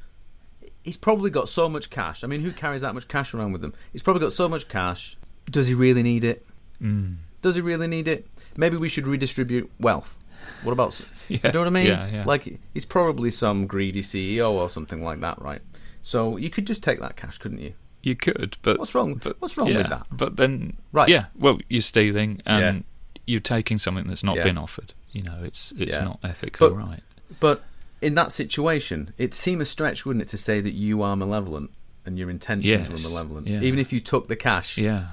He's 0.82 0.96
probably 0.96 1.30
got 1.30 1.48
so 1.48 1.68
much 1.68 1.90
cash. 1.90 2.24
I 2.24 2.26
mean, 2.26 2.40
who 2.40 2.50
carries 2.52 2.82
that 2.82 2.94
much 2.94 3.08
cash 3.08 3.34
around 3.34 3.52
with 3.52 3.60
them? 3.60 3.72
He's 3.92 4.02
probably 4.02 4.20
got 4.20 4.32
so 4.32 4.48
much 4.48 4.68
cash. 4.68 5.16
Does 5.50 5.66
he 5.66 5.74
really 5.74 6.02
need 6.02 6.24
it? 6.24 6.44
Mm. 6.80 7.16
Does 7.40 7.54
he 7.54 7.60
really 7.60 7.86
need 7.86 8.08
it? 8.08 8.26
Maybe 8.56 8.76
we 8.76 8.88
should 8.88 9.06
redistribute 9.06 9.70
wealth. 9.80 10.16
What 10.62 10.72
about? 10.72 11.00
Yeah. 11.28 11.38
You 11.44 11.52
know 11.52 11.60
what 11.60 11.68
I 11.68 11.70
mean? 11.70 11.86
Yeah, 11.86 12.06
yeah. 12.08 12.24
Like 12.26 12.58
he's 12.74 12.84
probably 12.84 13.30
some 13.30 13.66
greedy 13.66 14.02
CEO 14.02 14.50
or 14.50 14.68
something 14.68 15.02
like 15.02 15.20
that, 15.20 15.40
right? 15.40 15.62
So 16.02 16.36
you 16.36 16.50
could 16.50 16.66
just 16.66 16.82
take 16.82 17.00
that 17.00 17.16
cash, 17.16 17.38
couldn't 17.38 17.60
you? 17.60 17.74
you 18.02 18.16
could, 18.16 18.56
but 18.62 18.78
What's 18.78 18.94
wrong? 18.94 19.14
But, 19.14 19.36
What's 19.40 19.56
wrong 19.56 19.68
yeah, 19.68 19.78
with 19.78 19.88
that? 19.90 20.06
But 20.10 20.36
then, 20.36 20.76
Right. 20.90 21.08
Yeah. 21.08 21.26
Well, 21.38 21.58
you're 21.68 21.80
stealing 21.82 22.40
and 22.44 22.82
you're 23.26 23.40
taking 23.40 23.78
something 23.78 24.08
that's 24.08 24.24
not 24.24 24.36
been 24.36 24.58
offered. 24.58 24.92
You 25.12 25.22
know, 25.22 25.38
it's 25.44 25.72
it's 25.78 25.98
not 25.98 26.18
ethically 26.24 26.68
But- 26.68 26.76
right. 26.76 27.02
But 27.40 27.62
in 28.02 28.14
that 28.14 28.32
situation, 28.32 29.14
it'd 29.16 29.32
seem 29.32 29.60
a 29.60 29.64
stretch, 29.64 30.04
wouldn't 30.04 30.24
it, 30.24 30.28
to 30.28 30.38
say 30.38 30.60
that 30.60 30.74
you 30.74 31.02
are 31.02 31.16
malevolent 31.16 31.70
and 32.04 32.18
your 32.18 32.28
intentions 32.28 32.88
were 32.90 33.08
malevolent, 33.08 33.46
yeah. 33.46 33.60
even 33.60 33.78
if 33.78 33.92
you 33.92 34.00
took 34.00 34.26
the 34.26 34.34
cash. 34.36 34.76
Yeah. 34.76 35.06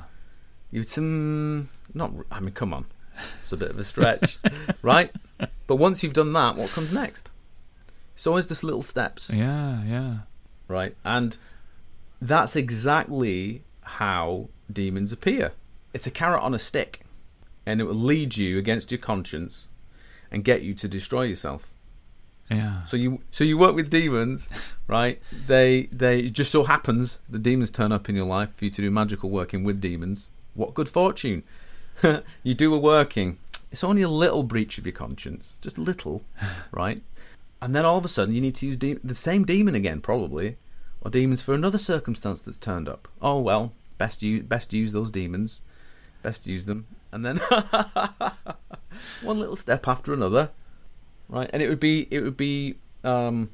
You'd 0.72 0.90
some 0.90 1.68
mm, 1.70 1.96
not. 1.96 2.12
I 2.32 2.40
mean, 2.40 2.54
come 2.54 2.74
on, 2.74 2.86
it's 3.42 3.52
a 3.52 3.58
bit 3.58 3.70
of 3.70 3.80
a 3.80 3.84
stretch, 3.84 4.38
right? 4.82 5.12
But 5.68 5.76
once 5.76 6.04
you've 6.04 6.14
done 6.14 6.34
that, 6.34 6.56
what 6.56 6.72
comes 6.72 6.92
next? 6.92 7.30
It's 8.16 8.28
always 8.28 8.48
just 8.48 8.64
little 8.64 8.82
steps, 8.82 9.30
Yeah. 9.30 9.84
Yeah. 9.84 10.18
right? 10.68 10.96
And 11.06 11.38
that's 12.22 12.56
exactly 12.56 13.64
how 13.82 14.50
demons 14.72 15.12
appear. 15.12 15.54
It's 15.94 16.06
a 16.06 16.12
carrot 16.12 16.42
on 16.42 16.54
a 16.54 16.60
stick, 16.60 17.02
and 17.66 17.80
it 17.80 17.86
will 17.86 17.94
lead 17.94 18.36
you 18.36 18.58
against 18.58 18.92
your 18.92 19.00
conscience 19.00 19.68
and 20.32 20.44
get 20.44 20.64
you 20.64 20.74
to 20.76 20.88
destroy 20.88 21.24
yourself. 21.24 21.72
Yeah. 22.50 22.84
So 22.84 22.98
you 22.98 23.22
so 23.32 23.44
you 23.44 23.58
work 23.58 23.76
with 23.76 23.90
demons, 23.90 24.50
right? 24.88 25.22
They 25.48 25.84
they 25.92 26.20
it 26.20 26.34
just 26.34 26.52
so 26.52 26.64
happens 26.64 27.20
the 27.30 27.40
demons 27.40 27.72
turn 27.72 27.92
up 27.92 28.10
in 28.10 28.16
your 28.16 28.26
life 28.26 28.56
for 28.56 28.66
you 28.66 28.72
to 28.72 28.82
do 28.82 28.92
magical 28.92 29.30
working 29.30 29.64
with 29.64 29.80
demons. 29.80 30.30
What 30.56 30.74
good 30.74 30.90
fortune! 30.90 31.44
you 32.44 32.54
do 32.54 32.74
a 32.74 32.80
working. 32.80 33.38
It's 33.72 33.84
only 33.84 34.02
a 34.02 34.10
little 34.10 34.42
breach 34.42 34.80
of 34.80 34.86
your 34.86 34.94
conscience, 34.94 35.60
just 35.62 35.78
a 35.78 35.82
little, 35.82 36.24
right? 36.72 37.02
And 37.62 37.76
then 37.76 37.86
all 37.86 37.98
of 37.98 38.06
a 38.06 38.08
sudden 38.08 38.34
you 38.34 38.42
need 38.42 38.56
to 38.56 38.66
use 38.66 38.78
de- 38.78 39.00
the 39.04 39.14
same 39.14 39.46
demon 39.46 39.76
again, 39.76 40.02
probably, 40.02 40.58
or 41.02 41.12
demons 41.12 41.44
for 41.44 41.54
another 41.54 41.78
circumstance 41.78 42.42
that's 42.42 42.58
turned 42.58 42.90
up. 42.90 43.08
Oh 43.22 43.40
well, 43.40 43.74
best 44.00 44.24
use 44.24 44.44
best 44.44 44.74
use 44.74 44.92
those 44.92 45.12
demons, 45.12 45.62
best 46.24 46.48
use 46.48 46.66
them, 46.66 46.88
and 47.12 47.24
then 47.24 47.38
one 49.22 49.40
little 49.40 49.56
step 49.56 49.88
after 49.88 50.14
another, 50.14 50.50
right? 51.30 51.50
And 51.54 51.62
it 51.62 51.70
would 51.70 51.80
be 51.80 52.08
it 52.12 52.22
would 52.22 52.38
be 52.38 52.76
um, 53.04 53.50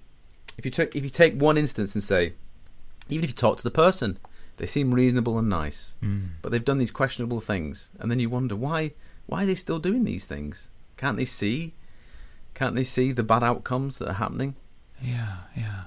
If 0.57 0.65
you 0.65 0.71
took 0.71 0.95
if 0.95 1.03
you 1.03 1.09
take 1.09 1.35
one 1.39 1.57
instance 1.57 1.93
and 1.95 2.03
say, 2.03 2.33
even 3.09 3.23
if 3.23 3.29
you 3.31 3.35
talk 3.35 3.57
to 3.57 3.63
the 3.63 3.71
person, 3.71 4.17
they 4.57 4.65
seem 4.65 4.93
reasonable 4.93 5.37
and 5.37 5.49
nice, 5.49 5.95
Mm. 6.01 6.29
but 6.41 6.51
they've 6.51 6.63
done 6.65 6.77
these 6.79 6.91
questionable 6.91 7.41
things, 7.41 7.89
and 7.99 8.09
then 8.09 8.19
you 8.19 8.29
wonder 8.29 8.55
why 8.55 8.93
why 9.27 9.43
are 9.43 9.45
they 9.45 9.55
still 9.55 9.79
doing 9.79 10.03
these 10.05 10.25
things? 10.25 10.69
Can't 10.97 11.17
they 11.17 11.25
see? 11.25 11.73
Can't 12.53 12.75
they 12.75 12.85
see 12.85 13.11
the 13.11 13.23
bad 13.23 13.43
outcomes 13.43 13.97
that 13.97 14.07
are 14.09 14.13
happening? 14.13 14.55
Yeah, 15.01 15.37
yeah. 15.55 15.83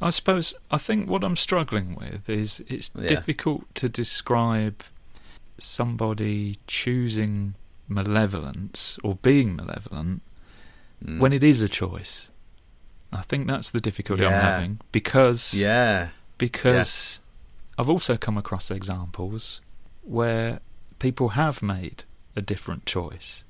I 0.00 0.10
suppose 0.10 0.54
I 0.70 0.78
think 0.78 1.08
what 1.10 1.24
I'm 1.24 1.36
struggling 1.36 1.96
with 1.96 2.28
is 2.30 2.62
it's 2.68 2.90
Yeah. 2.94 3.08
difficult 3.08 3.62
to 3.76 3.88
describe 3.88 4.82
somebody 5.58 6.58
choosing 6.66 7.54
malevolence 7.88 8.98
or 9.02 9.16
being 9.16 9.54
malevolent 9.56 10.22
Mm. 11.02 11.18
when 11.18 11.32
it 11.32 11.42
is 11.42 11.60
a 11.60 11.68
choice. 11.68 12.28
I 13.12 13.22
think 13.22 13.46
that's 13.46 13.70
the 13.70 13.80
difficulty 13.80 14.24
I'm 14.24 14.32
having 14.32 14.80
because 14.90 15.52
yeah, 15.52 16.08
because 16.38 17.20
I've 17.76 17.90
also 17.90 18.16
come 18.16 18.38
across 18.38 18.70
examples 18.70 19.60
where 20.02 20.60
people 20.98 21.30
have 21.30 21.62
made 21.62 22.04
a 22.34 22.40
different 22.40 22.86
choice. 22.86 23.44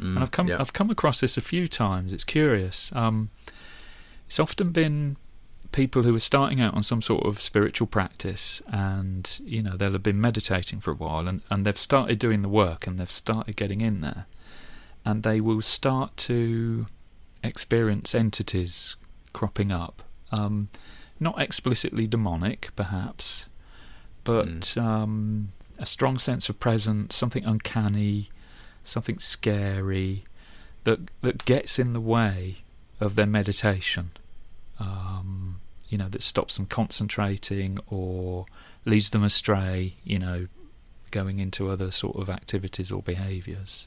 Mm, 0.00 0.14
and 0.14 0.18
I've 0.20 0.30
come 0.30 0.48
yeah. 0.48 0.58
I've 0.60 0.72
come 0.72 0.90
across 0.90 1.20
this 1.20 1.36
a 1.36 1.42
few 1.42 1.68
times. 1.68 2.12
It's 2.12 2.24
curious. 2.24 2.90
Um, 2.94 3.30
it's 4.26 4.40
often 4.40 4.70
been 4.72 5.16
people 5.72 6.02
who 6.02 6.14
are 6.16 6.20
starting 6.20 6.60
out 6.60 6.74
on 6.74 6.82
some 6.82 7.02
sort 7.02 7.26
of 7.26 7.40
spiritual 7.40 7.86
practice, 7.86 8.62
and 8.68 9.38
you 9.44 9.62
know 9.62 9.76
they'll 9.76 9.92
have 9.92 10.02
been 10.02 10.20
meditating 10.20 10.80
for 10.80 10.90
a 10.90 10.94
while, 10.94 11.28
and, 11.28 11.42
and 11.50 11.66
they've 11.66 11.78
started 11.78 12.18
doing 12.18 12.42
the 12.42 12.48
work, 12.48 12.86
and 12.86 12.98
they've 12.98 13.10
started 13.10 13.56
getting 13.56 13.80
in 13.80 14.00
there, 14.00 14.26
and 15.06 15.22
they 15.22 15.40
will 15.40 15.62
start 15.62 16.14
to 16.16 16.86
experience 17.44 18.12
entities 18.12 18.96
cropping 19.32 19.70
up. 19.70 20.02
Um, 20.32 20.68
not 21.20 21.40
explicitly 21.40 22.08
demonic, 22.08 22.70
perhaps, 22.74 23.48
but 24.24 24.76
um, 24.76 25.52
a 25.78 25.86
strong 25.86 26.18
sense 26.18 26.48
of 26.48 26.58
presence, 26.58 27.14
something 27.14 27.44
uncanny, 27.44 28.30
something 28.82 29.20
scary 29.20 30.24
that 30.82 30.98
that 31.20 31.44
gets 31.44 31.78
in 31.78 31.92
the 31.92 32.00
way 32.00 32.58
of 32.98 33.14
their 33.14 33.26
meditation. 33.26 34.10
Um, 34.80 35.60
you 35.88 35.96
know, 35.96 36.08
that 36.08 36.22
stops 36.22 36.56
them 36.56 36.66
concentrating 36.66 37.78
or 37.86 38.46
leads 38.84 39.10
them 39.10 39.22
astray. 39.22 39.94
You 40.02 40.18
know, 40.18 40.48
going 41.12 41.38
into 41.38 41.70
other 41.70 41.92
sort 41.92 42.16
of 42.16 42.28
activities 42.28 42.90
or 42.90 43.02
behaviours. 43.02 43.86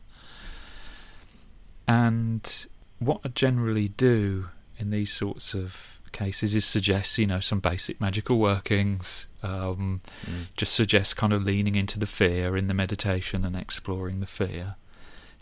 And 1.90 2.68
what 3.00 3.22
I 3.26 3.30
generally 3.30 3.88
do 3.90 4.50
in 4.78 4.92
these 4.92 5.12
sorts 5.12 5.54
of 5.54 6.00
cases 6.12 6.56
is 6.56 6.66
suggest, 6.66 7.18
you 7.18 7.28
know, 7.28 7.40
some 7.40 7.60
basic 7.60 8.00
magical 8.00 8.38
workings. 8.40 9.28
Um, 9.44 10.02
Mm. 10.28 10.48
just 10.58 10.74
suggest 10.74 11.16
kind 11.18 11.32
of 11.34 11.44
leaning 11.44 11.76
into 11.76 11.98
the 11.98 12.06
fear 12.06 12.58
in 12.58 12.68
the 12.68 12.74
meditation 12.74 13.46
and 13.46 13.56
exploring 13.56 14.20
the 14.20 14.28
fear 14.28 14.76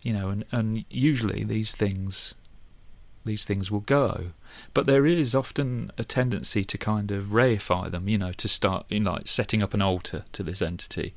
you 0.04 0.14
know 0.14 0.30
and, 0.30 0.46
and 0.52 0.86
usually 0.92 1.44
these 1.44 1.76
things 1.76 2.36
these 3.26 3.44
things 3.44 3.72
will 3.72 3.80
go 3.80 4.28
but 4.76 4.86
there 4.86 5.08
is 5.08 5.34
often 5.34 5.92
a 5.98 6.04
tendency 6.04 6.64
to 6.64 6.78
kind 6.78 7.10
of 7.10 7.26
reify 7.30 7.90
them 7.90 8.08
you 8.08 8.20
know 8.20 8.32
to 8.34 8.48
start 8.48 8.86
in 8.92 9.04
like 9.04 9.28
setting 9.28 9.64
up 9.64 9.74
an 9.74 9.82
altar 9.82 10.24
to 10.32 10.44
this 10.44 10.62
entity 10.62 11.16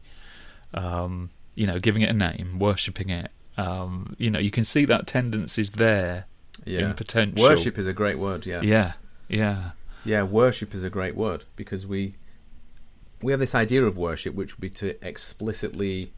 um, 0.72 1.28
you 1.54 1.66
know 1.66 1.78
giving 1.78 2.00
it 2.00 2.08
a 2.08 2.14
name 2.14 2.58
worshipping 2.58 3.10
it 3.10 3.30
um, 3.60 4.14
you 4.18 4.30
know 4.30 4.38
you 4.46 4.50
can 4.50 4.64
see 4.64 4.84
that 4.86 5.06
tendency's 5.06 5.70
there 5.70 6.26
yeah. 6.64 6.80
in 6.80 6.94
potential 6.94 7.42
Worship 7.42 7.78
is 7.78 7.86
a 7.86 7.92
great 7.92 8.18
word. 8.18 8.46
Yeah. 8.46 8.60
yeah 8.62 8.92
yeah 9.28 9.70
Yeah, 10.04 10.22
worship 10.24 10.74
is 10.74 10.82
a 10.84 10.90
great 10.90 11.14
word 11.16 11.44
because 11.56 11.86
we 11.86 12.14
we 13.22 13.32
have 13.32 13.40
this 13.40 13.54
idea 13.54 13.82
of 13.84 13.96
worship, 13.96 14.34
which 14.34 14.50
would 14.56 14.60
be 14.62 14.70
to 14.70 14.88
explicitly, 15.06 16.12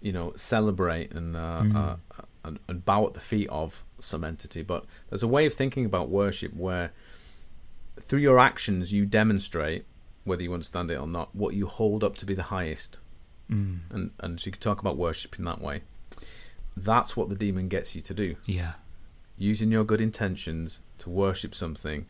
you 0.00 0.12
know, 0.12 0.32
celebrate 0.36 1.12
and 1.12 1.36
uh, 1.36 1.62
Mm. 1.62 1.76
uh, 1.76 1.96
and, 2.44 2.58
and 2.68 2.84
bow 2.84 3.06
at 3.06 3.14
the 3.14 3.20
feet 3.20 3.48
of 3.50 3.84
some 4.00 4.24
entity. 4.24 4.62
But 4.62 4.84
there's 5.08 5.22
a 5.22 5.28
way 5.28 5.46
of 5.46 5.54
thinking 5.54 5.84
about 5.84 6.08
worship 6.08 6.52
where, 6.56 6.90
through 8.00 8.18
your 8.20 8.38
actions, 8.40 8.92
you 8.92 9.06
demonstrate, 9.06 9.84
whether 10.24 10.42
you 10.42 10.52
understand 10.52 10.90
it 10.90 10.98
or 10.98 11.06
not, 11.06 11.28
what 11.36 11.54
you 11.54 11.66
hold 11.66 12.02
up 12.02 12.16
to 12.16 12.26
be 12.26 12.34
the 12.34 12.44
highest. 12.56 12.98
mm, 13.50 13.78
And 13.90 14.10
and 14.18 14.40
so 14.40 14.46
you 14.46 14.52
could 14.52 14.60
talk 14.62 14.80
about 14.80 14.96
worship 14.96 15.38
in 15.38 15.44
that 15.44 15.60
way. 15.60 15.82
That's 16.76 17.16
what 17.16 17.28
the 17.28 17.34
demon 17.36 17.68
gets 17.68 17.94
you 17.94 18.02
to 18.02 18.14
do 18.14 18.36
yeah 18.46 18.72
using 19.38 19.72
your 19.72 19.84
good 19.84 20.00
intentions 20.00 20.80
to 20.98 21.10
worship 21.10 21.54
something 21.54 22.06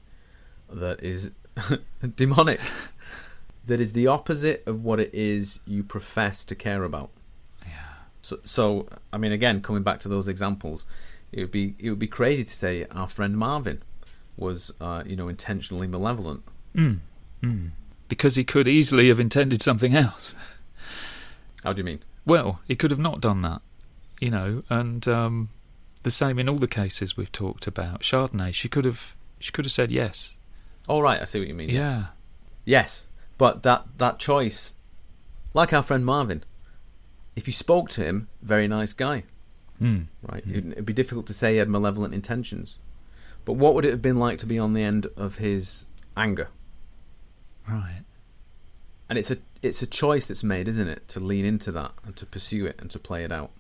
that 0.71 1.03
is 1.03 1.31
demonic, 2.17 2.61
that 3.67 3.81
is 3.81 3.93
the 3.93 4.07
opposite 4.07 4.63
of 4.67 4.85
what 4.85 5.01
it 5.01 5.11
is 5.15 5.61
you 5.67 5.83
profess 5.83 6.45
to 6.45 6.55
care 6.55 6.85
about. 6.85 7.11
yeah 7.67 7.71
So, 8.23 8.39
so 8.45 8.89
I 9.13 9.19
mean, 9.19 9.33
again, 9.33 9.61
coming 9.63 9.83
back 9.83 10.01
to 10.01 10.09
those 10.09 10.29
examples, 10.29 10.85
it 11.33 11.41
would 11.41 11.51
be 11.51 11.75
it 11.79 11.91
would 11.91 11.99
be 11.99 12.09
crazy 12.09 12.45
to 12.45 12.55
say 12.55 12.87
our 12.91 13.09
friend 13.09 13.37
Marvin 13.37 13.83
was, 14.37 14.73
uh, 14.81 15.03
you 15.07 15.17
know, 15.17 15.29
intentionally 15.29 15.87
malevolent. 15.87 16.43
mm, 16.75 16.99
mm. 17.43 17.71
because 18.09 18.37
he 18.37 18.45
could 18.45 18.69
easily 18.69 19.09
have 19.09 19.21
intended 19.21 19.63
something 19.63 19.95
else 19.95 20.35
How 21.65 21.73
do 21.73 21.79
you 21.81 21.85
mean? 21.85 22.01
Well, 22.27 22.61
he 22.67 22.75
could 22.77 22.91
have 22.91 23.01
not 23.01 23.21
done 23.21 23.43
that, 23.43 23.63
you 24.23 24.31
know, 24.31 24.63
and 24.71 25.07
um, 25.09 25.49
the 26.05 26.11
same 26.11 26.39
in 26.39 26.49
all 26.49 26.57
the 26.57 26.69
cases 26.69 27.17
we've 27.17 27.33
talked 27.33 27.67
about. 27.67 28.03
Chardonnay, 28.03 28.55
she 28.55 28.69
could 28.69 28.85
have, 28.85 29.15
she 29.41 29.51
could 29.51 29.65
have 29.65 29.73
said 29.73 29.91
yes. 29.91 30.35
All 30.89 31.03
right, 31.03 31.21
I 31.21 31.25
see 31.25 31.41
what 31.41 31.49
you 31.49 31.55
mean. 31.55 31.71
Yeah, 31.71 32.07
Yes, 32.65 33.09
but 33.39 33.65
that 33.65 33.87
that 33.99 34.21
choice, 34.21 34.75
like 35.53 35.73
our 35.73 35.83
friend 35.83 36.05
Marvin, 36.05 36.45
if 37.35 37.49
you 37.49 37.53
spoke 37.53 37.89
to 37.91 38.05
him, 38.05 38.29
very 38.41 38.69
nice 38.69 38.93
guy. 38.93 39.25
mm. 39.81 40.07
right? 40.23 40.47
Mm. 40.47 40.51
It'd, 40.51 40.73
it'd 40.73 40.87
be 40.87 40.93
difficult 40.93 41.27
to 41.27 41.35
say 41.35 41.53
he 41.53 41.59
had 41.59 41.69
malevolent 41.69 42.15
intentions. 42.15 42.79
But 43.45 43.55
what 43.55 43.75
would 43.75 43.85
it 43.85 43.91
have 43.91 44.03
been 44.03 44.19
like 44.19 44.39
to 44.39 44.47
be 44.47 44.59
on 44.59 44.75
the 44.75 44.85
end 44.85 45.09
of 45.17 45.39
his 45.39 45.87
anger? 46.17 46.49
right. 47.69 48.05
And 49.09 49.19
it's 49.19 49.31
a 49.31 49.39
it's 49.61 49.83
a 49.83 49.87
choice 49.87 50.27
that's 50.27 50.45
made, 50.45 50.69
isn't 50.69 50.89
it, 50.89 51.09
to 51.09 51.21
lean 51.21 51.45
into 51.45 51.73
that 51.73 51.93
and 52.05 52.15
to 52.17 52.25
pursue 52.25 52.67
it 52.67 52.77
and 52.81 52.91
to 52.93 52.99
play 52.99 53.25
it 53.25 53.33
out, 53.33 53.51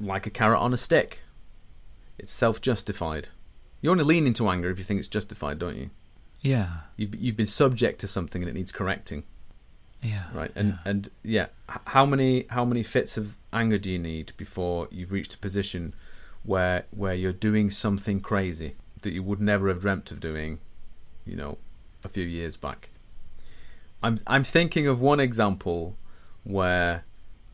like 0.00 0.26
a 0.26 0.30
carrot 0.30 0.60
on 0.60 0.72
a 0.72 0.76
stick. 0.76 1.20
It's 2.18 2.32
self-justified. 2.32 3.28
You 3.80 3.90
only 3.90 4.04
lean 4.04 4.26
into 4.26 4.48
anger 4.48 4.70
if 4.70 4.78
you 4.78 4.84
think 4.84 4.98
it's 4.98 5.08
justified, 5.08 5.58
don't 5.58 5.76
you? 5.76 5.90
Yeah, 6.40 6.68
You've 6.96 7.14
you've 7.14 7.36
been 7.36 7.46
subject 7.46 8.00
to 8.00 8.08
something 8.08 8.42
and 8.42 8.48
it 8.48 8.54
needs 8.54 8.70
correcting, 8.70 9.24
yeah, 10.02 10.24
right? 10.32 10.52
And 10.54 10.68
yeah. 10.68 10.78
and 10.84 11.08
yeah, 11.22 11.46
how 11.88 12.06
many 12.06 12.46
how 12.50 12.64
many 12.64 12.82
fits 12.82 13.16
of 13.16 13.36
anger 13.52 13.78
do 13.78 13.90
you 13.90 13.98
need 13.98 14.32
before 14.36 14.86
you've 14.90 15.12
reached 15.12 15.34
a 15.34 15.38
position 15.38 15.94
where 16.44 16.84
where 16.90 17.14
you're 17.14 17.32
doing 17.32 17.70
something 17.70 18.20
crazy 18.20 18.76
that 19.02 19.12
you 19.12 19.22
would 19.22 19.40
never 19.40 19.68
have 19.68 19.80
dreamt 19.80 20.10
of 20.10 20.20
doing, 20.20 20.60
you 21.24 21.36
know, 21.36 21.58
a 22.04 22.08
few 22.08 22.24
years 22.24 22.56
back. 22.56 22.90
I'm 24.02 24.18
I'm 24.26 24.44
thinking 24.44 24.86
of 24.86 25.00
one 25.00 25.20
example 25.20 25.96
where 26.44 27.04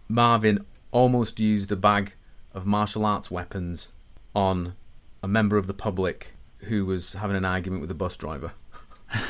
Marvin 0.09 0.67
almost 0.91 1.41
used 1.41 1.73
a 1.73 1.77
bag 1.77 2.15
of 2.55 2.67
martial 2.67 3.05
arts 3.05 3.31
weapons 3.31 3.91
on 4.35 4.75
a 5.23 5.29
member 5.29 5.57
of 5.57 5.67
the 5.67 5.75
public 5.75 6.33
who 6.59 6.87
was 6.87 7.15
having 7.15 7.37
an 7.37 7.45
argument 7.45 7.81
with 7.81 7.91
a 7.91 7.95
bus 7.95 8.17
driver. 8.17 8.53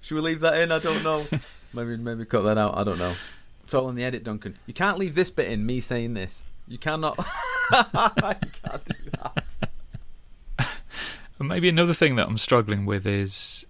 Should 0.00 0.14
we 0.14 0.20
leave 0.20 0.40
that 0.40 0.58
in? 0.58 0.72
I 0.72 0.78
don't 0.78 1.02
know. 1.02 1.26
Maybe 1.72 1.96
maybe 1.96 2.24
cut 2.24 2.42
that 2.42 2.56
out. 2.56 2.76
I 2.76 2.84
don't 2.84 2.98
know. 2.98 3.14
It's 3.64 3.74
all 3.74 3.88
in 3.90 3.94
the 3.94 4.04
edit, 4.04 4.24
Duncan. 4.24 4.56
You 4.66 4.72
can't 4.72 4.98
leave 4.98 5.14
this 5.14 5.30
bit 5.30 5.50
in. 5.50 5.66
Me 5.66 5.80
saying 5.80 6.14
this. 6.14 6.44
You 6.66 6.78
cannot. 6.78 7.18
you 7.72 7.84
can't 7.92 8.84
do 8.86 9.10
that. 9.22 9.44
Maybe 11.40 11.68
another 11.68 11.94
thing 11.94 12.16
that 12.16 12.26
I'm 12.26 12.38
struggling 12.38 12.84
with 12.84 13.06
is 13.06 13.66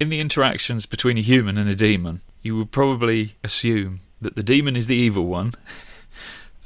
in 0.00 0.08
the 0.08 0.20
interactions 0.20 0.86
between 0.86 1.18
a 1.18 1.22
human 1.22 1.56
and 1.56 1.68
a 1.68 1.74
demon, 1.74 2.22
you 2.42 2.56
would 2.56 2.72
probably 2.72 3.36
assume 3.44 4.00
that 4.20 4.34
the 4.34 4.42
demon 4.42 4.76
is 4.76 4.86
the 4.86 4.96
evil 4.96 5.26
one 5.26 5.52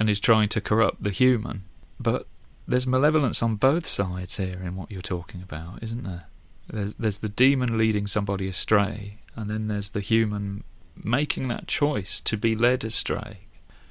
and 0.01 0.11
is 0.11 0.19
trying 0.19 0.49
to 0.49 0.61
corrupt 0.61 1.03
the 1.03 1.11
human. 1.11 1.63
But 2.01 2.27
there's 2.67 2.87
malevolence 2.87 3.43
on 3.43 3.57
both 3.57 3.87
sides 3.87 4.39
here 4.39 4.61
in 4.65 4.75
what 4.75 4.91
you're 4.91 5.03
talking 5.03 5.43
about, 5.43 5.83
isn't 5.83 6.03
there? 6.03 6.25
There's, 6.69 6.95
there's 6.95 7.19
the 7.19 7.29
demon 7.29 7.79
leading 7.79 8.07
somebody 8.07 8.49
astray, 8.49 9.19
and 9.37 9.51
then 9.51 9.69
there's 9.69 9.91
the 9.91 10.01
human 10.01 10.65
making 10.97 11.49
that 11.49 11.69
choice 11.69 12.21
to 12.23 12.37
be 12.37 12.57
led 12.57 12.83
astray. 12.83 13.41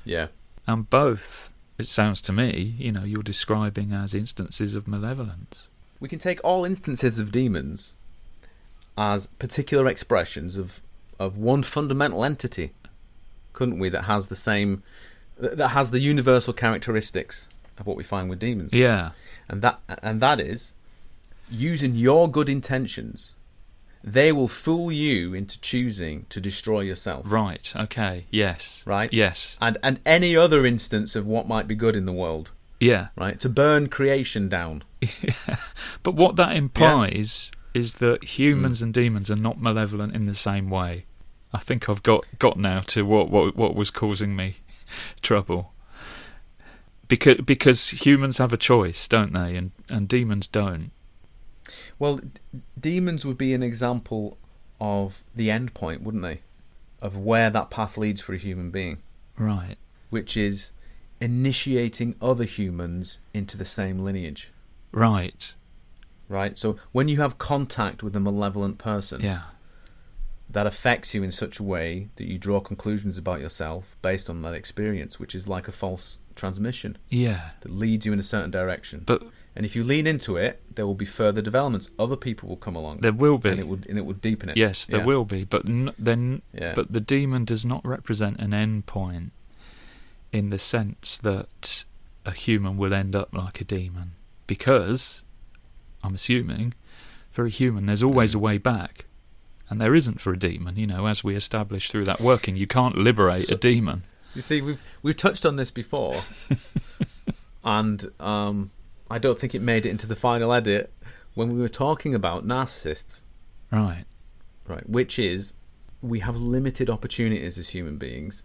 Yeah. 0.04 0.28
And 0.66 0.90
both, 0.90 1.50
it 1.78 1.88
sounds 1.88 2.22
to 2.24 2.34
me, 2.34 2.76
you 2.78 2.92
know, 2.92 3.04
you're 3.04 3.24
describing 3.24 3.94
as 3.94 4.14
instances 4.14 4.76
of 4.76 4.88
malevolence. 4.88 5.70
We 6.00 6.10
can 6.10 6.20
take 6.20 6.40
all 6.44 6.66
instances 6.66 7.20
of 7.20 7.32
demons 7.32 7.94
as 8.98 9.28
particular 9.28 9.88
expressions 9.88 10.58
of 10.58 10.82
of 11.20 11.38
one 11.38 11.64
fundamental 11.64 12.24
entity, 12.24 12.72
couldn't 13.54 13.78
we? 13.78 13.90
That 13.90 14.06
has 14.06 14.28
the 14.28 14.36
same, 14.36 14.84
that 15.40 15.70
has 15.70 15.92
the 15.92 16.00
universal 16.00 16.54
characteristics 16.54 17.48
of 17.78 17.88
what 17.88 17.98
we 17.98 18.04
find 18.04 18.30
with 18.30 18.40
demons. 18.40 18.74
Yeah. 18.74 19.12
and 19.48 19.62
that 19.62 19.80
and 20.04 20.22
that 20.22 20.40
is 20.40 20.74
using 21.50 21.96
your 21.96 22.30
good 22.30 22.50
intentions, 22.50 23.34
they 24.04 24.32
will 24.32 24.48
fool 24.48 24.92
you 24.92 25.34
into 25.34 25.60
choosing 25.62 26.26
to 26.30 26.40
destroy 26.40 26.82
yourself. 26.82 27.26
Right. 27.28 27.74
Okay. 27.76 28.26
Yes. 28.30 28.84
Right? 28.86 29.12
Yes. 29.12 29.58
And 29.62 29.78
and 29.82 30.00
any 30.06 30.36
other 30.36 30.66
instance 30.66 31.16
of 31.16 31.26
what 31.26 31.48
might 31.48 31.68
be 31.68 31.76
good 31.76 31.96
in 31.96 32.06
the 32.06 32.14
world, 32.14 32.52
Yeah. 32.80 33.08
right? 33.16 33.40
To 33.40 33.50
burn 33.50 33.88
creation 33.88 34.50
down. 34.50 34.84
But 36.04 36.16
what 36.16 36.36
that 36.38 36.56
implies 36.56 37.52
is 37.74 37.96
that 37.96 38.24
humans 38.24 38.80
mm. 38.80 38.84
and 38.84 38.94
demons 38.94 39.30
are 39.30 39.36
not 39.36 39.62
malevolent 39.62 40.16
in 40.16 40.26
the 40.26 40.34
same 40.34 40.70
way. 40.70 41.06
I 41.54 41.60
think 41.60 41.90
I've 41.90 42.04
got 42.04 42.26
got 42.40 42.58
now 42.58 42.82
to 42.82 43.06
what 43.06 43.30
what 43.30 43.56
what 43.56 43.76
was 43.76 43.90
causing 43.92 44.36
me 44.36 44.58
trouble. 45.22 45.74
Because 47.08 47.38
because 47.44 47.90
humans 47.90 48.38
have 48.38 48.54
a 48.54 48.58
choice, 48.58 49.08
don't 49.08 49.34
they? 49.34 49.56
And 49.56 49.72
and 49.90 50.08
demons 50.08 50.48
don't. 50.48 50.92
Well, 51.98 52.18
d- 52.18 52.30
demons 52.80 53.26
would 53.26 53.38
be 53.38 53.54
an 53.54 53.64
example 53.64 54.38
of 54.80 55.24
the 55.36 55.50
end 55.52 55.74
point, 55.74 56.02
wouldn't 56.02 56.24
they? 56.24 56.42
Of 57.02 57.18
where 57.18 57.50
that 57.50 57.70
path 57.70 57.98
leads 57.98 58.22
for 58.22 58.34
a 58.34 58.38
human 58.38 58.70
being, 58.72 59.00
Right. 59.38 59.78
which 60.10 60.36
is 60.38 60.72
initiating 61.22 62.16
other 62.22 62.44
humans 62.46 63.20
into 63.34 63.58
the 63.58 63.66
same 63.66 64.00
lineage, 64.00 64.52
Right. 64.92 65.54
right? 66.28 66.58
So 66.58 66.78
when 66.92 67.08
you 67.08 67.18
have 67.22 67.38
contact 67.38 68.04
with 68.04 68.16
a 68.16 68.20
malevolent 68.20 68.78
person, 68.78 69.22
Yeah. 69.22 69.44
That 70.50 70.66
affects 70.68 71.14
you 71.14 71.22
in 71.24 71.32
such 71.32 71.60
a 71.60 71.64
way 71.64 72.10
that 72.16 72.26
you 72.26 72.38
draw 72.38 72.60
conclusions 72.60 73.18
about 73.18 73.40
yourself 73.40 73.96
based 74.02 74.30
on 74.30 74.42
that 74.42 74.54
experience, 74.54 75.20
which 75.20 75.36
is 75.36 75.48
like 75.48 75.68
a 75.68 75.72
false 75.72 76.18
transmission 76.36 76.98
Yeah. 77.10 77.52
that 77.62 77.72
leads 77.72 78.06
you 78.06 78.14
in 78.14 78.20
a 78.20 78.24
certain 78.24 78.50
direction. 78.52 79.04
But 79.06 79.24
and 79.56 79.66
if 79.66 79.76
you 79.76 79.84
lean 79.84 80.08
into 80.08 80.38
it, 80.38 80.62
there 80.74 80.88
will 80.88 80.96
be 80.96 81.06
further 81.06 81.42
developments. 81.42 81.90
Other 82.00 82.16
people 82.16 82.48
will 82.50 82.56
come 82.58 82.76
along, 82.76 83.00
there 83.00 83.12
will 83.12 83.38
be. 83.38 83.50
and 83.50 83.60
it 83.60 83.68
would 83.68 83.86
and 83.90 83.98
it 83.98 84.06
would 84.06 84.22
deepen 84.22 84.50
it. 84.50 84.58
Yes, 84.58 84.86
there 84.86 85.02
Yeah. 85.02 85.06
will 85.06 85.26
be, 85.26 85.44
but 85.44 85.66
n- 85.68 85.94
then, 86.00 86.42
Yeah. 86.54 86.74
but 86.76 86.94
the 86.94 87.02
demon 87.02 87.46
does 87.46 87.66
not 87.66 87.86
represent 87.86 88.40
an 88.40 88.54
end 88.54 88.86
point 88.86 89.32
in 90.32 90.50
the 90.50 90.60
sense 90.60 91.18
that 91.18 91.84
a 92.26 92.32
human 92.32 92.78
will 92.78 92.94
end 92.94 93.16
up 93.16 93.34
like 93.34 93.60
a 93.62 93.64
demon, 93.66 94.12
because 94.48 95.24
I'm 96.04 96.16
assuming, 96.16 96.74
for 97.32 97.46
a 97.46 97.50
human, 97.50 97.86
there's 97.88 98.04
always 98.04 98.32
Mm. 98.32 98.36
a 98.36 98.40
way 98.40 98.58
back, 98.60 99.06
and 99.70 99.80
there 99.80 99.96
isn't 99.96 100.20
for 100.22 100.34
a 100.34 100.40
demon. 100.40 100.76
You 100.78 100.88
know, 100.88 101.06
as 101.08 101.24
we 101.24 101.36
established 101.36 101.92
through 101.92 102.06
that 102.06 102.20
working, 102.22 102.56
you 102.56 102.68
can't 102.68 102.96
liberate 102.98 103.48
So- 103.48 103.56
a 103.56 103.58
demon. 103.58 104.04
You 104.36 104.42
see, 104.44 104.62
we've 104.62 104.80
we've 105.02 105.18
touched 105.18 105.46
on 105.46 105.56
this 105.56 105.72
before, 105.72 106.22
and 107.64 108.06
um, 108.20 108.72
I 109.10 109.18
don't 109.18 109.40
think 109.40 109.56
it 109.56 109.62
made 109.62 109.86
it 109.86 109.90
into 109.90 110.08
the 110.08 110.16
final 110.16 110.54
edit 110.54 110.92
when 111.36 111.54
we 111.54 111.60
were 111.60 111.70
talking 111.70 112.14
about 112.16 112.46
narcissists, 112.48 113.22
Right? 113.72 114.06
right? 114.68 114.88
Which 114.90 115.18
is 115.20 115.54
we 116.02 116.20
have 116.20 116.38
limited 116.38 116.90
opportunities 116.90 117.58
as 117.58 117.70
human 117.70 117.98
beings, 117.98 118.44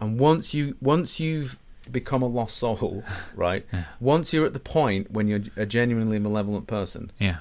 and 0.00 0.18
once 0.18 0.54
you 0.54 0.76
once 0.80 1.20
you've 1.20 1.58
become 1.90 2.22
a 2.22 2.26
lost 2.26 2.56
soul, 2.56 3.04
right? 3.34 3.64
Yeah. 3.72 3.84
Once 4.00 4.32
you're 4.32 4.46
at 4.46 4.52
the 4.52 4.58
point 4.60 5.10
when 5.10 5.28
you're 5.28 5.42
a 5.56 5.66
genuinely 5.66 6.18
malevolent 6.18 6.66
person, 6.66 7.12
Yeah. 7.18 7.36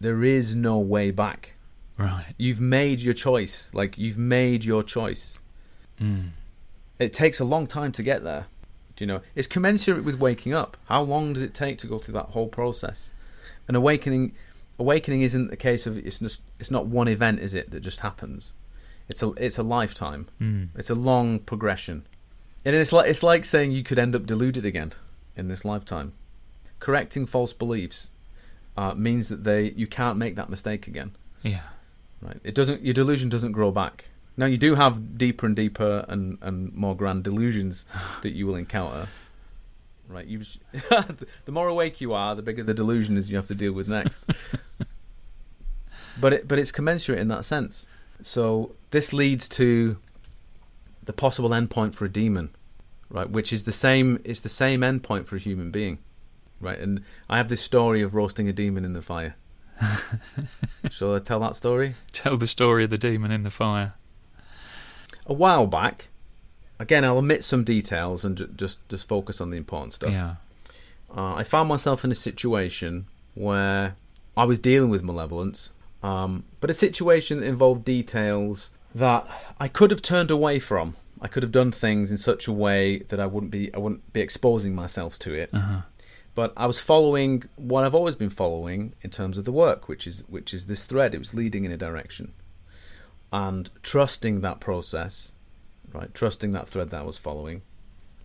there 0.00 0.24
is 0.24 0.54
no 0.54 0.78
way 0.78 1.10
back. 1.10 1.53
Right. 1.96 2.26
You've 2.36 2.60
made 2.60 3.00
your 3.00 3.14
choice. 3.14 3.70
Like 3.72 3.98
you've 3.98 4.18
made 4.18 4.64
your 4.64 4.82
choice. 4.82 5.38
Mm. 6.00 6.30
It 6.98 7.12
takes 7.12 7.40
a 7.40 7.44
long 7.44 7.66
time 7.66 7.92
to 7.92 8.02
get 8.02 8.24
there. 8.24 8.46
Do 8.96 9.04
you 9.04 9.06
know? 9.06 9.20
It's 9.34 9.46
commensurate 9.46 10.04
with 10.04 10.18
waking 10.18 10.54
up. 10.54 10.76
How 10.86 11.02
long 11.02 11.32
does 11.32 11.42
it 11.42 11.54
take 11.54 11.78
to 11.78 11.86
go 11.86 11.98
through 11.98 12.14
that 12.14 12.30
whole 12.30 12.48
process? 12.48 13.10
An 13.66 13.74
awakening, 13.74 14.32
awakening 14.78 15.22
isn't 15.22 15.50
the 15.50 15.56
case 15.56 15.86
of 15.86 15.96
it's 15.98 16.20
just, 16.20 16.42
it's 16.60 16.70
not 16.70 16.86
one 16.86 17.08
event, 17.08 17.40
is 17.40 17.54
it? 17.54 17.70
That 17.70 17.80
just 17.80 18.00
happens. 18.00 18.52
It's 19.08 19.22
a 19.22 19.30
it's 19.32 19.58
a 19.58 19.62
lifetime. 19.62 20.28
Mm. 20.40 20.68
It's 20.76 20.90
a 20.90 20.94
long 20.94 21.38
progression, 21.40 22.06
and 22.64 22.74
it's 22.74 22.92
like 22.92 23.10
it's 23.10 23.22
like 23.22 23.44
saying 23.44 23.72
you 23.72 23.82
could 23.82 23.98
end 23.98 24.16
up 24.16 24.24
deluded 24.24 24.64
again 24.64 24.92
in 25.36 25.48
this 25.48 25.64
lifetime. 25.64 26.12
Correcting 26.80 27.26
false 27.26 27.52
beliefs 27.52 28.10
uh, 28.76 28.94
means 28.94 29.28
that 29.28 29.44
they 29.44 29.72
you 29.76 29.86
can't 29.86 30.16
make 30.16 30.36
that 30.36 30.48
mistake 30.48 30.86
again. 30.86 31.12
Yeah. 31.42 31.60
Right? 32.24 32.40
It 32.42 32.54
doesn't. 32.54 32.82
Your 32.82 32.94
delusion 32.94 33.28
doesn't 33.28 33.52
grow 33.52 33.70
back. 33.70 34.06
Now 34.36 34.46
you 34.46 34.56
do 34.56 34.74
have 34.74 35.16
deeper 35.16 35.46
and 35.46 35.54
deeper 35.54 36.04
and, 36.08 36.38
and 36.40 36.72
more 36.74 36.96
grand 36.96 37.22
delusions 37.22 37.84
that 38.22 38.32
you 38.32 38.46
will 38.46 38.56
encounter. 38.56 39.08
Right? 40.08 40.26
You 40.26 40.40
the 40.72 41.52
more 41.52 41.68
awake 41.68 42.00
you 42.00 42.12
are, 42.12 42.34
the 42.34 42.42
bigger 42.42 42.62
the 42.62 42.74
delusion 42.74 43.16
is 43.16 43.30
you 43.30 43.36
have 43.36 43.46
to 43.48 43.54
deal 43.54 43.72
with 43.72 43.88
next. 43.88 44.20
but 46.20 46.32
it 46.32 46.48
but 46.48 46.58
it's 46.58 46.72
commensurate 46.72 47.18
in 47.18 47.28
that 47.28 47.44
sense. 47.44 47.86
So 48.22 48.74
this 48.90 49.12
leads 49.12 49.46
to 49.48 49.98
the 51.02 51.12
possible 51.12 51.50
endpoint 51.50 51.94
for 51.94 52.06
a 52.06 52.08
demon, 52.08 52.50
right? 53.10 53.28
Which 53.28 53.52
is 53.52 53.64
the 53.64 53.72
same. 53.72 54.20
It's 54.24 54.40
the 54.40 54.48
same 54.48 54.80
endpoint 54.80 55.26
for 55.26 55.36
a 55.36 55.40
human 55.40 55.70
being, 55.70 55.98
right? 56.60 56.78
And 56.78 57.02
I 57.28 57.36
have 57.36 57.48
this 57.48 57.60
story 57.60 58.00
of 58.00 58.14
roasting 58.14 58.48
a 58.48 58.52
demon 58.52 58.84
in 58.84 58.94
the 58.94 59.02
fire. 59.02 59.36
Shall 60.90 61.14
I 61.14 61.18
tell 61.18 61.40
that 61.40 61.56
story? 61.56 61.94
Tell 62.12 62.36
the 62.36 62.46
story 62.46 62.84
of 62.84 62.90
the 62.90 62.98
demon 62.98 63.30
in 63.30 63.42
the 63.42 63.50
fire. 63.50 63.94
a 65.26 65.32
while 65.32 65.66
back. 65.66 66.08
Again, 66.78 67.04
I'll 67.04 67.18
omit 67.18 67.44
some 67.44 67.64
details 67.64 68.24
and 68.24 68.52
just 68.56 68.86
just 68.88 69.06
focus 69.08 69.40
on 69.40 69.50
the 69.50 69.56
important 69.56 69.92
stuff. 69.94 70.12
Yeah. 70.12 70.36
Uh, 71.16 71.34
I 71.34 71.44
found 71.44 71.68
myself 71.68 72.04
in 72.04 72.10
a 72.10 72.14
situation 72.16 73.06
where 73.34 73.94
I 74.36 74.44
was 74.44 74.58
dealing 74.58 74.90
with 74.90 75.02
malevolence, 75.02 75.70
um, 76.02 76.44
but 76.60 76.70
a 76.70 76.74
situation 76.74 77.40
that 77.40 77.46
involved 77.46 77.84
details 77.84 78.70
that 78.94 79.26
I 79.60 79.68
could 79.68 79.90
have 79.92 80.02
turned 80.02 80.30
away 80.30 80.58
from. 80.58 80.96
I 81.20 81.28
could 81.28 81.42
have 81.42 81.52
done 81.52 81.70
things 81.72 82.10
in 82.10 82.18
such 82.18 82.46
a 82.48 82.52
way 82.52 82.98
that 82.98 83.18
I 83.20 83.26
wouldn't 83.26 83.52
be 83.52 83.72
I 83.72 83.78
wouldn't 83.78 84.12
be 84.12 84.20
exposing 84.20 84.74
myself 84.74 85.18
to 85.20 85.32
it. 85.34 85.50
Uh 85.52 85.58
huh. 85.60 85.80
But 86.34 86.52
I 86.56 86.66
was 86.66 86.80
following 86.80 87.44
what 87.56 87.84
I've 87.84 87.94
always 87.94 88.16
been 88.16 88.30
following 88.30 88.94
in 89.02 89.10
terms 89.10 89.38
of 89.38 89.44
the 89.44 89.52
work, 89.52 89.88
which 89.88 90.06
is 90.06 90.24
which 90.28 90.52
is 90.52 90.66
this 90.66 90.84
thread. 90.84 91.14
It 91.14 91.18
was 91.18 91.34
leading 91.34 91.64
in 91.64 91.70
a 91.70 91.76
direction, 91.76 92.32
and 93.32 93.70
trusting 93.82 94.40
that 94.40 94.58
process, 94.60 95.32
right? 95.92 96.12
Trusting 96.12 96.50
that 96.52 96.68
thread 96.68 96.90
that 96.90 97.02
I 97.02 97.04
was 97.04 97.18
following, 97.18 97.62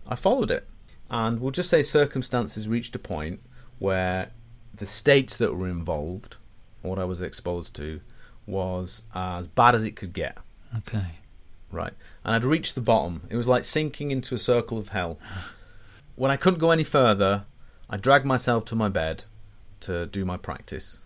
I 0.08 0.16
followed 0.16 0.50
it, 0.50 0.68
and 1.08 1.40
we'll 1.40 1.52
just 1.52 1.70
say 1.70 1.82
circumstances 1.84 2.66
reached 2.66 2.96
a 2.96 2.98
point 2.98 3.40
where 3.78 4.30
the 4.74 4.86
states 4.86 5.36
that 5.36 5.54
were 5.54 5.68
involved, 5.68 6.36
what 6.82 6.98
I 6.98 7.04
was 7.04 7.22
exposed 7.22 7.74
to, 7.76 8.00
was 8.46 9.02
as 9.14 9.46
bad 9.46 9.74
as 9.74 9.84
it 9.84 9.94
could 9.94 10.12
get. 10.12 10.36
Okay. 10.78 11.18
Right. 11.70 11.92
And 12.24 12.34
I'd 12.34 12.44
reached 12.44 12.74
the 12.74 12.80
bottom. 12.80 13.22
It 13.30 13.36
was 13.36 13.46
like 13.46 13.62
sinking 13.62 14.10
into 14.10 14.34
a 14.34 14.38
circle 14.38 14.78
of 14.78 14.88
hell. 14.88 15.18
When 16.16 16.30
I 16.30 16.36
couldn't 16.36 16.58
go 16.58 16.72
any 16.72 16.82
further, 16.82 17.44
I 17.90 17.96
dragged 17.96 18.24
myself 18.24 18.64
to 18.66 18.76
my 18.76 18.88
bed 18.88 19.24
to 19.80 20.06
do 20.06 20.24
my 20.24 20.36
practice, 20.36 20.98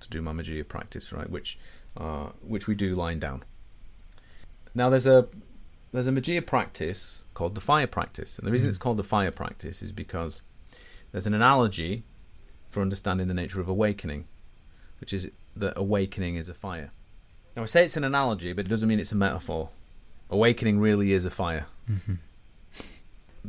to 0.00 0.08
do 0.10 0.20
my 0.20 0.32
Magia 0.32 0.64
practice, 0.64 1.12
right, 1.12 1.30
which 1.30 1.58
uh, 1.96 2.30
which 2.42 2.66
we 2.66 2.74
do 2.74 2.94
lying 2.94 3.18
down. 3.20 3.44
Now 4.74 4.90
there's 4.90 5.06
a 5.06 5.28
there's 5.92 6.08
a 6.08 6.12
Magia 6.12 6.42
practice 6.42 7.24
called 7.34 7.54
the 7.54 7.60
fire 7.60 7.86
practice, 7.86 8.38
and 8.38 8.46
the 8.46 8.52
reason 8.52 8.66
Mm. 8.66 8.70
it's 8.70 8.78
called 8.78 8.96
the 8.96 9.04
fire 9.04 9.30
practice 9.30 9.82
is 9.82 9.92
because 9.92 10.42
there's 11.12 11.26
an 11.26 11.34
analogy 11.34 12.02
for 12.70 12.80
understanding 12.82 13.28
the 13.28 13.34
nature 13.34 13.60
of 13.60 13.68
awakening, 13.68 14.26
which 15.00 15.12
is 15.12 15.28
that 15.54 15.74
awakening 15.76 16.34
is 16.34 16.48
a 16.48 16.54
fire. 16.54 16.90
Now 17.54 17.62
I 17.62 17.66
say 17.66 17.84
it's 17.84 17.96
an 17.96 18.04
analogy, 18.04 18.52
but 18.52 18.66
it 18.66 18.68
doesn't 18.68 18.88
mean 18.88 19.00
it's 19.00 19.12
a 19.12 19.16
metaphor. 19.16 19.70
Awakening 20.28 20.80
really 20.80 21.12
is 21.12 21.24
a 21.24 21.30
fire. 21.30 21.66
hmm 21.86 22.14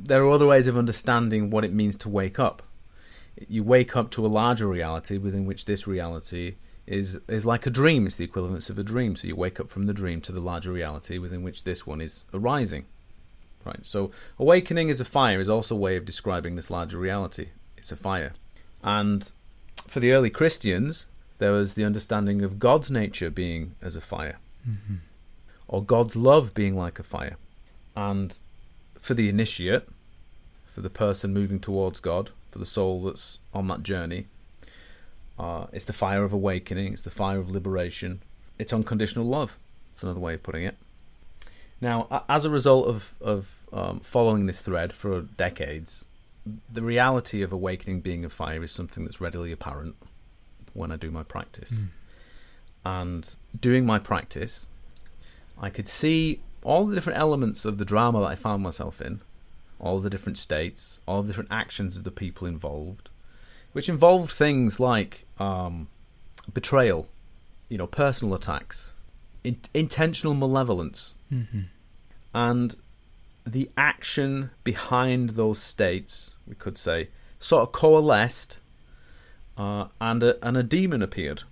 There 0.03 0.23
are 0.23 0.31
other 0.31 0.47
ways 0.47 0.67
of 0.67 0.77
understanding 0.77 1.49
what 1.49 1.63
it 1.63 1.73
means 1.73 1.97
to 1.97 2.09
wake 2.09 2.39
up. 2.39 2.63
You 3.47 3.63
wake 3.63 3.95
up 3.95 4.09
to 4.11 4.25
a 4.25 4.27
larger 4.27 4.67
reality 4.67 5.17
within 5.17 5.45
which 5.45 5.65
this 5.65 5.87
reality 5.87 6.55
is 6.85 7.19
is 7.27 7.45
like 7.45 7.65
a 7.65 7.69
dream. 7.69 8.07
It's 8.07 8.15
the 8.15 8.25
equivalence 8.25 8.69
of 8.69 8.79
a 8.79 8.83
dream. 8.83 9.15
So 9.15 9.27
you 9.27 9.35
wake 9.35 9.59
up 9.59 9.69
from 9.69 9.85
the 9.85 9.93
dream 9.93 10.21
to 10.21 10.31
the 10.31 10.39
larger 10.39 10.71
reality 10.71 11.17
within 11.17 11.43
which 11.43 11.63
this 11.63 11.85
one 11.85 12.01
is 12.01 12.25
arising. 12.33 12.85
Right. 13.63 13.85
So 13.85 14.11
awakening 14.39 14.89
as 14.89 15.01
a 15.01 15.05
fire 15.05 15.39
is 15.39 15.49
also 15.49 15.75
a 15.75 15.79
way 15.79 15.97
of 15.97 16.05
describing 16.05 16.55
this 16.55 16.69
larger 16.69 16.97
reality. 16.97 17.49
It's 17.77 17.91
a 17.91 17.97
fire. 17.97 18.33
And 18.81 19.29
for 19.87 19.99
the 19.99 20.13
early 20.13 20.29
Christians, 20.29 21.05
there 21.37 21.51
was 21.51 21.73
the 21.73 21.83
understanding 21.83 22.41
of 22.43 22.59
God's 22.59 22.89
nature 22.89 23.29
being 23.29 23.75
as 23.81 23.95
a 23.95 24.01
fire 24.01 24.39
hmm 24.63 24.95
or 25.67 25.83
God's 25.83 26.15
love 26.15 26.53
being 26.53 26.75
like 26.75 26.99
a 26.99 27.03
fire. 27.03 27.37
And 27.95 28.39
for 29.07 29.13
the 29.13 29.29
initiate, 29.29 29.87
for 30.65 30.81
the 30.81 30.89
person 30.89 31.33
moving 31.33 31.61
towards 31.61 32.01
God, 32.01 32.31
for 32.51 32.59
the 32.59 32.65
soul 32.65 33.03
that's 33.03 33.39
on 33.53 33.69
that 33.69 33.81
journey, 33.81 34.27
uh, 35.39 35.67
it's 35.71 35.85
the 35.85 35.93
fire 35.93 36.25
of 36.25 36.33
awakening, 36.33 36.91
it's 36.91 37.03
the 37.03 37.09
fire 37.09 37.39
of 37.39 37.49
liberation, 37.49 38.21
it's 38.59 38.73
unconditional 38.73 39.25
love. 39.25 39.57
It's 39.93 40.03
another 40.03 40.19
way 40.19 40.33
of 40.33 40.43
putting 40.43 40.63
it. 40.63 40.77
Now, 41.79 42.25
as 42.27 42.43
a 42.43 42.49
result 42.49 42.87
of, 42.87 43.15
of 43.21 43.65
um, 43.71 44.01
following 44.01 44.45
this 44.45 44.59
thread 44.61 44.91
for 44.91 45.21
decades, 45.21 46.03
the 46.71 46.81
reality 46.81 47.41
of 47.41 47.53
awakening 47.53 48.01
being 48.01 48.25
a 48.25 48.29
fire 48.29 48.61
is 48.61 48.73
something 48.73 49.05
that's 49.05 49.21
readily 49.21 49.53
apparent 49.53 49.95
when 50.73 50.91
I 50.91 50.97
do 50.97 51.11
my 51.11 51.23
practice. 51.23 51.81
And 52.85 53.35
doing 53.59 53.85
my 53.85 53.99
practice, 53.99 54.67
I 55.57 55.69
could 55.69 55.87
see 55.87 56.41
all 56.63 56.85
the 56.85 56.95
different 56.95 57.19
elements 57.19 57.65
of 57.65 57.77
the 57.77 57.85
drama 57.85 58.19
that 58.21 58.27
I 58.27 58.35
found 58.35 58.63
myself 58.63 59.01
in, 59.01 59.21
all 59.79 59.99
the 59.99 60.09
different 60.09 60.37
states, 60.37 60.99
all 61.07 61.21
the 61.21 61.27
different 61.27 61.51
actions 61.51 61.95
of 61.97 62.03
the 62.03 62.11
people 62.11 62.47
involved, 62.47 63.09
which 63.73 63.87
involved 63.89 64.31
things 64.31 64.79
like 64.79 65.25
um, 65.39 65.87
betrayal, 66.53 67.07
you 67.69 67.77
know, 67.77 67.87
personal 67.87 68.33
attacks, 68.33 68.93
in- 69.43 69.59
intentional 69.73 70.33
malevolence, 70.33 71.13
Mm-hmm. 71.31 71.61
and 72.33 72.77
the 73.45 73.69
action 73.77 74.49
behind 74.63 75.31
those 75.31 75.59
states, 75.59 76.33
we 76.47 76.55
could 76.55 76.77
say, 76.77 77.09
sort 77.39 77.63
of 77.63 77.71
coalesced, 77.73 78.57
uh, 79.57 79.87
and 79.99 80.23
a, 80.23 80.45
and 80.45 80.55
a 80.55 80.63
demon 80.63 81.01
appeared. 81.01 81.43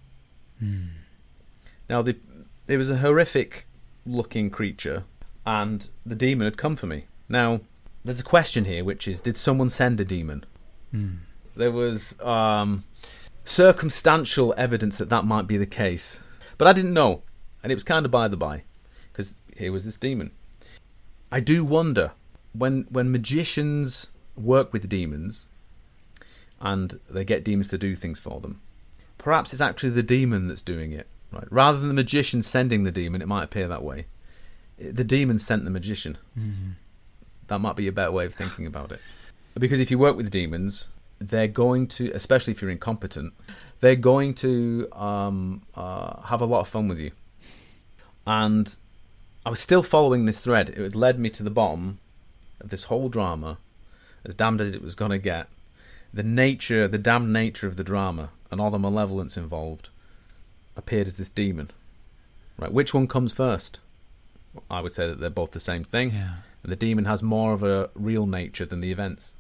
Now, 1.90 2.02
the, 2.02 2.16
it 2.68 2.78
was 2.78 2.90
a 2.90 2.98
horrific 2.98 3.66
looking 4.06 4.50
creature, 4.50 5.04
and 5.46 5.90
the 6.06 6.16
demon 6.16 6.46
had 6.46 6.58
come 6.58 6.76
for 6.76 6.88
me. 6.88 7.06
Now, 7.28 7.62
there's 8.04 8.20
a 8.20 8.24
question 8.24 8.66
here, 8.66 8.84
which 8.84 9.08
is 9.08 9.22
did 9.22 9.38
someone 9.38 9.70
send 9.70 10.00
a 10.00 10.06
demon? 10.06 10.46
There 11.56 11.72
was 11.72 12.20
um, 12.22 12.84
circumstantial 13.44 14.54
evidence 14.58 14.98
that 14.98 15.10
that 15.10 15.26
might 15.26 15.48
be 15.48 15.58
the 15.58 15.66
case, 15.66 16.22
but 16.58 16.68
I 16.68 16.74
didn't 16.74 16.94
know, 16.94 17.22
and 17.64 17.72
it 17.72 17.76
was 17.76 17.84
kind 17.84 18.06
of 18.06 18.12
by 18.12 18.28
the 18.28 18.38
by, 18.38 18.64
because 19.12 19.36
here 19.58 19.72
was 19.72 19.86
this 19.86 19.98
demon. 19.98 20.32
I 21.32 21.40
do 21.40 21.66
wonder 21.66 22.12
when 22.54 22.86
when 22.90 23.12
magicians 23.12 24.08
work 24.36 24.72
with 24.74 24.90
demons 24.90 25.48
and 26.62 27.00
they 27.10 27.26
get 27.26 27.44
demons 27.44 27.70
to 27.70 27.78
do 27.78 27.96
things 27.96 28.20
for 28.20 28.40
them. 28.40 28.62
Perhaps 29.18 29.54
it's 29.54 29.62
actually 29.62 29.90
the 29.90 30.04
demon 30.04 30.48
that's 30.48 30.62
doing 30.62 30.92
it, 30.92 31.08
right? 31.36 31.48
Rather 31.52 31.80
than 31.80 31.88
the 31.90 31.94
magician 31.94 32.42
sending 32.42 32.84
the 32.84 32.92
demon, 32.92 33.22
it 33.22 33.28
might 33.28 33.44
appear 33.44 33.68
that 33.68 33.84
way. 33.84 34.06
The 34.78 35.04
demon 35.04 35.40
sent 35.40 35.64
the 35.66 35.72
magician. 35.72 36.18
That 37.48 37.60
might 37.60 37.76
be 37.76 37.88
a 37.88 37.92
better 37.92 38.12
way 38.12 38.26
of 38.26 38.34
thinking 38.34 38.66
about 38.66 38.92
it. 38.92 39.00
Because 39.58 39.80
if 39.80 39.90
you 39.92 39.98
work 39.98 40.18
with 40.18 40.30
demons, 40.32 40.90
they're 41.20 41.48
going 41.48 41.88
to, 41.88 42.12
especially 42.12 42.52
if 42.52 42.62
you're 42.62 42.72
incompetent, 42.72 43.34
they're 43.80 43.96
going 43.96 44.34
to 44.36 44.90
um, 44.92 45.62
uh, 45.76 46.22
have 46.24 46.42
a 46.42 46.46
lot 46.46 46.62
of 46.62 46.68
fun 46.68 46.88
with 46.88 47.00
you. 47.00 47.12
And 48.28 48.76
I 49.46 49.50
was 49.50 49.60
still 49.60 49.84
following 49.84 50.26
this 50.26 50.42
thread. 50.42 50.70
It 50.70 50.78
had 50.78 50.96
led 50.96 51.20
me 51.20 51.30
to 51.30 51.44
the 51.44 51.52
bottom 51.52 52.00
of 52.60 52.70
this 52.70 52.86
whole 52.86 53.10
drama, 53.10 53.60
as 54.26 54.36
damned 54.36 54.60
as 54.60 54.74
it 54.74 54.82
was 54.82 54.96
going 54.96 55.12
to 55.12 55.18
get. 55.20 55.48
The 56.14 56.24
nature, 56.24 56.88
the 56.88 56.98
damned 56.98 57.32
nature 57.32 57.68
of 57.68 57.78
the 57.78 57.84
drama, 57.84 58.30
and 58.50 58.60
all 58.60 58.72
the 58.72 58.80
malevolence 58.80 59.38
involved, 59.38 59.90
appeared 60.76 61.08
as 61.08 61.18
this 61.18 61.30
demon. 61.30 61.72
Right, 62.58 62.72
which 62.72 62.94
one 62.94 63.08
comes 63.08 63.34
first? 63.34 63.80
I 64.72 64.80
would 64.82 64.94
say 64.94 65.08
that 65.08 65.20
they're 65.20 65.30
both 65.30 65.52
the 65.52 65.60
same 65.60 65.84
thing. 65.84 66.12
Yeah. 66.12 66.36
And 66.64 66.72
the 66.72 66.76
demon 66.78 67.06
has 67.06 67.22
more 67.22 67.54
of 67.54 67.64
a 67.64 67.90
real 67.94 68.26
nature 68.26 68.66
than 68.66 68.82
the 68.82 68.92
events. 68.92 69.34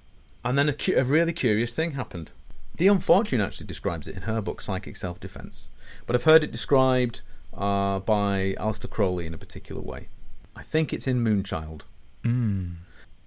And 0.43 0.57
then 0.57 0.69
a, 0.69 0.73
cu- 0.73 0.95
a 0.97 1.03
really 1.03 1.33
curious 1.33 1.73
thing 1.73 1.91
happened. 1.91 2.31
Dion 2.77 2.99
Fortune 2.99 3.39
actually 3.41 3.67
describes 3.67 4.07
it 4.07 4.15
in 4.15 4.23
her 4.23 4.41
book 4.41 4.61
Psychic 4.61 4.97
Self 4.97 5.19
Defense, 5.19 5.69
but 6.05 6.15
I've 6.15 6.25
heard 6.25 6.43
it 6.43 6.51
described 6.51 7.21
uh, 7.53 7.99
by 7.99 8.53
Aleister 8.59 8.89
Crowley 8.89 9.25
in 9.25 9.33
a 9.33 9.37
particular 9.37 9.81
way. 9.81 10.09
I 10.57 10.61
think 10.61 10.91
it's 10.91 11.07
in 11.07 11.23
Moonchild. 11.23 11.81
Mm. 12.23 12.75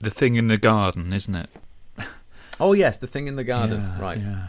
The 0.01 0.11
thing 0.11 0.37
in 0.37 0.49
the 0.49 0.59
garden, 0.59 1.13
isn't 1.13 1.35
it? 1.35 1.49
Oh 2.61 2.73
yes, 2.73 2.97
the 2.97 3.07
thing 3.07 3.27
in 3.27 3.37
the 3.37 3.45
garden. 3.45 3.81
Yeah, 3.81 4.01
right, 4.01 4.19
Yeah. 4.19 4.47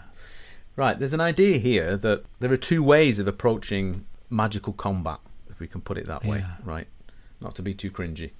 Right. 0.79 0.97
There's 0.97 1.13
an 1.13 1.21
idea 1.21 1.57
here 1.57 1.97
that 1.97 2.23
there 2.39 2.51
are 2.51 2.57
two 2.57 2.83
ways 2.83 3.19
of 3.19 3.27
approaching 3.27 4.05
magical 4.29 4.73
combat, 4.73 5.19
if 5.49 5.59
we 5.59 5.67
can 5.67 5.81
put 5.81 5.97
it 5.97 6.05
that 6.07 6.25
way. 6.25 6.39
Yeah. 6.39 6.55
Right, 6.63 6.87
not 7.39 7.55
to 7.55 7.61
be 7.61 7.73
too 7.73 7.91
cringy. 7.91 8.31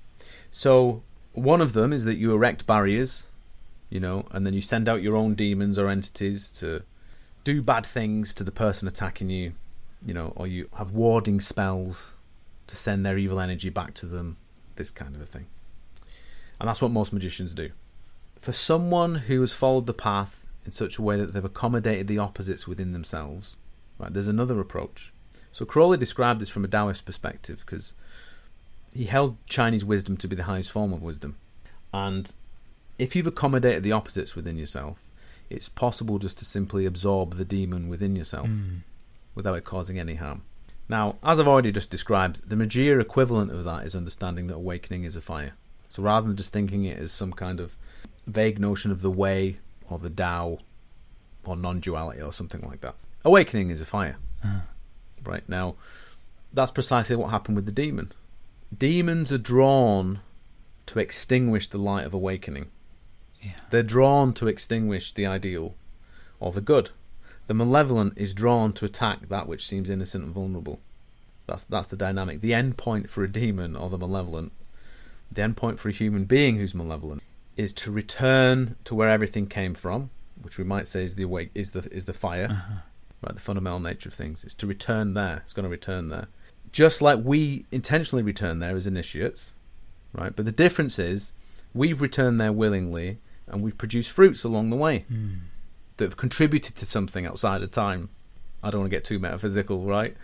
So 0.52 1.04
one 1.34 1.62
of 1.62 1.74
them 1.74 1.94
is 1.94 2.06
that 2.06 2.18
you 2.18 2.34
erect 2.34 2.66
barriers, 2.66 3.28
you 3.90 4.00
know, 4.00 4.26
and 4.32 4.46
then 4.46 4.54
you 4.54 4.62
send 4.62 4.90
out 4.90 5.02
your 5.02 5.16
own 5.16 5.36
demons 5.36 5.78
or 5.78 5.88
entities 5.88 6.52
to 6.54 6.84
do 7.44 7.62
bad 7.62 7.86
things 7.86 8.34
to 8.36 8.44
the 8.44 8.52
person 8.52 8.88
attacking 8.88 9.30
you, 9.30 9.54
you 10.06 10.14
know, 10.14 10.34
or 10.36 10.48
you 10.48 10.70
have 10.78 10.92
warding 10.92 11.40
spells 11.40 12.14
to 12.68 12.76
send 12.76 13.06
their 13.06 13.18
evil 13.18 13.40
energy 13.40 13.70
back 13.70 13.94
to 13.96 14.06
them, 14.06 14.38
this 14.76 14.92
kind 14.92 15.16
of 15.16 15.22
a 15.22 15.26
thing. 15.26 15.48
And 16.60 16.68
that's 16.68 16.82
what 16.82 16.92
most 16.92 17.14
magicians 17.14 17.54
do. 17.54 17.72
For 18.40 18.52
someone 18.52 19.16
who 19.16 19.42
has 19.42 19.54
followed 19.54 19.86
the 19.86 19.94
path 19.94 20.39
in 20.70 20.74
such 20.74 20.99
a 20.99 21.01
way 21.01 21.17
that 21.17 21.34
they've 21.34 21.43
accommodated 21.43 22.05
the 22.07 22.20
opposites 22.20 22.67
within 22.67 22.91
themselves, 22.93 23.55
right, 23.97 24.13
there's 24.13 24.28
another 24.28 24.59
approach. 24.59 25.11
So 25.51 25.65
Crowley 25.65 25.97
described 25.97 26.39
this 26.39 26.49
from 26.49 26.63
a 26.63 26.67
Taoist 26.67 27.05
perspective 27.05 27.63
because 27.65 27.93
he 28.93 29.05
held 29.05 29.38
Chinese 29.47 29.84
wisdom 29.84 30.15
to 30.17 30.28
be 30.28 30.36
the 30.36 30.43
highest 30.43 30.70
form 30.72 30.93
of 30.93 31.01
wisdom. 31.01 31.38
And 31.91 32.32
if 32.99 33.15
you've 33.15 33.26
accommodated 33.26 33.82
the 33.82 33.91
opposites 33.91 34.36
within 34.36 34.57
yourself, 34.57 35.09
it's 35.49 35.70
possible 35.70 36.20
just 36.20 36.38
to 36.38 36.45
simply 36.45 36.86
absorb 36.86 37.34
the 37.34 37.45
demon 37.45 37.89
within 37.89 38.15
yourself 38.15 38.47
Mm. 38.47 38.82
without 39.34 39.55
it 39.55 39.63
causing 39.63 39.97
any 39.97 40.15
harm. 40.15 40.43
Now, 40.88 41.15
as 41.24 41.39
I've 41.39 41.47
already 41.47 41.72
just 41.72 41.89
described, 41.89 42.47
the 42.47 42.55
Magia 42.55 42.99
equivalent 42.99 43.51
of 43.51 43.63
that 43.63 43.86
is 43.88 43.95
understanding 43.95 44.45
that 44.47 44.55
awakening 44.55 45.03
is 45.03 45.15
a 45.15 45.22
fire. 45.22 45.53
So 45.88 46.03
rather 46.03 46.28
than 46.28 46.36
just 46.38 46.53
thinking 46.53 46.86
it 46.86 46.99
as 46.99 47.11
some 47.11 47.34
kind 47.34 47.59
of 47.59 47.76
vague 48.28 48.59
notion 48.59 48.91
of 48.91 49.01
the 49.01 49.09
way 49.09 49.57
or 49.90 50.00
the 50.00 50.10
Tao 50.10 50.60
or 51.46 51.56
non 51.56 51.80
duality 51.80 52.22
or 52.22 52.32
something 52.32 52.62
like 52.62 52.82
that, 52.82 52.96
awakening 53.24 53.70
is 53.70 53.82
a 53.82 53.86
fire. 53.86 54.18
Ah. 54.44 54.64
Right 55.24 55.48
now, 55.48 55.76
that's 56.54 56.72
precisely 56.72 57.16
what 57.16 57.30
happened 57.30 57.56
with 57.56 57.66
the 57.66 57.72
demon. 57.72 58.12
Demons 58.76 59.32
are 59.32 59.38
drawn 59.38 60.20
to 60.86 61.00
extinguish 61.00 61.68
the 61.68 61.78
light 61.78 62.06
of 62.06 62.14
awakening. 62.14 62.68
Yeah. 63.42 63.52
They're 63.70 63.84
drawn 63.84 64.34
to 64.34 64.48
extinguish 64.48 65.14
the 65.14 65.26
ideal 65.26 65.76
or 66.40 66.52
the 66.52 66.62
good. 66.62 66.90
The 67.48 67.54
malevolent 67.54 68.14
is 68.16 68.34
drawn 68.34 68.74
to 68.74 68.86
attack 68.86 69.30
that 69.30 69.48
which 69.48 69.66
seems 69.66 69.90
innocent 69.90 70.26
and 70.26 70.34
vulnerable. 70.34 70.80
That's 71.48 71.64
that's 71.64 71.88
the 71.88 71.96
dynamic. 71.96 72.42
The 72.42 72.54
end 72.54 72.78
point 72.78 73.10
for 73.10 73.24
a 73.24 73.32
demon 73.32 73.76
or 73.76 73.90
the 73.90 73.98
malevolent, 73.98 74.52
the 75.32 75.42
end 75.42 75.58
point 75.58 75.80
for 75.80 75.90
a 75.90 75.92
human 75.94 76.26
being 76.26 76.58
who's 76.58 76.76
malevolent, 76.76 77.24
is 77.64 77.74
to 77.74 77.91
return 77.91 78.76
to 78.86 78.95
where 78.95 79.10
everything 79.10 79.45
came 79.47 79.74
from, 79.74 80.10
which 80.41 80.57
we 80.57 80.64
might 80.64 80.88
say 80.88 81.03
is 81.03 81.16
the 81.16 81.24
awake 81.24 81.51
is 81.53 81.72
the 81.72 81.82
is 81.91 82.05
the 82.05 82.14
fire, 82.14 82.47
Uh-huh. 82.49 82.74
right? 83.24 83.36
The 83.36 83.41
fundamental 83.41 83.80
nature 83.80 84.10
of 84.10 84.16
things. 84.16 84.43
It's 84.45 84.55
to 84.55 84.68
return 84.68 85.14
there. 85.14 85.38
It's 85.43 85.53
going 85.53 85.66
to 85.66 85.70
return 85.80 86.10
there, 86.10 86.28
just 86.72 87.01
like 87.01 87.20
we 87.24 87.66
intentionally 87.72 88.24
return 88.24 88.60
there 88.60 88.76
as 88.76 88.88
initiates, 88.88 89.53
right? 90.14 90.34
But 90.36 90.45
the 90.45 90.51
difference 90.66 90.97
is 90.99 91.34
we've 91.74 92.01
returned 92.01 92.39
there 92.39 92.53
willingly, 92.53 93.20
and 93.47 93.62
we've 93.62 93.78
produced 93.78 94.12
fruits 94.12 94.43
along 94.43 94.70
the 94.70 94.78
way 94.86 95.05
Mm. 95.12 95.39
that 95.97 96.05
have 96.05 96.18
contributed 96.18 96.76
to 96.78 96.86
something 96.86 97.26
outside 97.26 97.62
of 97.62 97.72
time. 97.72 98.10
I 98.64 98.70
don't 98.70 98.82
want 98.82 98.91
to 98.91 98.97
get 98.97 99.03
too 99.03 99.20
metaphysical, 99.20 99.80
right? 99.86 100.16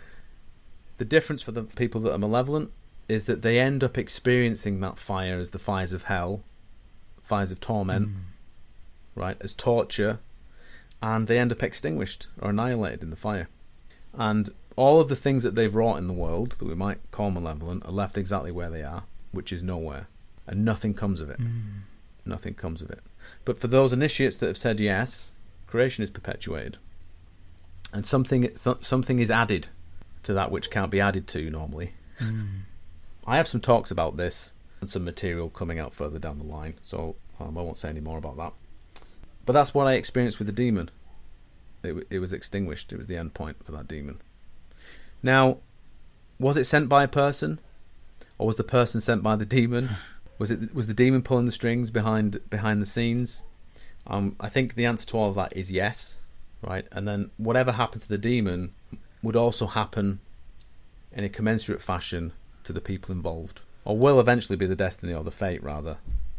The 0.98 1.04
difference 1.04 1.42
for 1.42 1.52
the 1.52 1.64
people 1.64 2.00
that 2.02 2.12
are 2.12 2.18
malevolent 2.18 2.70
is 3.08 3.26
that 3.26 3.42
they 3.42 3.58
end 3.60 3.84
up 3.84 3.98
experiencing 3.98 4.80
that 4.80 4.98
fire 4.98 5.38
as 5.38 5.50
the 5.50 5.58
fires 5.58 5.92
of 5.92 6.04
hell, 6.04 6.42
fires 7.26 7.50
of 7.50 7.58
torment, 7.60 8.08
Mm. 8.08 8.14
right, 9.16 9.36
as 9.40 9.52
torture, 9.54 10.18
and 11.02 11.26
they 11.26 11.38
end 11.38 11.52
up 11.52 11.62
extinguished 11.62 12.28
or 12.40 12.50
annihilated 12.50 13.02
in 13.02 13.10
the 13.10 13.16
fire. 13.16 13.48
And 14.14 14.50
all 14.76 15.00
of 15.00 15.08
the 15.08 15.16
things 15.16 15.42
that 15.42 15.54
they've 15.54 15.74
wrought 15.74 15.96
in 15.98 16.06
the 16.06 16.12
world 16.12 16.52
that 16.52 16.64
we 16.64 16.74
might 16.74 16.98
call 17.10 17.30
malevolent 17.30 17.84
are 17.84 17.92
left 17.92 18.16
exactly 18.16 18.52
where 18.52 18.70
they 18.70 18.82
are, 18.82 19.02
which 19.32 19.52
is 19.52 19.62
nowhere, 19.62 20.06
and 20.46 20.64
nothing 20.64 20.94
comes 20.94 21.20
of 21.20 21.28
it. 21.30 21.40
Mm. 21.40 21.80
Nothing 22.24 22.54
comes 22.54 22.80
of 22.82 22.90
it. 22.90 23.00
But 23.44 23.58
for 23.58 23.66
those 23.66 23.92
initiates 23.92 24.36
that 24.36 24.46
have 24.46 24.56
said 24.58 24.78
yes, 24.80 25.32
creation 25.66 26.04
is 26.04 26.10
perpetuated, 26.10 26.78
and 27.92 28.06
something 28.06 28.42
th- 28.42 28.82
something 28.84 29.18
is 29.18 29.30
added 29.30 29.68
to 30.22 30.32
that 30.32 30.50
which 30.50 30.70
can't 30.70 30.90
be 30.90 31.00
added 31.00 31.26
to 31.28 31.50
normally. 31.50 31.94
Mm. 32.20 32.60
I 33.26 33.36
have 33.36 33.48
some 33.48 33.60
talks 33.60 33.90
about 33.90 34.16
this 34.16 34.54
and 34.80 34.90
some 34.90 35.04
material 35.04 35.48
coming 35.48 35.78
out 35.78 35.94
further 35.94 36.18
down 36.18 36.38
the 36.38 36.44
line, 36.44 36.74
so 36.82 37.16
um, 37.40 37.56
I 37.56 37.62
won't 37.62 37.78
say 37.78 37.88
any 37.88 38.00
more 38.00 38.18
about 38.18 38.36
that. 38.36 38.52
But 39.44 39.52
that's 39.52 39.74
what 39.74 39.86
I 39.86 39.94
experienced 39.94 40.38
with 40.38 40.46
the 40.46 40.52
demon. 40.52 40.90
It, 41.82 41.88
w- 41.88 42.06
it 42.10 42.18
was 42.18 42.32
extinguished. 42.32 42.92
It 42.92 42.98
was 42.98 43.06
the 43.06 43.16
end 43.16 43.34
point 43.34 43.64
for 43.64 43.72
that 43.72 43.88
demon. 43.88 44.20
Now, 45.22 45.58
was 46.38 46.56
it 46.56 46.64
sent 46.64 46.88
by 46.88 47.04
a 47.04 47.08
person, 47.08 47.60
or 48.38 48.46
was 48.46 48.56
the 48.56 48.64
person 48.64 49.00
sent 49.00 49.22
by 49.22 49.36
the 49.36 49.46
demon? 49.46 49.90
Was 50.38 50.50
it 50.50 50.74
was 50.74 50.86
the 50.86 50.92
demon 50.92 51.22
pulling 51.22 51.46
the 51.46 51.50
strings 51.50 51.90
behind 51.90 52.38
behind 52.50 52.82
the 52.82 52.84
scenes? 52.84 53.44
Um, 54.06 54.36
I 54.38 54.50
think 54.50 54.74
the 54.74 54.84
answer 54.84 55.06
to 55.06 55.16
all 55.16 55.30
of 55.30 55.34
that 55.36 55.56
is 55.56 55.72
yes, 55.72 56.16
right? 56.60 56.86
And 56.92 57.08
then 57.08 57.30
whatever 57.38 57.72
happened 57.72 58.02
to 58.02 58.08
the 58.08 58.18
demon 58.18 58.74
would 59.22 59.34
also 59.34 59.66
happen 59.66 60.20
in 61.10 61.24
a 61.24 61.30
commensurate 61.30 61.80
fashion 61.80 62.32
to 62.64 62.74
the 62.74 62.82
people 62.82 63.12
involved, 63.12 63.62
or 63.86 63.96
will 63.96 64.20
eventually 64.20 64.56
be 64.56 64.66
the 64.66 64.76
destiny 64.76 65.14
or 65.14 65.24
the 65.24 65.30
fate 65.30 65.62
rather 65.62 65.96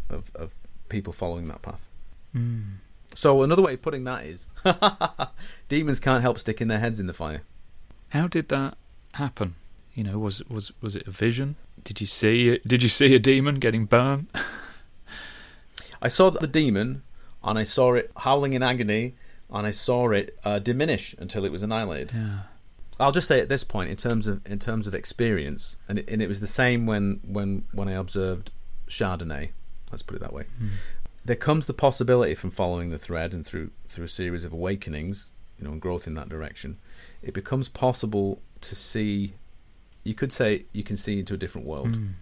of 0.10 0.30
of 0.36 0.54
people 0.90 1.14
following 1.14 1.48
that 1.48 1.64
path. 1.64 1.88
Mm. 2.36 2.76
So 3.16 3.42
another 3.42 3.64
way 3.64 3.74
of 3.74 3.82
putting 3.82 4.04
that 4.04 4.26
is, 4.26 4.48
demons 5.70 6.00
can't 6.00 6.22
help 6.22 6.38
sticking 6.38 6.68
their 6.68 6.80
heads 6.80 7.00
in 7.00 7.08
the 7.08 7.14
fire. 7.14 7.42
How 8.10 8.28
did 8.28 8.50
that 8.50 8.78
happen? 9.14 9.56
You 9.96 10.04
know, 10.04 10.20
was 10.20 10.44
was 10.50 10.72
was 10.82 10.96
it 10.96 11.08
a 11.08 11.12
vision? 11.12 11.56
Did 11.84 12.02
you 12.02 12.06
see 12.06 12.60
did 12.68 12.84
you 12.84 12.90
see 12.90 13.16
a 13.16 13.20
demon 13.20 13.56
getting 13.56 13.86
burned? 13.86 14.28
I 16.02 16.10
saw 16.10 16.30
the 16.30 16.46
demon, 16.46 17.02
and 17.44 17.58
I 17.58 17.64
saw 17.64 17.94
it 17.94 18.12
howling 18.18 18.54
in 18.54 18.62
agony, 18.62 19.16
and 19.50 19.66
I 19.66 19.72
saw 19.72 20.12
it 20.12 20.38
uh, 20.44 20.60
diminish 20.60 21.16
until 21.18 21.44
it 21.44 21.52
was 21.52 21.64
annihilated. 21.64 22.12
Yeah. 22.14 22.40
I'll 23.00 23.12
just 23.12 23.28
say 23.28 23.40
at 23.40 23.50
this 23.50 23.64
point, 23.64 23.90
in 23.90 23.98
terms 23.98 24.28
of 24.28 24.46
in 24.48 24.60
terms 24.60 24.88
of 24.88 24.96
experience, 24.96 25.78
and 25.88 26.00
it, 26.00 26.10
and 26.10 26.22
it 26.22 26.28
was 26.28 26.40
the 26.40 26.48
same 26.48 26.86
when 26.86 27.20
when 27.24 27.66
when 27.72 27.88
I 27.88 27.94
observed 27.94 28.52
Chardonnay. 28.88 29.50
Let's 29.92 30.04
put 30.04 30.16
it 30.16 30.22
that 30.22 30.34
way. 30.34 30.46
Mm. 30.62 30.70
There 31.24 31.36
comes 31.36 31.66
the 31.66 31.74
possibility 31.74 32.36
from 32.36 32.52
following 32.52 32.90
the 32.90 32.98
thread 32.98 33.34
and 33.34 33.46
through 33.46 33.70
through 33.90 34.06
a 34.06 34.10
series 34.10 34.44
of 34.44 34.52
awakenings, 34.54 35.30
you 35.60 35.66
know, 35.66 35.72
and 35.74 35.82
growth 35.82 36.08
in 36.08 36.14
that 36.16 36.30
direction. 36.30 36.78
It 37.22 37.34
becomes 37.34 37.70
possible 37.70 38.42
to 38.62 38.76
see. 38.76 39.34
You 40.04 40.14
could 40.14 40.32
say 40.32 40.66
you 40.74 40.84
can 40.84 40.98
see 40.98 41.20
into 41.20 41.34
a 41.34 41.38
different 41.38 41.68
world, 41.68 41.96
Mm. 41.98 42.14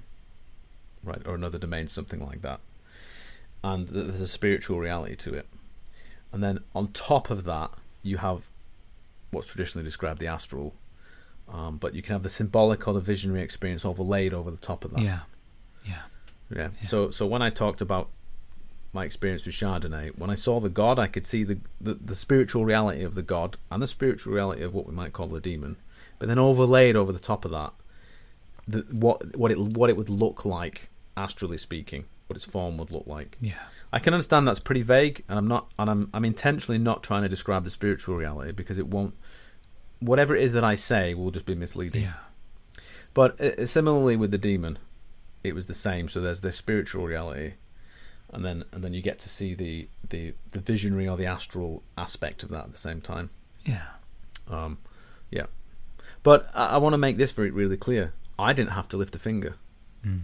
right, 1.03 1.21
or 1.25 1.35
another 1.35 1.57
domain, 1.59 1.87
something 1.87 2.19
like 2.25 2.41
that. 2.41 2.59
And 3.63 3.87
there's 3.87 4.21
a 4.21 4.27
spiritual 4.27 4.79
reality 4.79 5.15
to 5.17 5.33
it. 5.33 5.47
And 6.31 6.43
then 6.43 6.59
on 6.75 6.89
top 6.89 7.29
of 7.29 7.45
that, 7.45 7.71
you 8.03 8.17
have 8.17 8.41
what's 9.35 9.47
traditionally 9.47 9.83
described 9.83 10.19
the 10.19 10.27
astral, 10.27 10.75
um, 11.47 11.77
but 11.77 11.93
you 11.93 12.01
can 12.01 12.13
have 12.13 12.23
the 12.23 12.29
symbolic 12.29 12.87
or 12.87 12.93
the 12.93 12.99
visionary 12.99 13.41
experience 13.41 13.85
overlaid 13.85 14.33
over 14.33 14.49
the 14.49 14.57
top 14.57 14.83
of 14.85 14.91
that. 14.93 15.01
Yeah. 15.01 15.19
Yeah. 15.85 16.01
Yeah. 16.49 16.69
Yeah. 16.81 16.87
So 16.87 17.11
so 17.11 17.25
when 17.27 17.41
I 17.41 17.49
talked 17.49 17.81
about 17.81 18.09
my 18.93 19.03
experience 19.03 19.45
with 19.45 19.55
Chardonnay, 19.55 20.17
when 20.17 20.29
I 20.29 20.35
saw 20.35 20.59
the 20.59 20.69
god, 20.69 20.97
I 20.97 21.07
could 21.07 21.25
see 21.25 21.43
the, 21.43 21.59
the 21.79 21.93
the 21.93 22.15
spiritual 22.15 22.65
reality 22.65 23.03
of 23.03 23.13
the 23.13 23.21
god 23.21 23.57
and 23.69 23.81
the 23.81 23.87
spiritual 23.87 24.33
reality 24.33 24.63
of 24.63 24.73
what 24.73 24.87
we 24.87 24.93
might 24.93 25.13
call 25.13 25.27
the 25.27 25.41
demon, 25.41 25.75
but 26.17 26.27
then 26.27 26.39
overlaid 26.39 26.95
over 26.95 27.11
the 27.11 27.19
top 27.19 27.45
of 27.45 27.51
that, 27.51 27.73
the, 28.67 28.79
what 28.89 29.37
what 29.37 29.51
it 29.51 29.59
what 29.59 29.89
it 29.89 29.97
would 29.97 30.09
look 30.09 30.45
like 30.45 30.89
astrally 31.17 31.57
speaking, 31.57 32.05
what 32.27 32.35
its 32.35 32.45
form 32.45 32.77
would 32.77 32.91
look 32.91 33.07
like. 33.07 33.37
Yeah. 33.41 33.53
I 33.91 33.99
can 33.99 34.13
understand 34.13 34.47
that's 34.47 34.59
pretty 34.59 34.81
vague, 34.81 35.23
and 35.29 35.37
I'm 35.37 35.47
not, 35.47 35.71
and 35.79 35.89
I'm 35.89 36.09
I'm 36.13 36.25
intentionally 36.25 36.77
not 36.77 37.03
trying 37.03 37.23
to 37.23 37.29
describe 37.29 37.63
the 37.63 37.69
spiritual 37.69 38.15
reality 38.15 38.51
because 38.51 38.77
it 38.77 38.87
won't. 38.87 39.15
Whatever 39.99 40.35
it 40.35 40.43
is 40.43 40.51
that 40.51 40.63
I 40.63 40.75
say 40.75 41.13
will 41.13 41.31
just 41.31 41.45
be 41.45 41.55
misleading. 41.55 42.03
Yeah. 42.03 42.13
But 43.13 43.39
uh, 43.39 43.65
similarly 43.65 44.17
with 44.17 44.31
the 44.31 44.37
demon, 44.37 44.77
it 45.43 45.55
was 45.55 45.67
the 45.67 45.73
same. 45.73 46.09
So 46.09 46.19
there's 46.19 46.41
the 46.41 46.51
spiritual 46.51 47.05
reality, 47.05 47.53
and 48.31 48.43
then 48.43 48.65
and 48.71 48.83
then 48.83 48.93
you 48.93 49.01
get 49.01 49.19
to 49.19 49.29
see 49.29 49.53
the 49.53 49.87
the 50.09 50.33
the 50.51 50.59
visionary 50.59 51.07
or 51.07 51.15
the 51.15 51.25
astral 51.25 51.83
aspect 51.97 52.43
of 52.43 52.49
that 52.49 52.65
at 52.65 52.71
the 52.71 52.77
same 52.77 53.01
time. 53.01 53.29
Yeah. 53.63 53.85
Um, 54.49 54.79
yeah. 55.31 55.45
But 56.23 56.49
I, 56.53 56.67
I 56.67 56.77
want 56.77 56.93
to 56.93 56.97
make 56.97 57.17
this 57.17 57.31
very 57.31 57.51
really 57.51 57.77
clear. 57.77 58.13
I 58.37 58.51
didn't 58.51 58.71
have 58.71 58.89
to 58.89 58.97
lift 58.97 59.15
a 59.15 59.19
finger. 59.19 59.55
Mm. 60.05 60.21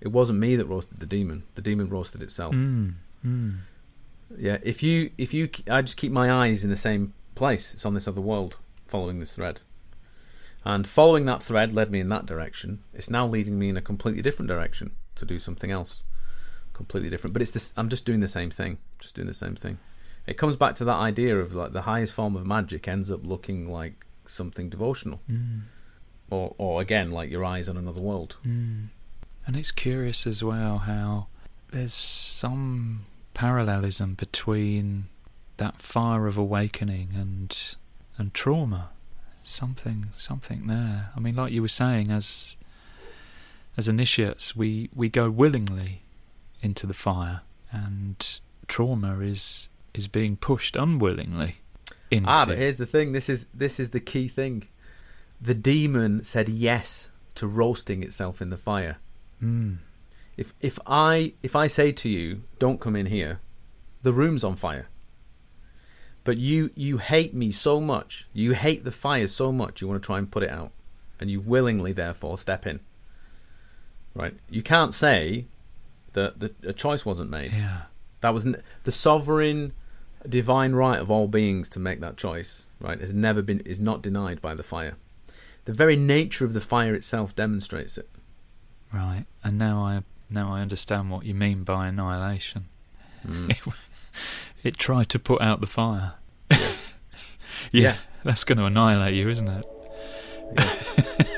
It 0.00 0.08
wasn't 0.08 0.38
me 0.38 0.56
that 0.56 0.66
roasted 0.66 1.00
the 1.00 1.06
demon. 1.06 1.42
The 1.54 1.62
demon 1.62 1.88
roasted 1.88 2.22
itself. 2.22 2.54
Mm. 2.54 2.94
Mm. 3.26 3.56
Yeah. 4.36 4.58
If 4.62 4.82
you 4.82 5.10
if 5.18 5.34
you 5.34 5.48
I 5.70 5.82
just 5.82 5.96
keep 5.96 6.12
my 6.12 6.30
eyes 6.30 6.62
in 6.64 6.70
the 6.70 6.76
same 6.76 7.14
place. 7.34 7.72
It's 7.74 7.86
on 7.86 7.94
this 7.94 8.08
other 8.08 8.20
world, 8.20 8.56
following 8.86 9.18
this 9.20 9.32
thread. 9.32 9.60
And 10.64 10.86
following 10.86 11.24
that 11.26 11.42
thread 11.42 11.72
led 11.72 11.90
me 11.90 12.00
in 12.00 12.08
that 12.10 12.26
direction. 12.26 12.82
It's 12.92 13.08
now 13.10 13.26
leading 13.26 13.58
me 13.58 13.68
in 13.70 13.76
a 13.76 13.80
completely 13.82 14.22
different 14.22 14.48
direction 14.48 14.90
to 15.14 15.24
do 15.24 15.38
something 15.38 15.70
else, 15.70 16.02
completely 16.74 17.08
different. 17.10 17.32
But 17.32 17.42
it's 17.42 17.52
this. 17.52 17.72
I'm 17.76 17.88
just 17.88 18.04
doing 18.04 18.20
the 18.20 18.28
same 18.28 18.50
thing. 18.50 18.78
Just 18.98 19.14
doing 19.14 19.28
the 19.28 19.34
same 19.34 19.54
thing. 19.56 19.78
It 20.26 20.36
comes 20.36 20.56
back 20.56 20.74
to 20.76 20.84
that 20.84 20.96
idea 20.96 21.38
of 21.38 21.54
like 21.54 21.72
the 21.72 21.82
highest 21.82 22.12
form 22.12 22.36
of 22.36 22.44
magic 22.46 22.86
ends 22.86 23.10
up 23.10 23.20
looking 23.24 23.70
like 23.70 24.04
something 24.26 24.68
devotional, 24.68 25.20
Mm. 25.30 25.62
or 26.30 26.54
or 26.58 26.82
again 26.82 27.10
like 27.12 27.30
your 27.30 27.44
eyes 27.44 27.68
on 27.68 27.76
another 27.78 28.00
world. 28.02 28.36
Mm. 28.46 28.88
And 29.48 29.56
it's 29.56 29.70
curious 29.70 30.26
as 30.26 30.44
well 30.44 30.76
how 30.76 31.28
there's 31.72 31.94
some 31.94 33.06
parallelism 33.32 34.12
between 34.12 35.06
that 35.56 35.80
fire 35.80 36.26
of 36.26 36.36
awakening 36.36 37.14
and 37.14 37.56
and 38.18 38.34
trauma. 38.34 38.90
Something 39.42 40.08
something 40.18 40.66
there. 40.66 41.08
I 41.16 41.20
mean, 41.20 41.34
like 41.34 41.50
you 41.50 41.62
were 41.62 41.68
saying, 41.68 42.10
as 42.10 42.58
as 43.78 43.88
initiates, 43.88 44.54
we, 44.54 44.90
we 44.94 45.08
go 45.08 45.30
willingly 45.30 46.02
into 46.60 46.86
the 46.86 46.92
fire, 46.92 47.40
and 47.72 48.40
trauma 48.66 49.18
is 49.20 49.70
is 49.94 50.08
being 50.08 50.36
pushed 50.36 50.76
unwillingly 50.76 51.56
into. 52.10 52.28
Ah, 52.28 52.44
but 52.44 52.58
here's 52.58 52.76
the 52.76 52.84
thing. 52.84 53.12
This 53.12 53.30
is 53.30 53.46
this 53.54 53.80
is 53.80 53.90
the 53.90 54.00
key 54.00 54.28
thing. 54.28 54.68
The 55.40 55.54
demon 55.54 56.22
said 56.22 56.50
yes 56.50 57.08
to 57.36 57.46
roasting 57.46 58.02
itself 58.02 58.42
in 58.42 58.50
the 58.50 58.58
fire. 58.58 58.98
Mm. 59.42 59.78
If 60.36 60.54
if 60.60 60.78
I 60.86 61.34
if 61.42 61.56
I 61.56 61.66
say 61.66 61.92
to 61.92 62.08
you, 62.08 62.42
don't 62.58 62.80
come 62.80 62.96
in 62.96 63.06
here, 63.06 63.40
the 64.02 64.12
room's 64.12 64.44
on 64.44 64.56
fire. 64.56 64.88
But 66.24 66.38
you 66.38 66.70
you 66.74 66.98
hate 66.98 67.34
me 67.34 67.50
so 67.50 67.80
much, 67.80 68.28
you 68.32 68.52
hate 68.52 68.84
the 68.84 68.92
fire 68.92 69.26
so 69.28 69.50
much, 69.50 69.80
you 69.80 69.88
want 69.88 70.02
to 70.02 70.06
try 70.06 70.18
and 70.18 70.30
put 70.30 70.42
it 70.42 70.50
out, 70.50 70.72
and 71.18 71.30
you 71.30 71.40
willingly 71.40 71.92
therefore 71.92 72.38
step 72.38 72.66
in. 72.66 72.80
Right? 74.14 74.34
You 74.50 74.62
can't 74.62 74.94
say 74.94 75.46
that 76.12 76.40
the, 76.40 76.54
a 76.64 76.72
choice 76.72 77.06
wasn't 77.06 77.30
made. 77.30 77.52
Yeah. 77.52 77.82
That 78.20 78.34
was 78.34 78.46
n- 78.46 78.62
the 78.84 78.92
sovereign, 78.92 79.72
divine 80.28 80.72
right 80.72 80.98
of 80.98 81.10
all 81.10 81.28
beings 81.28 81.68
to 81.70 81.80
make 81.80 82.00
that 82.00 82.16
choice. 82.16 82.66
Right? 82.80 83.00
Has 83.00 83.14
never 83.14 83.42
been 83.42 83.60
is 83.60 83.80
not 83.80 84.02
denied 84.02 84.40
by 84.40 84.54
the 84.54 84.62
fire. 84.62 84.96
The 85.64 85.72
very 85.72 85.96
nature 85.96 86.44
of 86.44 86.52
the 86.52 86.60
fire 86.60 86.94
itself 86.94 87.34
demonstrates 87.34 87.98
it. 87.98 88.08
Right. 88.92 89.24
And 89.44 89.58
now 89.58 89.82
I 89.82 90.02
now 90.30 90.52
I 90.52 90.60
understand 90.60 91.10
what 91.10 91.24
you 91.24 91.34
mean 91.34 91.64
by 91.64 91.88
annihilation. 91.88 92.68
Mm. 93.26 93.56
It 94.64 94.76
tried 94.76 95.08
to 95.10 95.18
put 95.20 95.40
out 95.40 95.60
the 95.60 95.68
fire. 95.68 96.14
Yeah. 96.50 96.58
yeah, 96.58 96.68
Yeah. 97.72 97.96
that's 98.24 98.42
going 98.42 98.58
to 98.58 98.64
annihilate 98.64 99.14
you, 99.14 99.28
isn't 99.28 99.46
it? 99.48 99.66
Yeah. 100.56 101.24